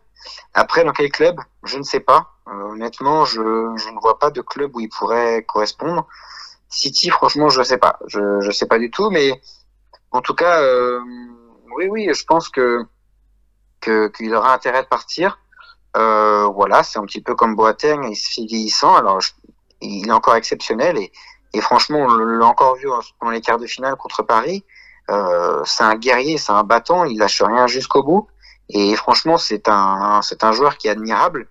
Après, 0.53 0.85
dans 0.85 0.93
quel 0.93 1.11
club? 1.11 1.41
Je 1.65 1.79
ne 1.79 1.85
sais 1.85 2.01
pas. 2.01 2.35
Euh, 2.49 2.73
honnêtement, 2.73 3.25
je, 3.25 3.41
je, 3.77 3.89
ne 3.89 3.99
vois 3.99 4.19
pas 4.19 4.31
de 4.31 4.43
club 4.43 4.77
où 4.77 4.81
il 4.81 4.91
pourrait 4.91 5.43
correspondre. 5.45 6.07
City, 6.69 7.09
franchement, 7.09 7.49
je 7.49 7.61
ne 7.61 7.65
sais 7.65 7.79
pas. 7.79 7.99
Je 8.09 8.21
ne 8.21 8.51
sais 8.51 8.67
pas 8.67 8.79
du 8.79 8.91
tout, 8.91 9.09
mais 9.09 9.41
en 10.11 10.21
tout 10.21 10.35
cas, 10.35 10.61
euh, 10.61 11.01
oui, 11.77 11.87
oui, 11.89 12.11
je 12.13 12.25
pense 12.27 12.51
que 12.51 12.85
qu'il 13.81 14.35
aura 14.35 14.53
intérêt 14.53 14.83
de 14.83 14.89
partir. 14.89 15.39
Euh, 15.97 16.47
voilà, 16.47 16.83
c'est 16.83 16.99
un 16.99 17.07
petit 17.07 17.23
peu 17.23 17.35
comme 17.35 17.57
Boateng, 17.57 18.05
il 18.11 18.17
se 18.17 18.41
vieillissant. 18.43 18.95
Alors, 18.95 19.21
il 19.81 20.09
est 20.09 20.13
encore 20.13 20.37
exceptionnel 20.37 20.99
et, 20.99 21.13
et 21.55 21.61
franchement, 21.61 22.01
on 22.01 22.09
l'a 22.09 22.47
encore 22.47 22.77
vu 22.77 22.89
dans 23.23 23.31
les 23.31 23.41
quarts 23.41 23.59
de 23.59 23.67
finale 23.67 23.97
contre 23.97 24.23
Paris. 24.23 24.65
Euh, 25.11 25.63
c'est 25.65 25.85
un 25.85 25.95
guerrier, 25.95 26.37
c'est 26.37 26.53
un 26.53 26.65
battant, 26.65 27.05
il 27.05 27.19
lâche 27.19 27.41
rien 27.43 27.67
jusqu'au 27.67 28.03
bout. 28.03 28.29
Et 28.69 28.95
franchement, 28.97 29.39
c'est 29.39 29.69
un, 29.69 30.21
c'est 30.23 30.45
un 30.45 30.53
joueur 30.53 30.77
qui 30.77 30.89
est 30.89 30.91
admirable, 30.91 31.49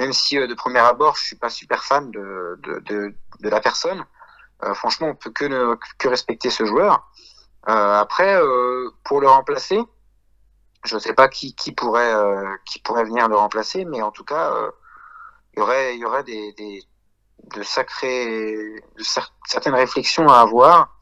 même 0.00 0.12
si 0.12 0.38
euh, 0.38 0.46
de 0.46 0.54
premier 0.54 0.78
abord, 0.78 1.16
je 1.16 1.24
suis 1.24 1.36
pas 1.36 1.50
super 1.50 1.84
fan 1.84 2.10
de, 2.10 2.58
de, 2.62 3.14
de, 3.40 3.48
la 3.48 3.60
personne. 3.60 4.04
Franchement, 4.72 5.08
on 5.08 5.14
peut 5.14 5.30
que, 5.30 5.76
que 5.98 6.08
respecter 6.08 6.48
ce 6.48 6.64
joueur. 6.64 7.06
Après, 7.66 8.40
pour 9.02 9.20
le 9.20 9.28
remplacer, 9.28 9.78
je 10.84 10.94
ne 10.94 11.00
sais 11.00 11.14
pas 11.14 11.28
qui, 11.28 11.54
pourrait 11.76 12.14
euh, 12.14 12.44
qui 12.66 12.78
pourrait 12.80 13.04
venir 13.04 13.28
le 13.28 13.36
remplacer, 13.36 13.84
mais 13.84 14.02
en 14.02 14.10
tout 14.10 14.24
cas, 14.24 14.52
il 15.54 15.60
y 15.60 15.62
aurait 15.62 15.96
y 15.96 16.04
aurait 16.04 16.24
des, 16.24 16.52
des 16.52 16.82
de 17.56 17.62
sacrées 17.62 18.54
de 18.96 19.04
certaines 19.46 19.74
réflexions 19.74 20.28
à 20.28 20.40
avoir 20.40 20.94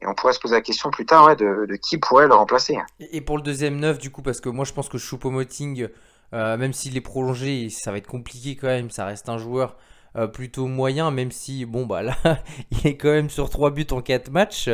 et 0.00 0.06
on 0.06 0.14
pourrait 0.14 0.32
se 0.32 0.40
poser 0.40 0.54
la 0.54 0.60
question 0.60 0.90
plus 0.90 1.06
tard 1.06 1.34
de, 1.36 1.66
de, 1.66 1.76
qui 1.76 1.98
pourrait 1.98 2.26
le 2.26 2.34
remplacer. 2.34 2.76
Et 3.00 3.20
pour 3.20 3.36
le 3.36 3.42
deuxième 3.42 3.76
neuf, 3.78 3.98
du 3.98 4.10
coup, 4.10 4.22
parce 4.22 4.40
que 4.40 4.48
moi 4.48 4.64
je 4.64 4.72
pense 4.72 4.88
que 4.88 4.98
Choupo-Moting, 4.98 5.88
euh, 6.32 6.56
même 6.56 6.72
s'il 6.72 6.96
est 6.96 7.02
prolongé, 7.02 7.68
ça 7.70 7.90
va 7.90 7.98
être 7.98 8.06
compliqué 8.06 8.56
quand 8.56 8.66
même. 8.66 8.90
Ça 8.90 9.06
reste 9.06 9.28
un 9.28 9.38
joueur 9.38 9.76
euh, 10.16 10.26
plutôt 10.26 10.66
moyen, 10.66 11.10
même 11.10 11.30
si, 11.30 11.64
bon, 11.64 11.86
bah 11.86 12.02
là, 12.02 12.14
il 12.70 12.86
est 12.86 12.96
quand 12.96 13.10
même 13.10 13.30
sur 13.30 13.50
3 13.50 13.70
buts 13.70 13.86
en 13.90 14.00
4 14.02 14.30
matchs. 14.30 14.70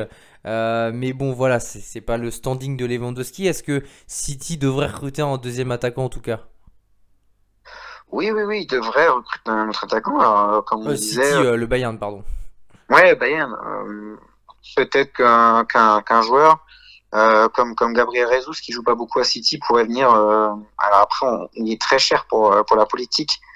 Euh, 0.46 0.90
mais 0.94 1.12
bon, 1.12 1.32
voilà, 1.32 1.60
c'est 1.60 2.00
pas 2.00 2.16
le 2.16 2.30
standing 2.30 2.76
de 2.76 2.86
Lewandowski. 2.86 3.46
Est-ce 3.46 3.62
que 3.62 3.82
City 4.06 4.56
devrait 4.56 4.86
recruter 4.86 5.22
un 5.22 5.36
deuxième 5.36 5.70
attaquant 5.70 6.04
en 6.04 6.08
tout 6.08 6.22
cas? 6.22 6.40
Oui, 8.12 8.30
oui, 8.30 8.42
oui, 8.42 8.62
il 8.62 8.66
devrait 8.66 9.08
recruter 9.08 9.50
un 9.50 9.68
autre 9.68 9.84
attaquant. 9.84 10.18
Alors, 10.18 10.64
comme 10.64 10.86
on 10.86 10.96
City, 10.96 11.16
disait, 11.16 11.56
le 11.56 11.66
Bayern, 11.66 11.98
pardon. 11.98 12.24
Ouais, 12.88 13.14
Bayern 13.14 13.54
peut-être 14.76 15.12
qu'un 15.12 15.64
qu'un 15.64 16.02
qu'un 16.02 16.22
joueur 16.22 16.64
euh, 17.14 17.48
comme 17.48 17.74
comme 17.74 17.92
Gabriel 17.92 18.28
Jesus 18.30 18.60
qui 18.62 18.72
joue 18.72 18.82
pas 18.82 18.94
beaucoup 18.94 19.18
à 19.18 19.24
City 19.24 19.58
pourrait 19.58 19.84
venir. 19.84 20.12
Euh, 20.12 20.50
alors 20.78 21.00
après, 21.00 21.26
on, 21.26 21.48
il 21.54 21.72
est 21.72 21.80
très 21.80 21.98
cher 21.98 22.26
pour 22.28 22.64
pour 22.66 22.76
la 22.76 22.86
politique 22.86 23.40
euh, 23.40 23.49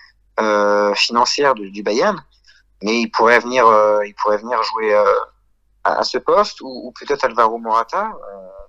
financière 0.94 1.54
du, 1.54 1.70
du, 1.70 1.82
Bayern, 1.82 2.22
mais 2.82 3.00
il 3.00 3.10
pourrait 3.10 3.40
venir 3.40 3.66
euh, 3.66 4.04
il 4.06 4.14
pourrait 4.14 4.38
venir 4.38 4.62
jouer 4.62 4.94
euh, 4.94 5.04
à, 5.84 5.98
à, 5.98 6.04
ce 6.04 6.18
poste 6.18 6.60
ou, 6.60 6.68
ou 6.68 6.92
peut-être 6.92 7.24
Alvaro 7.24 7.58
Morata, 7.58 8.12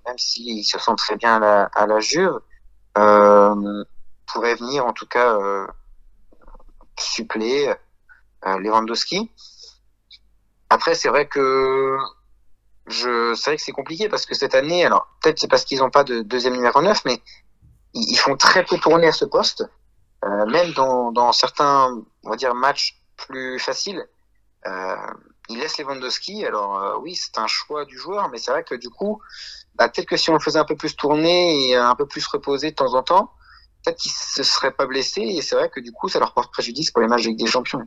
même 0.06 0.18
s'il 0.18 0.64
se 0.64 0.78
sent 0.78 0.94
très 0.96 1.16
bien 1.16 1.36
à 1.36 1.38
la, 1.40 1.64
à 1.74 1.86
la 1.86 2.00
Juve, 2.00 2.38
pourrait 2.94 4.54
venir 4.54 4.86
en 4.86 4.92
tout 4.92 5.06
cas 5.06 5.38
suppléer 6.98 7.74
Lewandowski. 8.44 9.30
Après, 10.70 10.94
c'est 10.94 11.08
vrai 11.08 11.26
que 11.26 11.96
je 12.86 13.34
c'est 13.34 13.50
vrai 13.50 13.56
que 13.56 13.62
c'est 13.62 13.72
compliqué 13.72 14.08
parce 14.08 14.26
que 14.26 14.34
cette 14.34 14.54
année, 14.54 14.84
alors 14.84 15.08
peut-être 15.20 15.38
c'est 15.38 15.48
parce 15.48 15.64
qu'ils 15.64 15.78
n'ont 15.78 15.90
pas 15.90 16.04
de 16.04 16.22
deuxième 16.22 16.54
numéro 16.54 16.80
9, 16.80 17.04
mais 17.04 17.20
ils, 17.94 18.16
font 18.16 18.36
très 18.36 18.64
peu 18.64 18.78
tourner 18.78 19.08
à 19.08 19.12
ce 19.12 19.24
poste, 19.24 19.62
euh, 19.62 19.66
même 20.22 20.72
dans, 20.72 21.32
certains, 21.32 21.96
on 22.24 22.30
va 22.30 22.36
dire, 22.36 22.54
matchs 22.54 23.00
plus 23.16 23.58
faciles. 23.58 24.06
Euh, 24.66 24.96
ils 25.48 25.58
laissent 25.58 25.78
Lewandowski, 25.78 26.44
alors 26.44 26.78
euh, 26.78 26.98
oui, 27.00 27.14
c'est 27.14 27.38
un 27.38 27.46
choix 27.46 27.84
du 27.84 27.96
joueur, 27.96 28.28
mais 28.30 28.38
c'est 28.38 28.50
vrai 28.50 28.64
que 28.64 28.74
du 28.74 28.90
coup, 28.90 29.20
bah, 29.76 29.88
peut-être 29.88 30.08
que 30.08 30.16
si 30.16 30.30
on 30.30 30.34
le 30.34 30.40
faisait 30.40 30.58
un 30.58 30.64
peu 30.64 30.76
plus 30.76 30.96
tourner 30.96 31.68
et 31.68 31.76
un 31.76 31.94
peu 31.94 32.06
plus 32.06 32.26
reposer 32.26 32.70
de 32.70 32.74
temps 32.74 32.94
en 32.94 33.02
temps, 33.02 33.32
peut-être 33.84 33.98
qu'ils 33.98 34.12
se 34.12 34.42
seraient 34.42 34.72
pas 34.72 34.86
blessés, 34.86 35.22
et 35.22 35.42
c'est 35.42 35.54
vrai 35.54 35.70
que 35.70 35.80
du 35.80 35.92
coup, 35.92 36.08
ça 36.08 36.18
leur 36.18 36.34
porte 36.34 36.52
préjudice 36.52 36.90
pour 36.90 37.00
les 37.00 37.08
matchs 37.08 37.26
avec 37.26 37.36
des 37.36 37.46
champions. 37.46 37.86